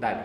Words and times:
Dale. 0.00 0.22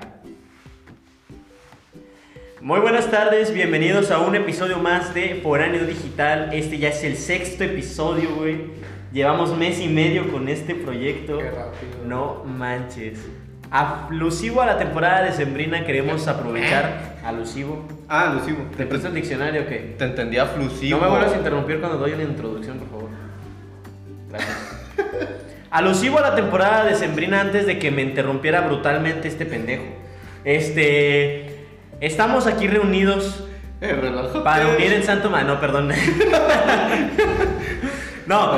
Muy 2.61 2.79
buenas 2.79 3.11
tardes, 3.11 3.53
bienvenidos 3.53 4.09
a 4.09 4.19
un 4.19 4.33
episodio 4.33 4.79
más 4.79 5.13
de 5.13 5.41
Foráneo 5.43 5.85
Digital. 5.85 6.51
Este 6.53 6.77
ya 6.77 6.89
es 6.89 7.03
el 7.03 7.17
sexto 7.17 7.65
episodio, 7.65 8.33
güey. 8.35 8.71
Llevamos 9.11 9.55
mes 9.57 9.81
y 9.81 9.89
medio 9.89 10.31
con 10.31 10.47
este 10.47 10.75
proyecto. 10.75 11.39
Qué 11.39 11.51
rápido. 11.51 12.05
No 12.07 12.45
manches. 12.45 13.19
Alusivo 13.69 14.61
a 14.61 14.65
la 14.65 14.77
temporada 14.77 15.23
de 15.23 15.33
Sembrina 15.33 15.85
queremos 15.85 16.25
aprovechar. 16.29 17.17
Alusivo. 17.25 17.85
Ah, 18.07 18.31
alusivo. 18.31 18.59
¿Te 18.77 18.85
prestas 18.85 19.09
el 19.09 19.15
diccionario 19.15 19.63
o 19.63 19.67
qué? 19.67 19.95
Te 19.97 20.05
entendía 20.05 20.45
flusivo. 20.45 20.99
No 20.99 21.03
me 21.03 21.09
vuelvas 21.11 21.33
a 21.33 21.37
interrumpir 21.37 21.81
cuando 21.81 21.97
doy 21.97 22.13
una 22.13 22.23
introducción, 22.23 22.79
por 22.79 22.87
favor. 22.87 23.09
Gracias. 24.29 24.64
Alusivo 25.75 26.19
a 26.19 26.21
la 26.21 26.35
temporada 26.35 26.85
de 26.85 26.95
Sembrina 26.95 27.41
antes 27.41 27.65
de 27.65 27.77
que 27.79 27.91
me 27.91 28.01
interrumpiera 28.01 28.61
brutalmente 28.61 29.27
este 29.27 29.45
pendejo. 29.45 29.83
Este. 30.45 31.65
Estamos 31.99 32.47
aquí 32.47 32.67
reunidos 32.67 33.43
Eh, 33.81 33.93
para 34.43 34.67
unir 34.69 34.93
el 34.93 35.03
santo 35.03 35.29
ma- 35.29 35.43
No, 35.43 35.59
perdón. 35.59 35.89
no, 38.25 38.57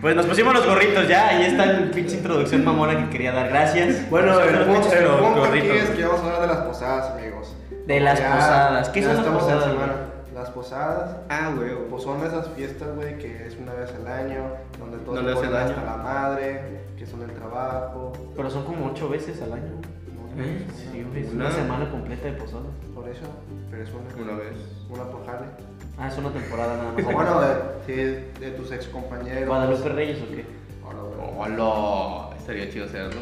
pues 0.00 0.16
nos 0.16 0.24
pusimos 0.26 0.54
los 0.54 0.66
gorritos 0.66 1.06
ya. 1.06 1.28
Ahí 1.28 1.44
está 1.44 1.64
el 1.64 1.90
pinche 1.90 2.16
introducción 2.16 2.64
mamona 2.64 2.96
que 2.96 3.10
quería 3.10 3.32
dar. 3.32 3.48
Gracias. 3.50 4.08
Bueno, 4.08 4.40
el 4.40 4.58
punto, 4.60 4.90
el 4.92 5.04
punto 5.06 5.44
aquí 5.44 5.58
es 5.68 5.90
que 5.90 6.02
vamos 6.04 6.20
a 6.22 6.24
hablar 6.24 6.40
de 6.40 6.46
las 6.46 6.56
posadas, 6.58 7.10
amigos. 7.10 7.54
De 7.86 8.00
las 8.00 8.18
Ya- 8.18 8.34
posadas. 8.36 8.88
¿Qué 8.88 9.02
son 9.02 9.16
las 9.16 9.26
en 9.26 9.32
posadas, 9.34 9.64
semana. 9.64 9.92
Las 10.40 10.48
posadas, 10.50 11.16
Ah, 11.28 11.52
güey. 11.54 11.70
pues 11.90 12.02
son 12.02 12.24
esas 12.24 12.48
fiestas, 12.56 12.96
güey, 12.96 13.18
que 13.18 13.46
es 13.46 13.58
una 13.58 13.74
vez 13.74 13.92
al 13.94 14.06
año, 14.06 14.44
donde 14.78 14.96
todos 15.04 15.22
No 15.22 15.36
se 15.38 15.46
le 15.46 15.52
daño. 15.52 15.68
hasta 15.70 15.84
la 15.84 15.96
madre, 15.98 16.80
que 16.96 17.04
son 17.06 17.20
el 17.22 17.30
trabajo. 17.32 18.12
Pero 18.34 18.48
son 18.48 18.64
como 18.64 18.86
ocho 18.86 19.10
veces 19.10 19.42
al 19.42 19.52
año. 19.52 19.72
¿no? 20.36 20.42
¿Eh? 20.42 20.64
Sí, 20.74 21.02
güey, 21.10 21.26
es 21.26 21.32
una 21.34 21.44
Una. 21.46 21.54
semana 21.54 21.90
completa 21.90 22.24
de 22.28 22.32
posadas. 22.32 22.72
Por 22.94 23.06
eso, 23.10 23.26
pero 23.70 23.82
es 23.82 23.90
una, 23.90 24.22
Una 24.32 24.38
vez. 24.38 24.54
una 24.88 25.04
por 25.10 25.26
jale. 25.26 25.46
Ah, 25.98 26.08
es 26.08 26.16
una 26.16 26.30
temporada 26.30 26.74
nada 26.78 26.92
más. 26.92 27.04
O 27.04 27.10
bueno, 27.12 27.40
de, 27.42 27.54
sí, 27.86 27.94
de 28.40 28.50
tus 28.52 28.72
ex 28.72 28.86
compañeros. 28.86 29.46
¿Guadalupe 29.46 29.88
Reyes 29.90 30.18
o 30.22 30.34
qué? 30.34 30.46
Hola. 31.36 32.34
Estaría 32.38 32.70
chido 32.70 32.86
hacerlo. 32.86 33.20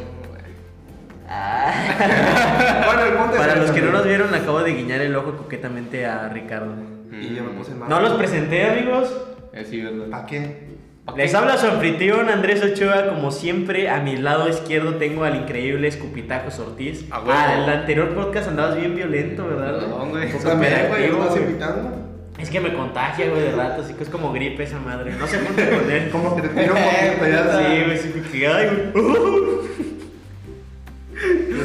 Ah. 1.27 1.73
Bueno, 2.85 3.01
el 3.05 3.13
punto 3.13 3.33
es 3.35 3.39
Para 3.39 3.51
ese, 3.53 3.61
los 3.61 3.71
que 3.71 3.81
no 3.81 3.91
nos 3.91 4.05
vieron, 4.05 4.33
acabo 4.33 4.63
de 4.63 4.73
guiñar 4.73 5.01
el 5.01 5.15
ojo 5.15 5.35
coquetamente 5.37 6.05
a 6.05 6.29
Ricardo. 6.29 6.73
Y 7.11 7.35
yo 7.35 7.43
me 7.43 7.49
puse 7.51 7.73
mal. 7.73 7.89
No 7.89 7.99
los 8.01 8.13
presenté, 8.13 8.65
amigos. 8.65 9.13
Eh, 9.53 9.65
sí, 9.67 9.81
¿verdad? 9.81 10.07
¿Para 10.09 10.25
qué? 10.25 10.69
Les 11.17 11.33
habla 11.33 11.57
su 11.57 11.65
anfitrión 11.67 12.29
Andrés 12.29 12.63
Ochoa. 12.63 13.07
Como 13.07 13.31
siempre, 13.31 13.89
a 13.89 13.99
mi 13.99 14.17
lado 14.17 14.47
izquierdo 14.47 14.95
tengo 14.95 15.23
al 15.23 15.35
increíble 15.35 15.87
Escupitajos 15.87 16.59
Ortiz. 16.59 17.05
A 17.11 17.19
huevo. 17.19 17.31
Ah, 17.33 17.55
el 17.63 17.69
anterior 17.69 18.13
podcast 18.13 18.49
andabas 18.49 18.75
bien 18.75 18.95
violento, 18.95 19.47
¿verdad? 19.47 19.79
Perdón, 19.79 20.09
güey. 20.11 20.31
Güey, 20.31 20.35
activo, 20.35 20.55
¿me 20.55 20.67
estás 20.67 21.29
güey. 21.29 21.43
invitando? 21.43 22.09
Es 22.37 22.49
que 22.49 22.59
me 22.61 22.73
contagia, 22.73 23.29
güey, 23.29 23.41
de 23.41 23.51
rato, 23.51 23.81
así 23.81 23.93
que 23.95 24.03
es 24.03 24.09
como 24.09 24.31
gripe 24.31 24.63
esa 24.63 24.79
madre. 24.79 25.13
No 25.19 25.27
se 25.27 25.39
junte 25.39 25.69
con 25.69 25.91
él. 25.91 26.09
Como 26.09 26.35
te 26.35 26.47
tiro 26.47 26.73
un 26.73 26.81
poquito 26.83 27.27
ya. 27.27 27.59
Sí, 27.69 27.83
güey, 27.85 27.97
sí, 27.97 28.23
que 28.31 28.47
ay, 28.47 28.69
güey. 28.93 29.88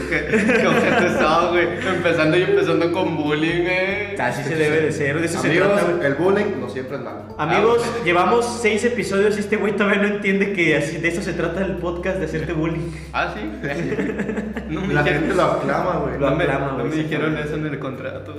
¿Qué, 0.08 0.26
qué 0.60 0.66
ojete 0.66 1.06
estaba, 1.06 1.50
güey? 1.50 1.66
Empezando 1.86 2.36
y 2.36 2.42
empezando 2.42 2.92
con 2.92 3.16
bullying, 3.16 3.62
güey. 3.62 4.16
Así 4.20 4.42
se 4.42 4.54
debe 4.56 4.80
de 4.82 4.92
ser, 4.92 5.18
de 5.20 5.26
eso 5.26 5.40
se 5.40 5.48
Amigos, 5.48 5.68
trata, 5.72 5.90
güey. 5.92 6.06
el 6.06 6.14
bullying 6.14 6.60
no 6.60 6.68
siempre 6.68 6.96
es 6.96 7.02
malo. 7.02 7.34
Amigos, 7.38 7.82
Ah, 7.84 8.04
llevamos 8.04 8.58
seis 8.62 8.84
episodios 8.84 9.36
y 9.36 9.40
este 9.40 9.56
güey 9.56 9.74
todavía 9.76 10.02
no 10.02 10.08
entiende 10.08 10.52
que 10.52 10.76
así 10.76 10.98
de 10.98 11.08
eso 11.08 11.22
se 11.22 11.32
trata 11.32 11.64
el 11.64 11.76
podcast, 11.76 12.18
de 12.18 12.26
hacerte 12.26 12.52
bullying. 12.52 12.90
Ah, 13.12 13.34
sí. 13.34 13.40
No 14.68 14.80
me 14.80 14.94
La 14.94 15.02
dijeron- 15.02 15.20
gente 15.22 15.34
lo 15.36 15.42
aclama, 15.44 15.96
güey. 15.98 16.18
Lo 16.18 16.30
no 16.30 16.36
me, 16.36 16.44
aclama, 16.44 16.66
no 16.68 16.74
güey, 16.78 16.86
me 16.88 16.92
sí, 16.96 17.02
dijeron 17.02 17.32
güey. 17.32 17.44
eso 17.44 17.54
en 17.56 17.66
el 17.66 17.78
contrato. 17.78 18.34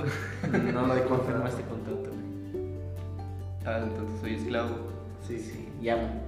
No, 0.72 0.86
No 0.86 0.92
hay 0.92 1.00
confirma 1.02 1.44
contrato. 1.44 1.48
este 1.48 1.62
contrato, 1.62 2.10
güey. 2.10 2.74
Ah, 3.64 3.80
entonces 3.82 4.20
soy 4.20 4.34
esclavo. 4.34 4.70
Sí, 5.26 5.38
Sí, 5.38 5.68
llamo. 5.80 6.22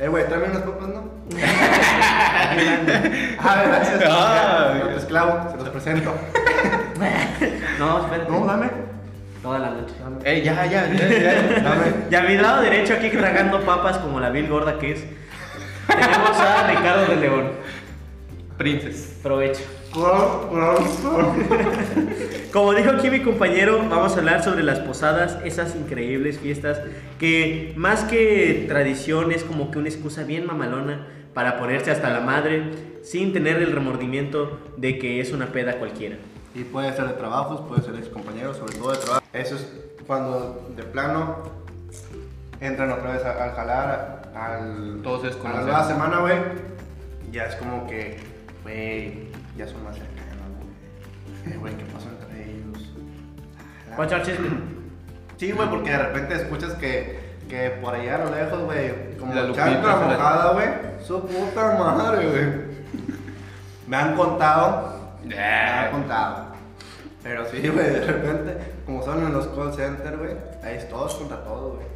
Eh, 0.00 0.08
güey, 0.08 0.26
tráeme 0.26 0.46
unas 0.50 0.62
papas, 0.62 0.88
¿no? 0.88 1.10
ah, 3.38 3.62
gracias. 3.66 4.04
Ah, 4.08 4.80
te 4.88 4.96
esclavo, 4.96 5.50
se 5.50 5.56
los 5.56 5.68
presento. 5.70 6.14
No, 7.78 8.00
espérate. 8.00 8.28
No, 8.28 8.44
dame. 8.44 8.70
Toda 9.40 9.60
la 9.60 9.70
noche. 9.70 9.94
Dame. 10.00 10.16
Eh, 10.24 10.42
ya, 10.42 10.66
ya, 10.66 10.92
ya, 10.92 11.08
ya. 11.08 11.60
Dame. 11.62 11.84
Y 12.10 12.14
a 12.16 12.22
mi 12.22 12.36
lado 12.36 12.60
derecho, 12.60 12.94
aquí 12.94 13.08
tragando 13.10 13.60
papas 13.60 13.98
como 13.98 14.18
la 14.18 14.30
vil 14.30 14.48
gorda 14.48 14.80
que 14.80 14.90
es, 14.92 15.04
tenemos 15.86 16.40
a 16.40 16.66
Ricardo 16.66 17.06
de 17.06 17.16
León. 17.16 17.52
Princes. 18.56 19.16
Provecho. 19.22 19.62
Como 22.52 22.74
dijo 22.74 22.90
aquí 22.90 23.08
mi 23.10 23.20
compañero, 23.20 23.78
vamos 23.88 24.14
a 24.14 24.18
hablar 24.18 24.44
sobre 24.44 24.62
las 24.62 24.80
posadas, 24.80 25.38
esas 25.44 25.74
increíbles 25.74 26.38
fiestas 26.38 26.82
que 27.18 27.72
más 27.76 28.04
que 28.04 28.66
tradición 28.68 29.32
es 29.32 29.44
como 29.44 29.70
que 29.70 29.78
una 29.78 29.88
excusa 29.88 30.24
bien 30.24 30.44
mamalona 30.46 31.06
para 31.38 31.56
ponerse 31.56 31.92
hasta 31.92 32.10
la 32.10 32.18
madre 32.18 32.64
sin 33.04 33.32
tener 33.32 33.58
el 33.62 33.70
remordimiento 33.70 34.58
de 34.76 34.98
que 34.98 35.20
es 35.20 35.30
una 35.30 35.46
peda 35.52 35.78
cualquiera. 35.78 36.16
Y 36.52 36.64
puede 36.64 36.92
ser 36.92 37.06
de 37.06 37.12
trabajos, 37.14 37.60
puede 37.60 37.80
ser 37.82 37.92
de 37.92 38.00
ex 38.00 38.08
compañeros, 38.08 38.56
sobre 38.56 38.74
todo 38.74 38.90
de 38.90 38.98
trabajo. 38.98 39.24
Eso 39.32 39.54
es 39.54 39.68
cuando 40.04 40.68
de 40.74 40.82
plano 40.82 41.36
entran 42.60 42.90
otra 42.90 43.12
vez 43.12 43.24
a- 43.24 43.44
al 43.44 43.52
jalar, 43.52 44.32
al, 44.34 44.98
Todos 45.04 45.22
a 45.44 45.48
la 45.52 45.60
nueva 45.62 45.84
semana, 45.86 46.18
güey. 46.18 46.34
Ya 47.30 47.44
es 47.44 47.54
como 47.54 47.86
que, 47.86 48.16
güey, 48.64 49.28
ya 49.56 49.68
son 49.68 49.84
más 49.84 49.94
cercanos, 49.94 50.48
güey. 50.56 51.54
Eh, 51.54 51.56
Güey, 51.56 51.74
¿qué 51.76 51.84
pasó 51.84 52.08
entre 52.20 52.50
ellos? 52.50 52.92
¿Cuál? 53.94 54.08
Sí, 55.36 55.52
güey, 55.52 55.70
porque 55.70 55.90
de 55.90 55.98
repente 55.98 56.34
escuchas 56.34 56.72
que, 56.74 57.27
que 57.48 57.70
por 57.82 57.94
allá 57.94 58.16
a 58.16 58.24
lo 58.24 58.34
lejos, 58.34 58.62
güey, 58.64 59.16
como 59.18 59.34
La 59.34 59.52
chancla 59.52 59.96
mojada, 59.96 60.52
güey. 60.52 60.68
Su 61.04 61.20
puta 61.22 61.76
madre, 61.78 62.28
güey. 62.28 62.68
Me 63.86 63.96
han 63.96 64.16
contado, 64.16 65.16
me 65.24 65.38
han 65.38 65.90
contado. 65.90 66.48
Pero 67.22 67.44
sí, 67.46 67.66
güey, 67.68 67.90
de 67.90 68.00
repente, 68.00 68.56
como 68.86 69.02
son 69.02 69.26
en 69.26 69.32
los 69.32 69.46
call 69.48 69.72
centers, 69.72 70.18
güey, 70.18 70.32
ahí 70.62 70.76
es 70.76 70.88
todos 70.88 71.14
contra 71.14 71.42
todos, 71.44 71.76
güey. 71.76 71.86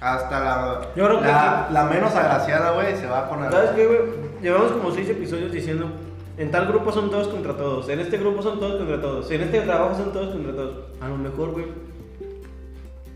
Hasta 0.00 0.40
la, 0.40 0.80
Yo 0.96 1.06
creo 1.06 1.20
que 1.20 1.28
la, 1.28 1.68
la 1.70 1.84
menos 1.84 2.14
agraciada, 2.14 2.72
güey, 2.72 2.96
se 2.96 3.06
va 3.06 3.28
con 3.28 3.44
el... 3.44 3.52
¿Sabes 3.52 3.70
qué, 3.70 3.86
güey? 3.86 4.00
Llevamos 4.42 4.72
como 4.72 4.90
seis 4.90 5.08
episodios 5.08 5.52
diciendo, 5.52 5.92
en 6.36 6.50
tal 6.50 6.66
grupo 6.66 6.90
son 6.90 7.08
todos 7.10 7.28
contra 7.28 7.56
todos, 7.56 7.88
en 7.88 8.00
este 8.00 8.18
grupo 8.18 8.42
son 8.42 8.58
todos 8.58 8.78
contra 8.78 9.00
todos, 9.00 9.30
en 9.30 9.42
este 9.42 9.60
trabajo 9.60 9.94
son 9.94 10.12
todos 10.12 10.32
contra 10.32 10.52
todos. 10.52 10.76
A 11.00 11.08
lo 11.08 11.16
mejor, 11.16 11.52
güey, 11.52 11.66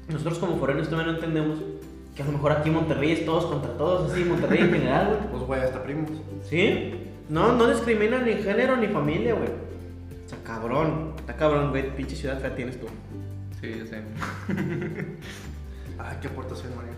nosotros 0.09 0.39
como 0.39 0.57
forenos 0.59 0.89
todavía 0.89 1.13
no 1.13 1.19
entendemos 1.19 1.59
que 2.15 2.23
a 2.23 2.27
lo 2.27 2.33
mejor 2.33 2.53
aquí 2.53 2.69
en 2.71 2.77
Monterrey 2.77 3.13
es 3.13 3.27
todos 3.27 3.47
contra 3.47 3.71
todos, 3.77 4.11
así, 4.11 4.25
Monterrey 4.25 4.61
en 4.61 4.73
general, 4.73 5.07
güey. 5.09 5.31
Pues, 5.31 5.43
güey, 5.43 5.61
hasta 5.61 5.83
primos. 5.83 6.11
¿Sí? 6.49 6.95
No, 7.29 7.53
no 7.53 7.69
discriminan 7.69 8.25
ni 8.25 8.35
género 8.35 8.77
ni 8.77 8.87
familia, 8.87 9.35
güey. 9.35 9.49
O 9.49 10.29
sea, 10.29 10.39
cabrón, 10.45 11.13
está 11.19 11.35
cabrón, 11.37 11.71
güey, 11.71 11.95
pinche 11.95 12.17
ciudad 12.17 12.41
fea 12.41 12.55
tienes 12.55 12.81
tú. 12.81 12.87
Sí, 13.61 13.75
yo 13.79 13.87
sé. 13.87 13.97
Ay, 15.99 16.17
qué 16.23 16.29
aportación, 16.29 16.73
Mario. 16.77 16.93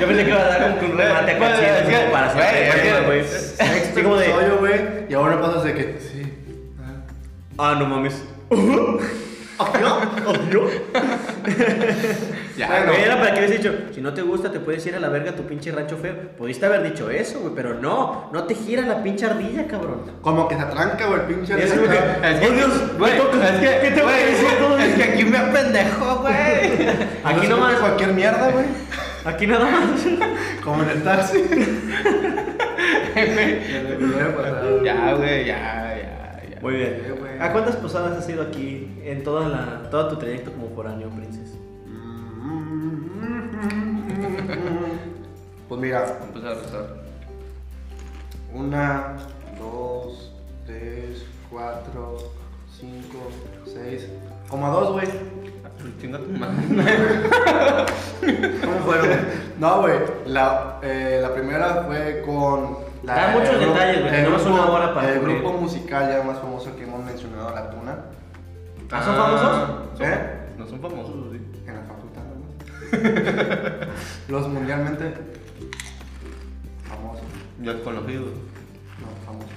Yo 0.00 0.06
pensé 0.06 0.24
que 0.24 0.30
iba 0.30 0.40
a 0.40 0.46
dar 0.48 0.62
como 0.70 0.80
que 0.80 0.86
un 0.86 0.98
remate 0.98 1.32
acá 1.32 1.56
chido, 1.56 1.66
es 1.68 1.82
que- 2.06 2.10
para 2.10 2.32
güey, 2.32 2.46
hacer 2.46 3.04
güey. 3.04 3.24
Sexto 3.24 4.00
episodio, 4.00 4.58
güey, 4.58 4.80
y 5.10 5.14
ahora 5.14 5.40
pasas 5.40 5.64
de 5.64 5.74
que... 5.74 5.98
Sí. 6.00 6.22
ah, 7.58 7.76
no 7.78 7.86
mames. 7.86 8.24
Ya, 12.56 12.66
Bueno. 12.68 12.92
güey. 12.92 13.04
Era 13.04 13.16
para 13.18 13.32
que 13.32 13.38
hubieras 13.40 13.56
dicho, 13.62 13.74
si 13.94 14.00
no 14.02 14.12
te 14.12 14.20
gusta, 14.22 14.50
te 14.52 14.60
puedes 14.60 14.84
ir 14.84 14.94
a 14.94 15.00
la 15.00 15.08
verga 15.08 15.30
a 15.30 15.34
tu 15.36 15.44
pinche 15.44 15.72
rancho 15.72 15.96
feo. 15.96 16.14
Pudiste 16.36 16.66
haber 16.66 16.82
dicho 16.82 17.08
eso, 17.08 17.40
güey, 17.40 17.54
pero 17.54 17.74
no, 17.74 18.28
no 18.32 18.44
te 18.44 18.54
gira 18.54 18.82
la 18.82 19.02
pinche 19.02 19.24
ardilla, 19.24 19.66
cabrón. 19.66 20.02
Como 20.20 20.46
que 20.46 20.56
se 20.56 20.60
atranca, 20.62 21.06
güey, 21.06 21.20
el 21.20 21.26
pinche... 21.26 21.54
Es 21.64 21.72
como 21.72 21.88
que- 21.88 21.96
Es 21.96 22.38
que, 22.40 22.46
¡Oh, 22.46 22.52
Dios! 22.52 22.98
güey, 22.98 23.12
es 23.12 23.20
que, 23.60 23.80
¿Qué 23.88 23.90
te 23.94 24.02
voy 24.02 24.12
a 24.12 24.16
decir 24.16 24.48
todo 24.58 24.78
es 24.86 24.94
que 24.94 25.02
aquí 25.04 25.24
me 25.24 25.38
apendejo, 25.38 26.16
güey. 26.16 26.34
Aquí 27.24 27.46
No 27.46 27.56
nomás, 27.56 27.76
cualquier 27.76 28.12
mierda, 28.12 28.50
güey. 28.50 28.66
aquí 29.24 29.46
nada 29.46 29.64
más. 29.64 30.00
Como 30.62 30.82
en 30.82 30.90
el 30.90 31.02
taxi. 31.02 31.44
Ya, 34.84 35.12
güey, 35.14 35.44
ya. 35.46 35.89
Muy 36.60 36.74
bien. 36.74 37.02
Sí, 37.04 37.10
güey. 37.18 37.40
¿A 37.40 37.52
cuántas 37.52 37.76
posadas 37.76 38.18
has 38.18 38.28
ido 38.28 38.42
aquí 38.42 39.00
en 39.02 39.22
toda 39.22 39.48
la, 39.48 39.88
todo 39.90 40.08
tu 40.08 40.16
trayecto 40.16 40.52
como 40.52 40.68
foráneo, 40.74 41.08
princes? 41.10 41.54
Pues 45.68 45.80
mira, 45.80 46.00
Vamos 46.00 46.16
a 46.20 46.24
empezar 46.26 46.50
a 46.50 46.54
rezar. 46.54 46.86
una, 48.52 49.16
dos, 49.60 50.32
tres, 50.66 51.24
cuatro, 51.48 52.18
cinco, 52.76 53.30
seis. 53.72 54.08
Como 54.48 54.66
a 54.66 54.70
dos, 54.70 54.90
güey. 54.92 55.06
Chinga 56.00 56.18
tu 56.18 56.30
madre. 56.32 56.56
¿Cómo 58.64 58.78
fueron? 58.84 59.10
No, 59.60 59.82
güey. 59.82 59.94
La, 60.26 60.80
eh, 60.82 61.20
la 61.22 61.32
primera 61.34 61.84
fue 61.86 62.22
con 62.26 62.78
Da 63.02 63.28
muchos 63.32 63.48
el 63.50 63.60
grupo- 63.60 63.72
detalles, 63.74 64.00
güey, 64.00 64.10
tenemos 64.12 64.42
grupo- 64.44 64.54
una 64.62 64.70
hora 64.72 64.94
para 64.94 65.08
El 65.12 65.20
grupo 65.20 65.52
musical 65.52 66.08
ya 66.10 66.22
más 66.22 66.38
famoso 66.38 66.76
que 66.76 66.82
hemos 66.84 67.04
mencionado, 67.04 67.54
La 67.54 67.70
Tuna. 67.70 67.96
¿Ah, 68.90 69.02
son 69.02 69.16
famosos? 69.16 69.98
son- 69.98 70.06
¿Eh? 70.06 70.36
No 70.58 70.66
son 70.66 70.80
famosos, 70.80 71.14
sí. 71.32 71.40
En 71.66 71.74
la 71.76 71.82
facultad, 71.82 72.22
¿no? 72.22 73.92
Los 74.28 74.48
mundialmente 74.48 75.14
famosos. 76.88 77.24
Desconocidos. 77.58 78.30
No, 78.98 79.06
famosos. 79.26 79.50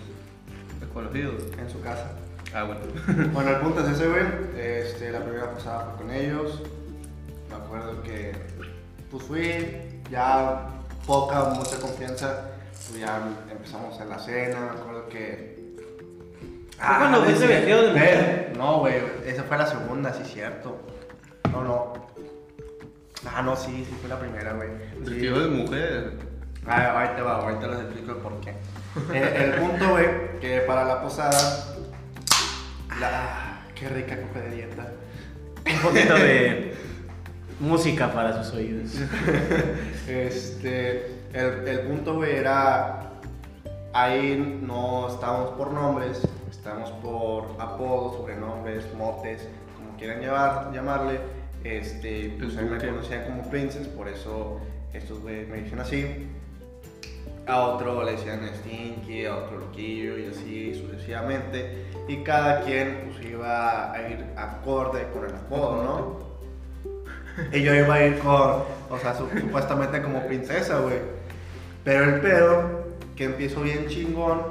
Desconocidos. 0.80 1.44
En 1.58 1.70
su 1.70 1.82
casa. 1.82 2.12
Ah, 2.54 2.64
bueno. 2.64 2.82
Bueno, 3.34 3.50
el 3.50 3.58
punto 3.58 3.82
es 3.82 3.90
ese, 3.90 4.08
güey. 4.08 4.24
Este, 4.58 5.12
la 5.12 5.20
primera 5.20 5.52
pasada 5.54 5.86
fue 5.98 6.06
con 6.06 6.16
ellos. 6.16 6.62
Me 7.50 7.56
acuerdo 7.56 8.02
que 8.04 8.34
pues 9.12 9.24
fui, 9.24 10.02
ya 10.10 10.68
poca, 11.06 11.46
mucha 11.56 11.78
confianza. 11.80 12.50
Ya 13.00 13.22
empezamos 13.52 14.00
en 14.00 14.10
la 14.10 14.20
cena. 14.20 14.60
Me 14.74 14.80
acuerdo 14.80 15.10
que. 15.10 15.54
¿Fue 16.78 16.98
cuando 16.98 17.24
fuiste 17.24 17.42
dice- 17.44 17.56
vestido 17.56 17.82
de 17.84 17.88
mujer? 17.94 18.18
Eh, 18.52 18.54
No, 18.58 18.80
güey, 18.80 18.96
esa 19.26 19.44
fue 19.44 19.58
la 19.58 19.66
segunda, 19.68 20.14
sí, 20.14 20.24
cierto. 20.26 20.82
No, 21.52 21.64
no. 21.64 21.94
Ah, 23.34 23.42
no, 23.42 23.56
sí, 23.56 23.86
sí, 23.88 23.96
fue 24.00 24.10
la 24.10 24.20
primera, 24.20 24.54
güey. 24.54 24.70
Sí. 25.04 25.10
Vestido 25.12 25.40
de 25.42 25.48
mujer. 25.50 26.14
Ah, 26.66 26.92
ahorita 27.02 27.24
va, 27.24 27.36
ahorita 27.38 27.68
les 27.68 27.80
explico 27.82 28.12
el 28.12 28.18
por 28.18 28.40
qué. 28.42 28.52
Eh, 29.14 29.52
el 29.54 29.62
punto, 29.62 29.90
güey, 29.92 30.40
que 30.40 30.60
para 30.62 30.84
la 30.86 31.02
posada. 31.02 31.76
La, 33.00 33.66
qué 33.76 33.90
rica 33.90 34.18
copa 34.22 34.40
de 34.40 34.56
dieta. 34.56 34.92
Un 35.66 35.80
poquito 35.82 36.14
de 36.16 36.76
música 37.60 38.12
para 38.14 38.44
sus 38.44 38.54
oídos. 38.56 38.92
Este, 40.08 41.23
el, 41.34 41.68
el 41.68 41.80
punto, 41.82 42.16
güey, 42.16 42.36
era. 42.36 43.00
Ahí 43.94 44.60
no 44.62 45.08
estábamos 45.08 45.52
por 45.52 45.72
nombres, 45.72 46.22
estábamos 46.50 46.90
por 47.04 47.46
apodos, 47.60 48.16
sobrenombres, 48.18 48.86
motes, 48.96 49.48
como 49.78 49.96
quieran 49.98 50.20
llevar, 50.20 50.72
llamarle. 50.74 51.20
Este, 51.64 52.36
pues 52.40 52.58
a 52.58 52.62
mí 52.62 52.70
me 52.70 52.78
conocían 52.80 53.24
como 53.26 53.50
Princess, 53.50 53.88
por 53.88 54.08
eso 54.10 54.60
estos 54.94 55.20
güeyes 55.22 55.48
me 55.48 55.58
dicen 55.58 55.80
así. 55.80 56.28
A 57.46 57.60
otro 57.62 58.04
le 58.04 58.14
decían 58.14 58.42
Stinky, 58.56 59.26
a 59.26 59.36
otro 59.38 59.60
Loquillo 59.60 60.18
y 60.18 60.28
así 60.28 60.74
sucesivamente. 60.76 61.86
Y 62.08 62.18
cada 62.24 62.62
quien 62.62 63.12
pues 63.12 63.26
iba 63.26 63.92
a 63.92 64.10
ir 64.10 64.26
acorde 64.36 65.08
con 65.14 65.26
el 65.26 65.36
apodo, 65.36 65.84
¿no? 65.84 66.34
Y 67.54 67.62
yo 67.64 67.74
iba 67.74 67.96
a 67.96 68.06
ir 68.06 68.20
con, 68.20 68.64
o 68.90 68.98
sea, 69.02 69.16
su- 69.16 69.28
supuestamente 69.40 70.02
como 70.02 70.26
princesa, 70.26 70.80
güey. 70.80 70.98
Pero 71.84 72.04
el 72.06 72.22
pedo, 72.22 72.84
que 73.16 73.26
empiezo 73.26 73.62
bien 73.62 73.88
chingón 73.88 74.42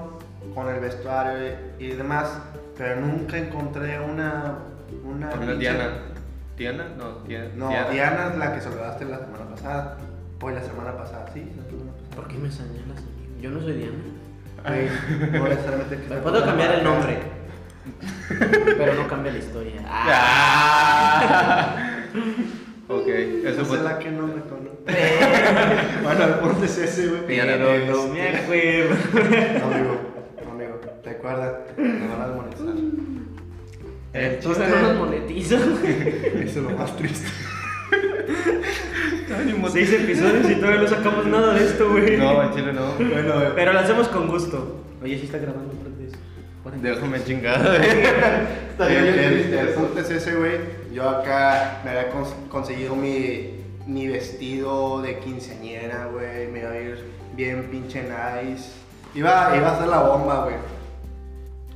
con 0.54 0.68
el 0.68 0.80
vestuario 0.80 1.56
y, 1.78 1.84
y 1.84 1.88
demás, 1.92 2.28
pero 2.76 3.00
nunca 3.00 3.38
encontré 3.38 3.98
una. 4.00 4.58
Una, 5.04 5.30
Diana. 5.54 5.88
¿Diana? 6.56 6.88
No, 6.96 7.20
Diana. 7.26 7.48
No, 7.56 7.68
Diana. 7.90 8.28
es 8.32 8.38
la 8.38 8.54
que 8.54 8.60
saludaste 8.60 9.06
la 9.06 9.18
semana 9.20 9.48
pasada. 9.50 9.98
Hoy 10.42 10.54
la 10.54 10.62
semana 10.62 10.96
pasada, 10.96 11.26
sí, 11.32 11.40
la 11.56 11.64
semana 11.64 11.92
pasada. 11.92 12.16
¿Por 12.16 12.28
qué 12.28 12.38
me 12.38 12.50
señalas 12.50 12.98
a 12.98 13.02
mí? 13.02 13.40
Yo 13.40 13.50
no 13.50 13.60
soy 13.60 13.72
Diana. 13.74 13.96
No 15.32 15.48
necesariamente 15.48 15.96
que 15.96 16.02
Me 16.02 16.08
sea 16.08 16.22
puedo 16.22 16.44
cambiar 16.44 16.74
el 16.74 16.84
nombre. 16.84 17.18
Pero 18.28 18.94
no 18.94 19.08
cambia 19.08 19.32
la 19.32 19.38
historia. 19.38 19.82
Ah. 19.86 21.76
Ok, 23.00 23.08
eso 23.08 23.48
Esa 23.48 23.64
fue. 23.64 23.76
es 23.78 23.82
la 23.84 23.98
que 23.98 24.10
no 24.10 24.26
me 24.26 24.40
conoce. 24.42 24.72
bueno, 26.02 26.24
el 26.24 26.34
punto 26.34 26.64
es 26.64 26.78
ese, 26.78 27.06
güey. 27.08 27.20
Pero 27.26 27.56
no 27.56 28.12
me 28.12 28.28
acuerdo. 28.28 28.86
No, 28.86 29.74
amigo, 29.74 29.96
no, 30.44 30.50
amigo, 30.52 30.80
recuerda, 31.04 31.60
me 31.76 32.08
van 32.08 32.20
a 32.20 32.26
desmonetizar. 32.28 32.74
El 34.12 34.38
chiste 34.40 34.68
no 34.68 34.80
nos 34.82 34.96
monetizan. 34.98 35.60
Eso 35.84 36.40
es 36.42 36.56
lo 36.56 36.70
más 36.70 36.96
triste. 36.96 37.28
Seis 39.72 39.92
episodios 39.92 40.50
y 40.50 40.54
todavía 40.56 40.82
no 40.82 40.88
sacamos 40.88 41.26
nada 41.26 41.54
de 41.54 41.64
esto, 41.64 41.90
güey. 41.90 42.16
No, 42.18 42.42
en 42.42 42.50
Chile 42.54 42.72
no. 42.74 42.92
Bueno, 42.96 43.34
güey. 43.34 43.54
Pero 43.54 43.72
lo 43.72 43.78
hacemos 43.78 44.08
con 44.08 44.26
gusto. 44.28 44.84
Oye, 45.02 45.18
sí 45.18 45.24
está 45.26 45.38
grabando 45.38 45.72
otra 45.72 45.90
vez. 45.98 46.82
Déjame 46.82 47.24
chingada. 47.24 47.76
Estaría 48.70 48.98
El, 48.98 49.04
bien 49.04 49.18
el- 49.24 49.54
el 49.54 49.68
eso. 49.68 49.80
punto 49.80 50.00
es 50.00 50.10
ese, 50.10 50.34
güey. 50.34 50.52
Yo 50.92 51.08
acá 51.08 51.80
me 51.84 51.90
había 51.90 52.12
cons- 52.12 52.48
conseguido 52.50 52.94
mi, 52.94 53.64
mi 53.86 54.08
vestido 54.08 55.00
de 55.02 55.18
quinceañera, 55.18 56.06
güey. 56.12 56.48
Me 56.48 56.60
iba 56.60 56.70
a 56.70 56.78
ir 56.78 57.04
bien 57.34 57.70
pinche 57.70 58.02
nice. 58.02 58.70
Iba, 59.14 59.52
iba 59.56 59.72
a 59.72 59.78
ser 59.78 59.88
la 59.88 60.00
bomba, 60.02 60.44
güey. 60.44 60.56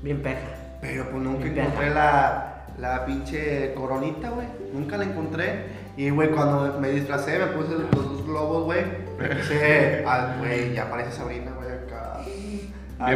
Bien 0.02 0.22
peja. 0.22 0.40
Pero 0.80 1.04
pues 1.10 1.22
nunca 1.22 1.44
Bien 1.44 1.58
encontré 1.58 1.90
la, 1.90 2.66
la 2.78 3.06
pinche 3.06 3.72
coronita, 3.74 4.30
güey. 4.30 4.46
Nunca 4.72 4.96
la 4.98 5.04
encontré. 5.04 5.64
Y, 5.96 6.10
güey, 6.10 6.30
cuando 6.30 6.78
me 6.78 6.90
disfracé, 6.90 7.38
me 7.38 7.46
puse 7.46 7.70
los 7.72 7.90
dos 7.90 8.26
globos, 8.26 8.64
güey. 8.64 8.80
Empecé, 9.18 10.04
al- 10.06 10.38
güey, 10.38 10.74
ya 10.74 10.90
parece 10.90 11.12
Sabrina, 11.12 11.52
güey, 11.56 11.70
acá. 11.70 12.20
Bien 12.24 12.72
Acá 13.00 13.14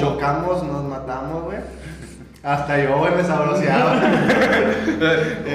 chocamos, 0.00 0.62
nos 0.62 0.84
matamos, 0.84 1.44
güey. 1.44 1.58
Hasta 2.42 2.82
yo, 2.82 2.98
güey, 2.98 3.14
me 3.14 3.22
sabroseaba. 3.24 4.00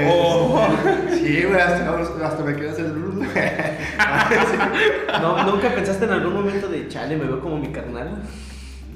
Oh. 0.10 0.68
Sí, 1.12 1.44
güey, 1.44 1.60
hasta, 1.60 2.26
hasta 2.26 2.44
me 2.44 2.56
quedé 2.56 2.70
hacer. 2.70 2.86
No, 5.22 5.44
¿Nunca 5.52 5.70
pensaste 5.74 6.06
en 6.06 6.12
algún 6.12 6.34
momento 6.34 6.68
de 6.68 6.88
chale, 6.88 7.18
me 7.18 7.26
veo 7.26 7.40
como 7.42 7.58
mi 7.58 7.72
carnal? 7.72 8.22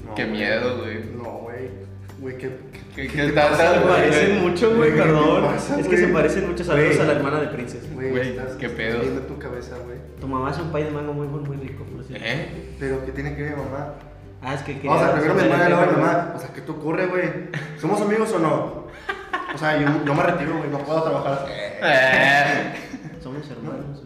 No, 0.05 0.15
Qué 0.15 0.25
miedo, 0.25 0.77
güey. 0.79 0.99
No, 1.15 1.31
güey. 1.39 1.69
Güey, 2.19 2.37
qué. 2.37 2.57
¿Qué, 2.95 3.07
qué 3.07 3.27
qué 3.27 3.33
pasa, 3.33 3.73
Se 3.75 3.79
parecen 3.79 4.41
mucho, 4.41 4.75
güey, 4.75 4.77
Güey, 4.77 4.91
¿qué 4.91 4.97
te 4.97 5.03
perdón. 5.03 5.45
pasa, 5.45 5.79
Es 5.79 5.87
que 5.87 5.97
se 5.97 6.07
parecen 6.07 6.49
mucho. 6.49 6.63
Saludos 6.63 6.99
a 6.99 7.03
la 7.05 7.11
hermana 7.13 7.39
de 7.39 7.47
Princess. 7.47 7.93
Güey, 7.93 8.37
qué 8.59 8.69
pedo. 8.69 8.99
viendo 9.01 9.21
tu 9.21 9.37
cabeza, 9.39 9.75
güey. 9.85 9.97
Tu 10.19 10.27
mamá 10.27 10.49
hace 10.49 10.61
un 10.61 10.71
pay 10.71 10.83
de 10.83 10.91
mango 10.91 11.13
muy 11.13 11.27
bueno, 11.27 11.47
muy 11.47 11.57
rico, 11.57 11.83
por 11.85 12.03
cierto. 12.03 12.25
¿Eh? 12.25 12.75
Pero, 12.79 13.05
¿qué 13.05 13.11
tiene 13.13 13.35
que 13.35 13.43
ver 13.43 13.55
mi 13.57 13.63
mamá? 13.63 13.93
Ah, 14.43 14.55
es 14.55 14.61
que 14.63 14.81
O 14.89 14.97
sea, 14.97 15.11
primero 15.13 15.35
mi 15.35 15.41
hermana 15.41 15.65
y 15.65 15.69
luego 15.69 15.85
mi 15.85 15.91
mamá. 15.91 16.33
O 16.35 16.39
sea, 16.39 16.49
¿qué 16.53 16.61
te 16.61 16.71
ocurre, 16.71 17.05
güey? 17.05 17.29
¿Somos 17.79 18.01
amigos 18.01 18.33
o 18.33 18.39
no? 18.39 18.87
O 19.53 19.57
sea, 19.57 19.79
yo, 19.79 19.87
yo 20.05 20.15
me 20.15 20.23
retiro, 20.23 20.57
güey, 20.57 20.69
no 20.69 20.79
puedo 20.79 21.03
trabajar. 21.03 21.45
Eh. 21.49 22.73
Somos 23.21 23.49
hermanos. 23.49 24.03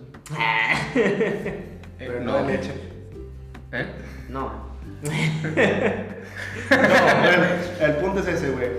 Pero 1.98 2.20
no. 2.20 2.32
no 2.32 2.38
de 2.38 2.54
leche. 2.54 2.72
¿Eh? 3.72 3.86
No. 4.30 4.76
No, 5.04 5.12
bueno, 7.22 7.46
el 7.82 7.96
punto 7.98 8.20
es 8.22 8.28
ese, 8.28 8.50
güey. 8.52 8.70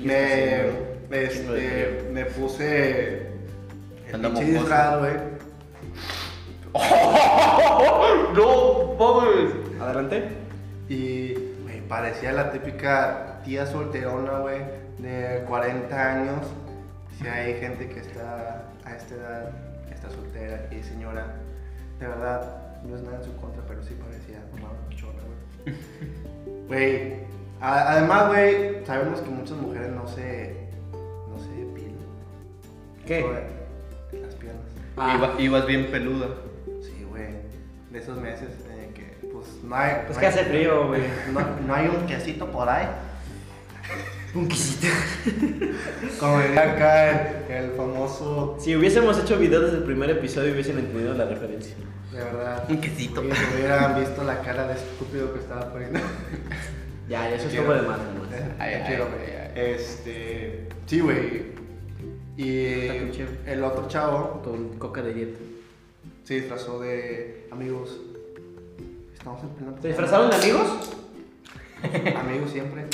Me, 0.00 1.24
este, 1.24 2.08
me 2.12 2.24
puse 2.24 3.28
el 4.12 4.20
pinche 4.20 4.44
disfraz, 4.44 4.98
güey. 4.98 5.12
¡No, 8.34 8.96
mames! 8.98 9.80
Adelante. 9.80 10.28
Y, 10.88 11.34
güey, 11.62 11.80
parecía 11.88 12.32
la 12.32 12.52
típica 12.52 13.40
tía 13.44 13.66
solterona, 13.66 14.38
güey, 14.40 14.58
de 14.98 15.44
40 15.48 16.12
años. 16.12 16.46
Si 17.18 17.26
hay 17.26 17.54
gente 17.60 17.88
que 17.88 18.00
está 18.00 18.64
a 18.84 18.96
esta 18.96 19.14
edad, 19.14 19.50
está 19.90 20.10
soltera 20.10 20.66
y 20.72 20.82
señora, 20.82 21.36
de 22.00 22.08
verdad, 22.08 22.82
no 22.84 22.96
es 22.96 23.02
nada 23.02 23.18
en 23.18 23.24
su 23.24 23.36
contra, 23.36 23.62
pero 23.66 23.82
sí 23.82 23.94
parecía 23.94 24.40
mamá 24.52 24.72
chona, 24.90 25.20
güey. 25.64 25.76
Güey, 26.66 27.12
además, 27.60 28.28
güey, 28.28 28.84
sabemos 28.86 29.20
que 29.20 29.28
muchas 29.30 29.56
mujeres 29.58 29.90
no 29.90 30.06
se, 30.08 30.56
no 31.30 31.38
se 31.38 31.50
depilan. 31.50 31.94
¿Qué? 33.06 33.20
Sobre 33.20 34.22
Las 34.22 34.34
piernas. 34.34 34.62
Ah. 34.96 35.14
Iba- 35.18 35.40
ibas 35.40 35.66
bien 35.66 35.90
peluda. 35.90 36.28
Sí, 36.82 37.04
güey, 37.08 37.26
de 37.90 37.98
esos 37.98 38.18
meses 38.18 38.48
pues, 39.44 39.64
no 39.64 39.76
hay... 39.76 39.90
Es 40.08 40.14
no 40.14 40.20
que 40.20 40.26
hay- 40.26 40.32
hace 40.32 40.44
frío, 40.44 40.88
güey. 40.88 41.02
no, 41.32 41.40
no 41.66 41.74
hay 41.74 41.88
un 41.88 42.06
quesito 42.06 42.50
por 42.50 42.68
ahí. 42.68 42.86
Un 44.34 44.48
quesito. 44.48 44.88
Como 46.20 46.40
diría 46.40 46.72
acá 46.72 47.10
el, 47.48 47.52
el 47.52 47.70
famoso. 47.72 48.56
Si 48.58 48.74
hubiésemos 48.74 49.18
hecho 49.18 49.38
video 49.38 49.60
desde 49.60 49.76
el 49.78 49.84
primer 49.84 50.10
episodio, 50.10 50.52
hubiesen 50.52 50.78
entendido 50.78 51.14
la 51.14 51.26
referencia. 51.26 51.74
De 52.12 52.18
verdad. 52.18 52.64
Un 52.68 52.80
quesito. 52.80 53.22
Si 53.22 53.28
hubieran 53.56 54.00
visto 54.00 54.24
la 54.24 54.40
cara 54.40 54.66
de 54.66 54.74
estúpido 54.74 55.32
que 55.32 55.40
estaba 55.40 55.72
poniendo. 55.72 56.00
Ya, 57.06 57.28
eso 57.34 57.48
es 57.48 57.54
como 57.60 57.74
de 57.74 57.82
más, 57.82 57.98
Quiero, 58.86 59.08
güey. 59.10 59.28
Este. 59.54 60.68
Sí, 60.86 61.00
güey. 61.00 61.52
Y 62.34 62.64
el 63.46 63.62
otro 63.62 63.86
chavo 63.88 64.40
Con 64.42 64.78
coca 64.78 65.02
de 65.02 65.12
dieta. 65.12 65.38
se 66.24 66.34
disfrazó 66.34 66.80
de 66.80 67.46
amigos. 67.52 68.00
Estamos 69.24 69.42
en 69.42 69.48
plena. 69.48 69.72
¿Te 69.80 69.88
disfrazaron 69.88 70.28
de 70.28 70.36
amigos? 70.36 70.68
Amigos 72.20 72.50
siempre. 72.50 72.84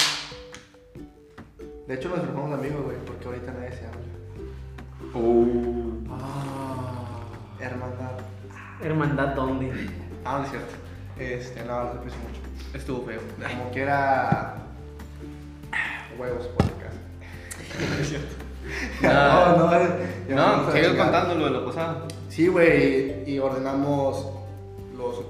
De 1.88 1.94
hecho, 1.94 2.08
nos 2.08 2.18
disfrazamos 2.18 2.50
de 2.50 2.54
amigos, 2.54 2.84
güey, 2.84 2.96
porque 3.04 3.26
ahorita 3.26 3.52
nadie 3.52 3.72
se 3.72 3.84
habla. 3.84 5.18
Uh. 5.18 6.06
Ah. 6.08 7.24
Hermandad. 7.58 8.12
Hermandad, 8.80 9.34
¿dónde? 9.34 9.72
Ah, 10.24 10.38
no 10.38 10.44
es 10.44 10.50
cierto. 10.50 10.72
Este, 11.18 11.64
no, 11.64 11.82
lo 11.82 11.88
aprecio 11.88 12.20
mucho. 12.20 12.40
Estuvo 12.78 13.06
feo. 13.06 13.20
Como 13.58 13.72
quiera. 13.72 14.54
Huevos 16.16 16.46
por 16.46 16.64
acá. 16.64 16.90
No, 19.02 19.56
no, 19.56 19.72
ya 19.72 20.36
No, 20.36 20.42
vamos 20.42 20.68
a 20.68 20.72
sigue 20.72 20.90
chingar. 20.90 21.06
contando 21.06 21.34
lo 21.34 21.44
de 21.46 21.50
la 21.50 21.64
posada. 21.64 22.04
Sí, 22.28 22.46
güey, 22.46 23.28
y 23.28 23.40
ordenamos 23.40 24.28
los 24.96 25.24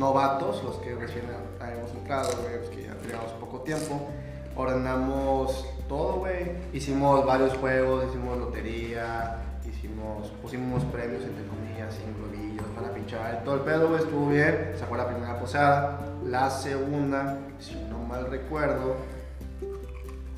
novatos, 0.00 0.64
los 0.64 0.76
que 0.76 0.94
recién 0.94 1.26
habíamos 1.60 1.92
entrado, 1.92 2.30
güey, 2.42 2.58
los 2.58 2.70
que 2.70 2.84
ya 2.84 2.94
teníamos 2.94 3.30
poco 3.32 3.60
tiempo. 3.60 4.08
Ordenamos 4.56 5.66
todo, 5.88 6.14
güey. 6.20 6.52
Hicimos 6.72 7.24
varios 7.24 7.56
juegos, 7.58 8.06
hicimos 8.08 8.38
lotería, 8.38 9.36
hicimos, 9.68 10.28
pusimos 10.42 10.82
premios 10.84 11.22
entre 11.22 11.46
comillas, 11.46 11.94
sin 11.94 12.14
globillos 12.16 12.66
para 12.74 12.92
pinchar. 12.92 13.44
Todo 13.44 13.56
el 13.56 13.60
pedo, 13.60 13.88
güey, 13.88 14.00
estuvo 14.00 14.30
bien. 14.30 14.72
Se 14.76 14.86
fue 14.86 14.96
la 14.98 15.06
primera 15.06 15.38
posada. 15.38 16.00
La 16.24 16.50
segunda, 16.50 17.38
si 17.58 17.74
no 17.90 17.98
mal 17.98 18.28
recuerdo, 18.30 18.96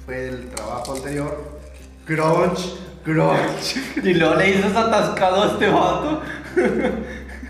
fue 0.05 0.29
el 0.29 0.51
trabajo 0.51 0.95
anterior. 0.95 1.39
Crunch, 2.05 2.79
crunch. 3.05 3.77
Y 4.03 4.15
luego 4.15 4.35
le 4.35 4.45
dices 4.45 4.77
atascado 4.77 5.43
a 5.45 5.47
este 5.47 5.71
vato. 5.71 6.21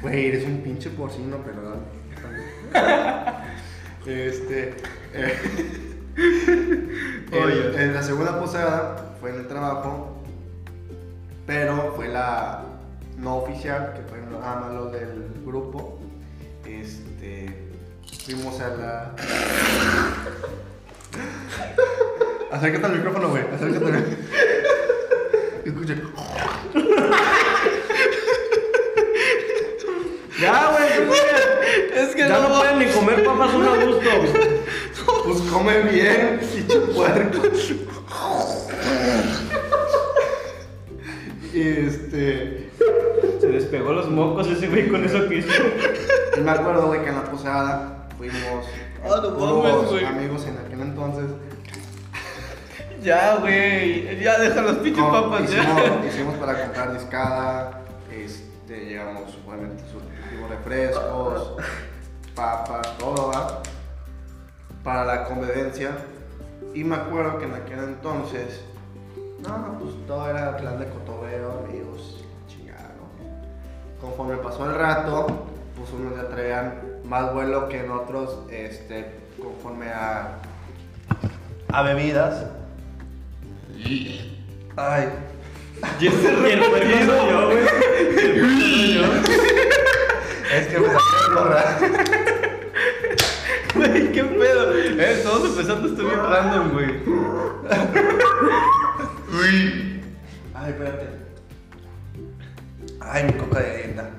Güey, 0.02 0.26
eres 0.26 0.44
un 0.44 0.58
pinche 0.58 0.90
porcino, 0.90 1.38
perdón. 1.38 2.01
Este. 4.06 4.74
eh, 5.14 5.38
en, 7.32 7.80
en 7.80 7.94
la 7.94 8.02
segunda 8.02 8.38
posada 8.38 9.14
fue 9.20 9.30
en 9.30 9.36
el 9.40 9.48
trabajo, 9.48 10.18
pero 11.46 11.92
fue 11.96 12.08
la 12.08 12.62
no 13.18 13.36
oficial, 13.36 13.92
que 13.94 14.02
fue 14.02 14.18
nada 14.20 14.60
más 14.60 14.72
lo 14.72 14.86
del 14.86 15.28
grupo. 15.44 15.98
Este. 16.66 17.68
Fuimos 18.24 18.60
a 18.60 18.68
la. 18.68 19.12
Acércate 22.52 22.86
al 22.86 22.96
micrófono, 22.96 23.28
güey. 23.30 23.42
Acércate. 23.54 24.16
Escucha. 25.64 25.94
Ya, 30.40 30.70
güey, 30.72 31.06
güey. 31.06 31.20
Es 31.94 32.08
que 32.14 32.20
Ya 32.20 32.28
no 32.28 32.48
no, 32.48 32.58
pueden 32.58 32.78
ni 32.80 32.86
comer 32.86 33.24
papas 33.24 33.54
un 33.54 33.64
a 33.64 33.84
gusto. 33.84 34.10
Pues 35.24 35.41
come 35.52 35.80
bien, 35.82 36.40
pinche 36.40 36.78
puerco. 36.94 37.38
Y 41.52 41.60
este. 41.60 42.70
Se 43.40 43.46
despegó 43.48 43.92
los 43.92 44.08
mocos 44.08 44.46
ese 44.48 44.68
güey 44.68 44.88
con 44.88 45.04
eso 45.04 45.28
que 45.28 45.36
hizo. 45.38 45.50
y 46.36 46.40
Me 46.40 46.50
acuerdo, 46.50 46.86
güey, 46.88 47.02
que 47.02 47.08
en 47.10 47.16
la 47.16 47.24
posada 47.24 48.08
fuimos. 48.16 48.66
Ah, 49.04 49.20
no 49.22 49.34
puros 49.36 49.64
mames, 49.64 49.90
güey. 49.90 50.04
amigos 50.04 50.46
en 50.46 50.58
aquel 50.58 50.80
entonces. 50.80 51.24
Ya, 53.02 53.36
güey. 53.36 54.18
Ya 54.20 54.38
deja 54.38 54.62
las 54.62 54.76
pinches 54.76 55.02
No, 55.02 55.10
papas, 55.10 55.42
hicimos, 55.44 55.66
ya. 55.66 56.06
hicimos 56.08 56.34
para 56.36 56.62
comprar 56.62 56.94
discada. 56.94 57.82
Este, 58.10 58.84
llegamos, 58.86 59.36
obviamente, 59.46 59.82
surtimos 59.90 60.50
refrescos, 60.50 61.52
papas, 62.34 62.96
todo, 62.98 63.32
¿va? 63.34 63.62
Para 64.84 65.04
la 65.04 65.24
convivencia. 65.24 65.90
Y 66.74 66.84
me 66.84 66.96
acuerdo 66.96 67.38
que 67.38 67.44
en 67.44 67.54
aquel 67.54 67.78
entonces. 67.80 68.60
No, 69.40 69.78
pues 69.78 69.94
todo 70.06 70.30
era 70.30 70.56
plan 70.56 70.78
de 70.78 70.86
cotorreo, 70.88 71.64
amigos, 71.66 72.24
chingada, 72.48 72.94
¿no? 72.96 73.10
Conforme 74.00 74.36
pasó 74.36 74.70
el 74.70 74.76
rato, 74.76 75.46
pues 75.76 75.90
unos 75.92 76.16
ya 76.16 76.28
traían 76.28 76.80
más 77.04 77.34
vuelo 77.34 77.68
que 77.68 77.84
en 77.84 77.90
otros, 77.90 78.38
este, 78.50 79.18
conforme 79.40 79.88
a, 79.88 80.38
a 81.72 81.82
bebidas. 81.82 82.46
Ay, 84.76 85.08
Y 86.00 86.06
ese 86.06 86.30
repetido 86.36 87.30
yo, 87.30 87.46
güey. 87.46 87.58
es 90.54 90.66
que 90.68 90.78
me 90.78 90.86
saqué 90.86 91.34
gorra. 91.34 91.78
Güey, 93.74 94.12
qué 94.12 94.24
pedo. 94.24 94.72
Eh, 94.76 95.20
todos 95.22 95.48
empezando 95.50 95.88
estoy 95.88 96.04
bien 96.06 96.18
random, 96.18 96.72
güey. 96.72 96.90
Ay, 100.54 100.70
espérate. 100.70 101.06
Ay, 103.00 103.24
mi 103.24 103.32
coca 103.32 103.60
de 103.60 103.76
dieta. 103.76 104.10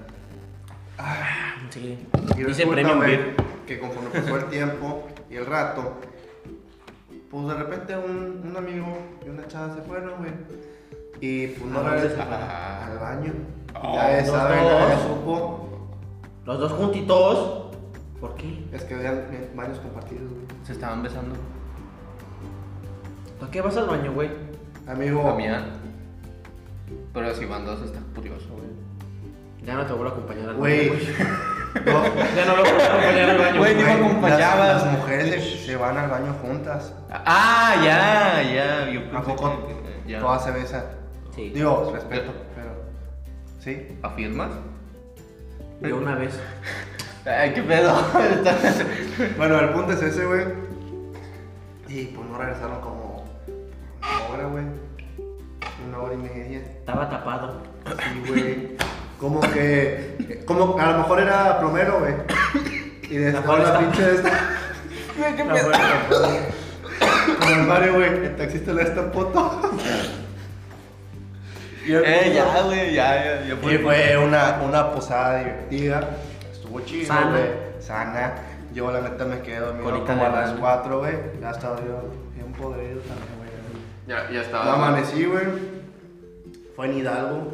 Sí. 1.69 2.07
Y 2.13 2.43
Dice 2.43 2.43
resulta, 2.43 2.71
Premium 2.73 2.97
güey, 2.97 3.09
Beer. 3.17 3.35
que 3.65 3.79
conforme 3.79 4.09
pasó 4.09 4.37
el 4.37 4.45
tiempo 4.45 5.07
y 5.29 5.35
el 5.37 5.45
rato, 5.45 5.93
pues 7.31 7.47
de 7.47 7.53
repente 7.55 7.97
un, 7.97 8.41
un 8.47 8.55
amigo 8.57 8.97
y 9.25 9.29
una 9.29 9.47
chava 9.47 9.73
se 9.75 9.81
fueron, 9.81 10.17
güey. 10.19 10.31
Y 11.19 11.47
pues 11.47 11.71
no 11.71 11.79
¿A 11.79 11.83
dónde 11.83 12.01
se 12.01 12.07
regresaron 12.09 12.33
fueron? 12.39 12.91
al 12.91 12.99
baño. 12.99 13.33
Oh, 13.81 13.95
ya 13.95 14.19
los 14.21 14.29
saben, 14.29 14.63
dos. 14.63 15.01
supo. 15.03 15.89
Los 16.45 16.59
dos 16.59 16.71
juntitos. 16.73 17.62
¿Por 18.23 18.35
qué? 18.35 18.63
Es 18.71 18.85
que 18.85 18.93
habían 18.95 19.25
baños 19.53 19.79
compartidos, 19.79 20.29
güey. 20.31 20.45
Se 20.65 20.71
estaban 20.71 21.03
besando. 21.03 21.35
¿Para 23.37 23.51
qué 23.51 23.59
vas 23.59 23.75
al 23.75 23.87
baño, 23.87 24.13
güey? 24.13 24.29
Amigo. 24.87 25.23
Damián. 25.25 25.65
Pero 27.13 27.35
si 27.35 27.43
van 27.43 27.65
dos 27.65 27.81
está 27.81 27.99
curioso, 28.15 28.47
güey. 28.53 28.69
Ya 29.65 29.73
no 29.75 29.85
te 29.85 29.91
vuelvo 29.91 30.07
a 30.07 30.13
acompañar 30.13 30.47
al 30.51 30.55
baño. 30.55 30.59
Güey. 30.59 30.89
no, 31.85 32.15
Ya 32.33 32.45
no 32.45 32.55
lo 32.55 32.63
voy 32.63 32.71
a 32.71 32.85
acompañar 32.85 33.29
al 33.29 33.37
baño. 33.39 33.59
Güey, 33.59 33.75
ni 33.75 33.83
me 33.83 33.93
güey, 33.97 34.05
acompañabas. 34.05 34.57
Las, 34.57 34.85
las 34.85 34.97
mujeres 34.99 35.43
se, 35.43 35.57
se 35.65 35.75
van 35.75 35.97
al 35.97 36.09
baño 36.09 36.33
juntas. 36.41 36.95
Ah, 37.11 37.75
ya, 37.83 38.41
ya. 38.53 38.89
Yo 38.89 39.01
pensé 39.01 39.17
¿A 39.17 39.21
poco 39.21 39.67
que- 39.67 40.09
ya. 40.09 40.21
todas 40.21 40.45
se 40.45 40.51
besan? 40.51 40.85
Sí. 41.35 41.49
Digo, 41.49 41.91
respeto, 41.93 42.31
pero. 42.55 42.69
¿Sí? 43.59 43.97
¿Afirmas? 44.01 44.51
Yo 45.81 45.97
una 45.97 46.15
vez. 46.15 46.39
Ay, 47.25 47.53
qué 47.53 47.61
pedo. 47.63 47.93
Bueno, 49.37 49.59
el 49.59 49.69
punto 49.69 49.93
es 49.93 50.01
ese, 50.01 50.25
güey. 50.25 50.45
Y 51.87 52.05
pues 52.05 52.27
no 52.29 52.37
regresaron 52.37 52.81
como 52.81 53.25
una 54.01 54.27
hora, 54.29 54.45
güey. 54.47 54.63
Una 55.87 55.99
hora 55.99 56.13
y 56.13 56.17
media. 56.17 56.59
Estaba 56.59 57.09
tapado. 57.09 57.61
Sí, 57.85 58.23
güey. 58.29 58.77
Como 59.19 59.39
que. 59.41 60.43
Como 60.45 60.77
a 60.79 60.91
lo 60.91 60.97
mejor 60.99 61.19
era 61.21 61.59
plomero, 61.59 61.99
güey. 61.99 62.13
Y 63.09 63.17
Mejor 63.19 63.59
la 63.59 63.65
está. 63.65 63.79
pinche 63.79 64.15
esta. 64.15 64.49
Güey, 65.17 65.35
qué 65.35 65.43
pedo. 65.43 65.71
Como 67.39 67.55
el 67.55 67.67
Mario, 67.67 67.93
güey. 67.93 68.09
El 68.09 68.35
taxista 68.35 68.73
le 68.73 68.83
da 68.85 69.11
poto. 69.11 69.61
Eh, 71.85 72.31
ya, 72.33 72.61
güey, 72.63 72.93
ya, 72.93 73.15
ya. 73.15 73.45
ya 73.45 73.71
Y 73.71 73.77
fue 73.77 74.17
una, 74.17 74.59
una 74.63 74.91
posada 74.91 75.39
divertida. 75.39 76.09
Estuvo 76.79 76.85
chido, 76.85 77.07
Sana. 77.07 77.29
güey. 77.31 77.43
Sana. 77.79 78.33
Yo, 78.73 78.91
la 78.91 79.01
neta, 79.01 79.25
me 79.25 79.41
quedé 79.41 79.59
dormido 79.59 79.83
Colita 79.85 80.13
como 80.13 80.25
a 80.25 80.29
las 80.29 80.49
rana. 80.49 80.59
4, 80.59 80.99
güey. 80.99 81.13
Ya 81.41 81.51
estaba 81.51 81.77
yo 81.77 82.09
bien 82.35 82.51
podrido 82.53 82.99
también, 83.01 83.37
güey. 83.37 83.49
Ya, 84.07 84.25
ya 84.29 84.33
No 84.33 84.41
estaba. 84.41 84.73
amanecí, 84.73 85.25
güey. 85.25 85.45
Fue 86.75 86.87
en 86.87 86.97
Hidalgo. 86.97 87.51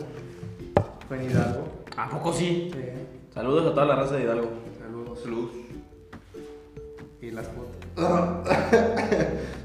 Fue 1.07 1.17
en 1.17 1.29
Hidalgo. 1.31 1.67
¿A 1.97 2.09
poco 2.09 2.31
sí? 2.33 2.71
Sí. 2.73 2.79
Saludos 3.33 3.67
a 3.67 3.73
toda 3.73 3.85
la 3.85 3.95
raza 3.95 4.15
de 4.15 4.23
Hidalgo. 4.23 4.49
Saludos. 4.79 5.25
Luz. 5.25 5.51
Y 7.21 7.31
las 7.31 7.47
fotos. 7.47 8.45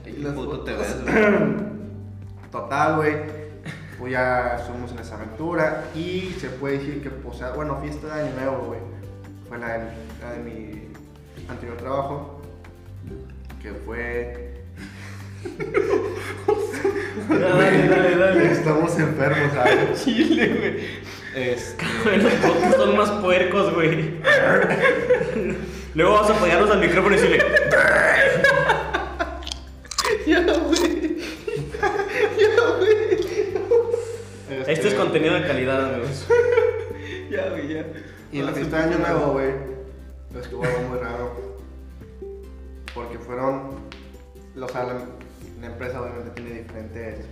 Qué 0.03 0.11
Y 0.11 0.17
las 0.19 0.33
puto 0.35 0.61
te 0.65 0.73
fotos. 0.73 1.05
ves, 1.05 1.15
güey. 1.15 1.55
Total, 2.51 2.97
güey. 2.97 3.17
Pues 3.99 4.13
ya 4.13 4.57
estuvimos 4.59 4.91
en 4.91 4.99
esa 4.99 5.15
aventura. 5.15 5.85
Y 5.95 6.35
se 6.41 6.49
puede 6.51 6.79
decir 6.79 7.01
que, 7.01 7.11
pues, 7.11 7.39
bueno, 7.55 7.79
fiesta 7.81 8.09
de 8.17 8.23
año 8.25 8.35
nuevo, 8.35 8.65
güey. 8.67 8.81
Fue 9.49 9.59
la 9.59 9.79
de, 9.79 9.85
la 10.23 10.33
de 10.33 10.39
mi 10.41 10.89
anterior 11.49 11.77
trabajo. 11.77 12.43
Que 13.63 13.73
fue. 13.73 14.55
Dale, 17.29 17.89
dale, 17.89 18.17
dale. 18.17 18.53
Estamos 18.53 18.99
enfermos, 18.99 19.53
¿sabes? 19.53 20.05
Chile, 20.05 20.49
güey. 20.59 21.05
Este. 21.53 21.85
Los 22.19 22.33
podcasts 22.35 22.77
son 22.77 22.97
más 22.97 23.11
puercos, 23.11 23.75
güey. 23.75 24.15
Luego 25.95 26.13
vas 26.15 26.31
a 26.31 26.35
apoyarnos 26.35 26.71
al 26.71 26.81
micrófono 26.81 27.15
y 27.15 27.19
decirle. 27.19 27.45
Ya, 30.27 30.41
güey. 30.41 31.19
Ya, 32.39 32.77
güey. 32.79 32.97
este, 34.59 34.73
Este 34.73 34.89
es 34.89 34.95
contenido 34.95 35.35
de 35.35 35.47
calidad, 35.47 35.93
amigos. 35.95 36.27
Ya, 37.31 37.49
güey, 37.51 37.75
ya. 37.75 37.85
Y 38.35 38.41
en 38.41 38.47
la 38.47 38.53
fiesta 38.53 38.79
de 38.79 38.95
año 38.95 38.99
nuevo, 38.99 39.33
güey, 39.35 39.53
estuvo 40.41 40.65
algo 40.65 40.89
muy 40.89 40.99
raro. 40.99 41.55
Porque 42.93 43.17
fueron. 43.17 43.77
O 44.61 44.69
sea, 44.69 44.83
la, 44.83 44.95
la 45.61 45.67
empresa 45.69 46.03
obviamente 46.03 46.31
tiene 46.31 46.63
diferentes. 46.63 47.27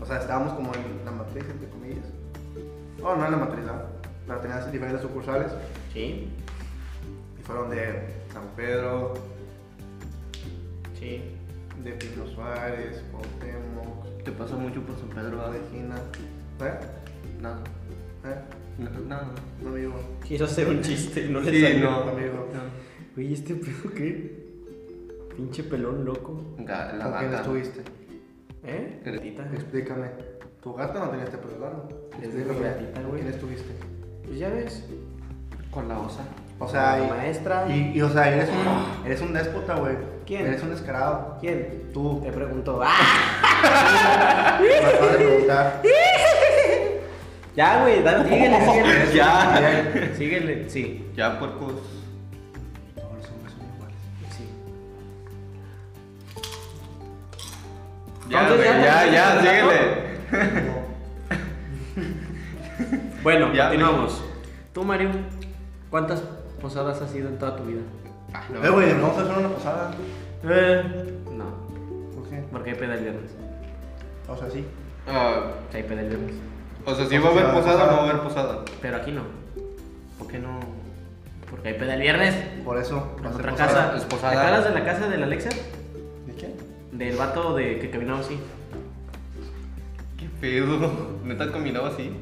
O 0.00 0.06
sea, 0.06 0.20
estábamos 0.20 0.52
como 0.52 0.72
en 0.76 1.04
la 1.04 1.10
matriz, 1.10 1.42
entre 1.50 1.68
comillas. 1.70 2.04
No, 3.02 3.16
no 3.16 3.24
en 3.26 3.32
la 3.32 3.36
matriz, 3.36 3.64
¿no? 3.64 3.72
Pero 4.28 4.38
tenía 4.42 4.64
diferentes 4.66 5.02
sucursales. 5.02 5.50
Sí. 5.92 6.30
Y 7.36 7.42
fueron 7.42 7.68
de 7.70 8.14
San 8.32 8.44
Pedro, 8.54 9.14
Sí. 10.96 11.20
de 11.82 11.90
Pino 11.94 12.28
Suárez, 12.28 13.02
Cuauhtémoc, 13.10 14.22
Te 14.22 14.30
pasa 14.30 14.54
mucho 14.54 14.80
por 14.82 14.96
San 15.00 15.08
Pedro, 15.08 15.38
¿verdad? 15.38 15.52
Regina. 15.52 15.96
¿Eh? 16.60 16.78
Nada. 17.40 17.58
¿Eh? 18.24 18.63
No, 18.78 18.90
nada. 19.08 19.28
No, 19.62 19.68
amigo. 19.70 19.94
Quiero 20.26 20.44
hacer 20.46 20.68
un 20.68 20.80
chiste, 20.82 21.28
no 21.28 21.40
le 21.40 21.50
Sí, 21.52 21.62
salió. 21.62 21.90
no. 21.90 21.96
amigo. 22.10 22.48
Güey, 23.14 23.32
¿este 23.32 23.54
pedo 23.54 23.92
qué? 23.94 24.44
Pinche 25.36 25.62
pelón 25.64 26.04
loco. 26.04 26.40
Ga- 26.58 26.92
La 26.96 27.04
¿Con 27.04 27.18
quién 27.18 27.30
gata. 27.30 27.42
estuviste? 27.42 27.82
¿Eh? 28.64 29.00
Gatita. 29.04 29.48
Explícame. 29.52 30.08
¿Tu 30.62 30.72
gata 30.74 30.98
no 31.00 31.10
tenía 31.10 31.24
este 31.24 31.38
pelo 31.38 31.58
largo? 31.60 31.88
Explícame. 32.20 32.60
gatita, 32.60 33.00
¿Con 33.00 33.10
güey. 33.10 33.22
quién 33.22 33.34
estuviste? 33.34 33.72
Pues 34.26 34.38
ya 34.38 34.48
ves. 34.48 34.84
Con 35.70 35.88
la 35.88 35.98
osa. 35.98 36.22
O 36.58 36.68
sea, 36.68 36.98
La 36.98 37.04
y, 37.04 37.10
maestra. 37.10 37.66
y, 37.68 37.92
y, 37.98 38.02
o 38.02 38.08
sea, 38.08 38.32
eres 38.32 38.48
un, 38.48 39.04
eres 39.06 39.20
un 39.20 39.32
déspota, 39.32 39.74
güey. 39.74 39.96
¿Quién? 40.24 40.46
Eres 40.46 40.62
un 40.62 40.70
descarado. 40.70 41.36
¿Quién? 41.40 41.90
Tú. 41.92 42.20
Te 42.22 42.32
preguntó. 42.32 42.80
¡Ah! 42.84 44.58
Me 44.62 44.74
acabas 44.76 45.12
de 45.12 45.18
preguntar. 45.24 45.82
Ya, 47.56 47.82
güey, 47.82 48.02
dale, 48.02 48.28
síguele, 48.28 48.60
síguele. 48.66 49.14
Ya. 49.14 50.14
Síguele, 50.16 50.70
sí. 50.70 51.06
Ya, 51.16 51.38
puercos. 51.38 51.74
Todos 52.96 53.12
los 53.16 53.28
hombres 53.30 53.52
son 53.52 53.62
iguales. 53.76 53.96
Sí. 54.36 54.48
Ya, 58.28 58.42
Entonces, 58.42 58.66
güey, 58.72 58.82
ya, 58.84 59.06
ya, 59.06 59.12
ya, 59.12 59.12
¿ya? 59.12 59.40
síguele. 59.40 60.04
Bueno, 63.22 63.52
Ya, 63.54 63.68
continuamos. 63.68 64.22
Tú, 64.72 64.82
Mario, 64.82 65.10
¿cuántas 65.90 66.22
posadas 66.60 67.00
has 67.00 67.14
ido 67.14 67.28
en 67.28 67.38
toda 67.38 67.56
tu 67.56 67.64
vida? 67.64 67.80
Ah, 68.32 68.42
Eh, 68.62 68.68
güey, 68.68 68.92
vamos 68.94 69.16
a 69.16 69.22
hacer 69.22 69.38
una 69.38 69.48
posada. 69.48 69.90
Eh, 70.42 70.82
no, 71.30 71.44
¿Por 72.14 72.28
qué? 72.28 72.42
porque 72.50 72.70
hay 72.70 72.76
peda 72.76 72.94
el 72.94 73.00
viernes. 73.02 73.30
O 74.28 74.36
sea, 74.36 74.50
sí. 74.50 74.66
Ah, 75.06 75.52
Sí, 75.70 75.76
hay 75.76 75.82
peda 75.84 76.00
el 76.00 76.08
viernes. 76.08 76.34
O 76.86 76.94
sea, 76.94 77.06
si 77.06 77.18
va 77.18 77.28
a 77.28 77.32
haber 77.32 77.52
posada, 77.52 77.86
no 77.86 77.92
va 77.92 77.98
a 77.98 78.10
haber 78.10 78.22
posada. 78.22 78.64
Pero 78.80 78.96
aquí 78.96 79.12
no. 79.12 79.22
¿Por 80.18 80.28
qué 80.28 80.38
no? 80.38 80.60
Porque 81.50 81.68
hay 81.68 81.74
peda 81.74 81.94
el 81.94 82.00
viernes. 82.00 82.34
Por 82.64 82.78
eso. 82.78 83.16
En 83.18 83.26
otra 83.26 83.50
posada. 83.52 83.72
casa. 83.72 83.96
es 83.96 84.04
posada. 84.04 84.32
¿Te 84.32 84.38
acuerdas 84.38 84.64
de 84.64 84.80
la 84.80 84.84
casa 84.84 85.08
de 85.08 85.16
la 85.16 85.26
Alexa? 85.26 85.50
¿De 85.50 86.34
qué? 86.36 86.54
Del 86.92 87.16
vato 87.16 87.54
de 87.54 87.78
que 87.78 87.90
caminaba 87.90 88.20
así. 88.20 88.38
¿Qué 90.18 90.28
pedo? 90.40 91.20
¿Neta 91.24 91.50
caminaba 91.50 91.88
así? 91.88 92.12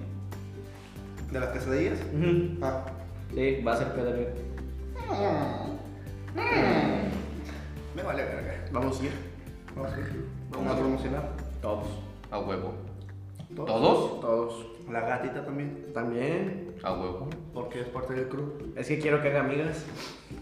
¿De 1.30 1.40
las 1.40 1.48
quesadillas? 1.50 1.98
Ah. 2.60 2.84
Sí, 3.34 3.62
va 3.66 3.72
a 3.72 3.76
ser 3.76 3.92
peda 3.94 4.10
el 4.10 4.16
viernes. 4.16 4.42
Me 7.96 8.02
vale 8.02 8.24
verga. 8.24 8.64
Vamos 8.70 9.00
a 9.00 9.04
ir. 9.04 9.12
Vamos 9.74 9.92
a 9.92 9.98
ir. 9.98 10.26
Vamos 10.50 10.72
a 10.72 10.76
promocionar. 10.76 11.28
Todos. 11.60 11.86
A 12.30 12.38
huevo. 12.38 12.91
¿Todos? 13.56 13.66
¿Todos? 13.66 14.20
Todos. 14.20 14.66
La 14.90 15.00
gatita 15.00 15.44
también. 15.44 15.86
También. 15.94 16.74
A 16.82 16.92
huevo. 16.92 17.28
Porque 17.54 17.80
es 17.80 17.86
parte 17.88 18.14
del 18.14 18.28
crew. 18.28 18.52
Es 18.76 18.88
que 18.88 18.98
quiero 18.98 19.22
que 19.22 19.28
haga 19.28 19.40
amigas. 19.40 19.84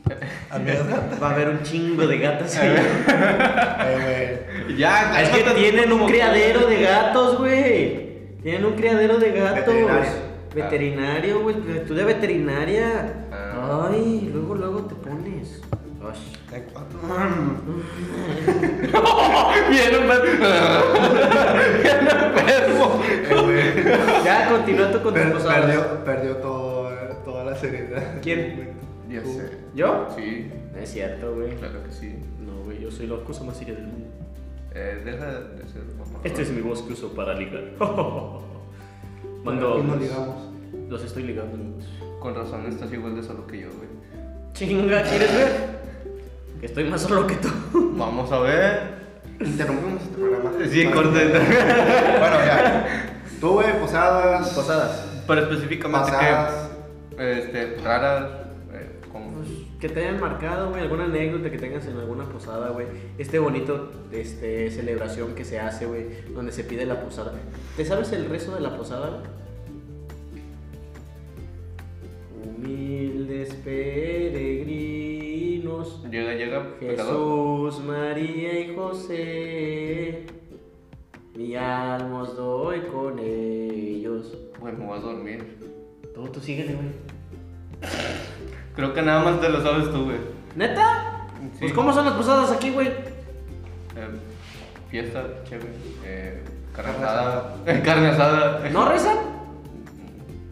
Amigas 0.50 0.88
gatas. 0.88 1.22
Va 1.22 1.30
a 1.30 1.34
haber 1.34 1.48
un 1.48 1.62
chingo 1.62 2.06
de 2.06 2.18
gatas 2.18 2.56
ahí. 2.56 2.74
Eh, 3.82 4.74
Ya, 4.76 5.22
Es 5.22 5.30
que 5.30 5.42
tienen 5.52 5.92
un 5.92 6.06
criadero 6.06 6.66
de 6.66 6.82
gatos, 6.82 7.38
güey. 7.38 8.10
Tienen 8.42 8.64
un 8.64 8.74
criadero 8.74 9.18
de 9.18 9.32
gatos. 9.32 9.74
Veterinario. 9.74 10.10
Veterinario, 10.54 11.40
güey. 11.42 11.56
Estudia 11.76 12.04
veterinaria. 12.04 13.26
Ah. 13.32 13.88
Ay, 13.90 14.30
luego, 14.32 14.54
luego 14.54 14.80
te 14.82 14.94
pones. 14.94 15.60
Ay. 16.02 16.62
cuatro. 16.72 16.98
Bien 19.68 19.94
enfermo. 22.38 23.00
Eh. 23.04 23.98
Ya, 24.24 24.48
continúa 24.50 24.90
tú 24.92 25.02
con 25.02 25.14
tus 25.14 25.42
perdió, 25.42 26.04
perdió 26.04 26.36
todo, 26.36 26.90
toda 27.24 27.44
la 27.44 27.56
seriedad. 27.56 28.02
¿Quién? 28.22 28.70
Ya 29.08 29.22
sé. 29.24 29.50
¿Yo? 29.74 30.06
Sí, 30.16 30.50
No 30.72 30.78
es 30.80 30.90
cierto, 30.90 31.34
güey. 31.34 31.54
claro 31.56 31.82
que 31.84 31.92
sí. 31.92 32.14
No, 32.40 32.64
güey, 32.64 32.80
yo 32.80 32.90
soy 32.90 33.06
la 33.06 33.16
cosa 33.24 33.44
más 33.44 33.56
seria 33.56 33.74
del 33.74 33.84
mundo. 33.86 34.06
Eh, 34.74 35.02
deja 35.04 35.26
de 35.26 35.66
ser 35.68 35.82
mamá. 35.98 36.20
Este 36.22 36.42
es 36.42 36.50
mi 36.50 36.60
voz 36.60 36.82
que 36.82 36.92
uso 36.92 37.12
para 37.14 37.34
ligar. 37.34 37.64
Y 39.22 39.42
Cuando 39.42 39.82
no 39.82 39.96
ligamos. 39.96 40.36
los 40.90 41.02
estoy 41.02 41.22
ligando. 41.22 41.56
Con 42.20 42.34
razón 42.34 42.66
estás 42.68 42.92
igual 42.92 43.16
de 43.16 43.22
solo 43.22 43.46
que 43.46 43.60
yo, 43.62 43.68
güey. 43.68 43.88
Chinga, 44.52 45.02
¿quieres 45.02 45.32
ver? 45.34 45.80
Que 46.60 46.66
estoy 46.66 46.84
más 46.90 47.00
solo 47.00 47.26
que 47.26 47.36
tú. 47.36 47.48
Vamos 47.96 48.30
a 48.30 48.38
ver. 48.40 48.80
Interrumpimos 49.40 50.02
este 50.02 50.14
programa. 50.16 50.50
Sí, 50.70 50.84
corte. 50.86 51.18
Bueno, 52.20 52.36
ya. 52.44 52.86
Tú, 53.40 53.52
güey, 53.54 53.78
posadas. 53.80 54.50
Posadas. 54.50 55.06
Pero 55.26 55.40
específicamente 55.42 56.10
Pasadas. 56.10 56.70
que 57.16 57.38
este, 57.38 57.76
raras, 57.82 58.30
eh, 58.72 58.90
como 59.10 59.32
Pues, 59.36 59.48
que 59.80 59.88
te 59.88 60.00
hayan 60.00 60.20
marcado, 60.20 60.70
güey, 60.70 60.82
alguna 60.82 61.04
anécdota 61.04 61.50
que 61.50 61.58
tengas 61.58 61.86
en 61.86 61.96
alguna 61.96 62.24
posada, 62.24 62.68
güey. 62.70 62.86
Este 63.16 63.38
bonito 63.38 63.90
este, 64.12 64.70
celebración 64.70 65.34
que 65.34 65.44
se 65.44 65.58
hace, 65.58 65.86
güey, 65.86 66.06
donde 66.34 66.52
se 66.52 66.64
pide 66.64 66.84
la 66.84 67.00
posada. 67.00 67.32
¿Te 67.76 67.84
sabes 67.86 68.12
el 68.12 68.26
rezo 68.28 68.54
de 68.54 68.60
la 68.60 68.76
posada, 68.76 69.08
güey? 69.08 69.22
Humildes 72.44 73.54
peregrinos, 73.64 74.89
llega, 76.10 76.34
llega, 76.34 76.76
pecador. 76.78 77.68
Jesús, 77.68 77.84
María 77.84 78.60
y 78.60 78.74
José, 78.74 80.26
mi 81.34 81.56
alma 81.56 82.22
os 82.22 82.36
doy 82.36 82.80
con 82.82 83.18
ellos. 83.18 84.36
Güey, 84.58 84.74
me 84.74 84.86
voy 84.86 84.98
a 84.98 85.00
dormir. 85.00 85.58
Tú, 86.14 86.26
tú 86.28 86.40
síguele, 86.40 86.74
güey. 86.74 86.88
Creo 88.74 88.94
que 88.94 89.02
nada 89.02 89.22
más 89.24 89.40
te 89.40 89.48
lo 89.48 89.62
sabes 89.62 89.90
tú, 89.90 90.04
güey. 90.04 90.18
¿Neta? 90.56 91.26
Sí. 91.52 91.58
Pues, 91.60 91.72
¿cómo 91.72 91.92
son 91.92 92.04
las 92.04 92.14
posadas 92.14 92.50
aquí, 92.50 92.70
güey? 92.70 92.88
Eh, 92.88 94.08
fiesta, 94.90 95.24
chévere. 95.44 95.70
Eh, 96.04 96.42
carne 96.74 96.92
Carne 96.92 97.06
asada. 97.06 97.54
carne 97.84 98.08
asada. 98.08 98.68
¿No 98.70 98.88
rezan? 98.88 99.16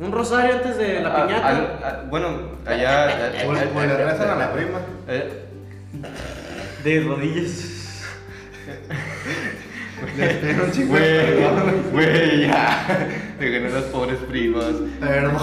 Un 0.01 0.13
rosario 0.13 0.55
antes 0.57 0.77
de 0.77 1.01
la 1.01 1.09
Ah, 1.23 1.27
piñata. 1.27 2.05
bueno, 2.09 2.29
allá. 2.65 3.33
O 3.47 3.53
le 3.53 3.87
le 3.87 3.97
rezan 4.05 4.31
a 4.31 4.35
la 4.37 4.53
prima. 4.53 4.79
Eh, 5.09 5.45
De 6.85 7.01
rodillas. 7.01 7.75
Un 10.63 10.71
chingo 10.71 10.95
de 10.95 11.49
Güey, 11.93 12.47
ya. 12.47 12.87
Dejen 13.41 13.67
a 13.67 13.69
las 13.71 13.85
pobres 13.85 14.19
primas. 14.29 14.67
Perdón. 15.01 15.37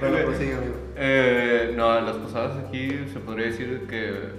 bueno, 0.00 0.16
pues 0.26 0.38
sí, 0.38 0.44
amigo. 0.52 0.74
Eh, 0.96 1.72
no, 1.76 2.00
las 2.00 2.16
posadas 2.16 2.52
aquí 2.66 3.04
se 3.12 3.18
podría 3.20 3.46
decir 3.46 3.86
que 3.88 4.30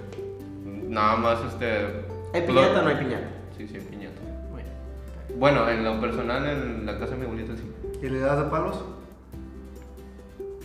nada 0.88 1.16
más 1.16 1.38
este. 1.52 1.66
¿Hay 2.32 2.42
piñata 2.46 2.80
o 2.80 2.82
no 2.82 2.88
hay 2.88 2.96
piñata? 2.96 3.26
Sí, 3.56 3.66
sí, 3.68 3.74
hay 3.76 3.80
piñata. 3.82 3.99
Bueno. 5.40 5.66
En 5.70 5.82
lo 5.82 5.98
personal, 5.98 6.46
en 6.46 6.84
la 6.84 6.98
casa 6.98 7.12
de 7.12 7.16
mi 7.16 7.24
abuelita 7.24 7.54
sí. 7.56 7.62
¿Y 8.02 8.10
le 8.10 8.20
das 8.20 8.38
de 8.38 8.44
palos? 8.50 8.84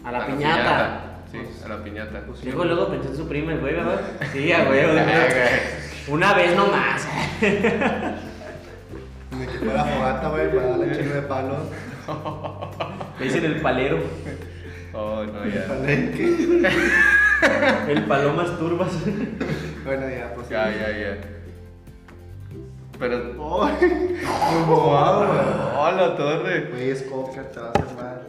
A 0.03 0.11
la 0.11 0.27
piñata. 0.27 1.21
Sí, 1.31 1.37
a 1.63 1.69
la 1.69 1.81
piñata. 1.81 2.21
Pues 2.27 2.39
sí. 2.39 2.47
Luego, 2.47 2.65
luego 2.65 2.89
pensé 2.89 3.07
en 3.07 3.15
su 3.15 3.25
prima, 3.25 3.53
el 3.53 3.61
güey, 3.61 3.73
¿verdad? 3.73 4.01
Sí, 4.33 4.51
a 4.51 4.65
güey. 4.67 4.81
Ay, 4.81 5.59
Una 6.09 6.33
vez 6.33 6.57
nomás. 6.57 7.07
Ni 9.31 9.45
que 9.45 9.57
fuera 9.59 9.85
fogata, 9.85 10.29
güey, 10.29 10.53
para 10.53 10.67
darle 10.67 10.97
chingo 10.97 11.13
de 11.15 11.21
palos. 11.21 11.57
Le 13.19 13.25
dicen 13.25 13.45
el 13.45 13.61
palero. 13.61 13.99
Oh, 14.93 15.23
no, 15.23 15.45
ya. 15.45 15.67
Palenque. 15.67 16.69
El 17.87 18.03
palomas 18.03 18.59
turbas. 18.59 18.91
Bueno, 19.85 20.09
ya, 20.09 20.33
pues. 20.35 20.49
Ya, 20.49 20.69
ya, 20.69 20.91
ya. 20.91 21.34
Pero. 22.99 23.17
Güey. 23.35 24.77
¡Oh, 25.77 25.91
la 25.95 26.15
torre! 26.15 26.69
Güey, 26.71 26.89
es 26.89 27.03
coca, 27.03 27.43
te 27.51 27.59
va 27.59 27.67
a 27.67 27.71
hacer 27.71 27.95
mal. 27.95 28.21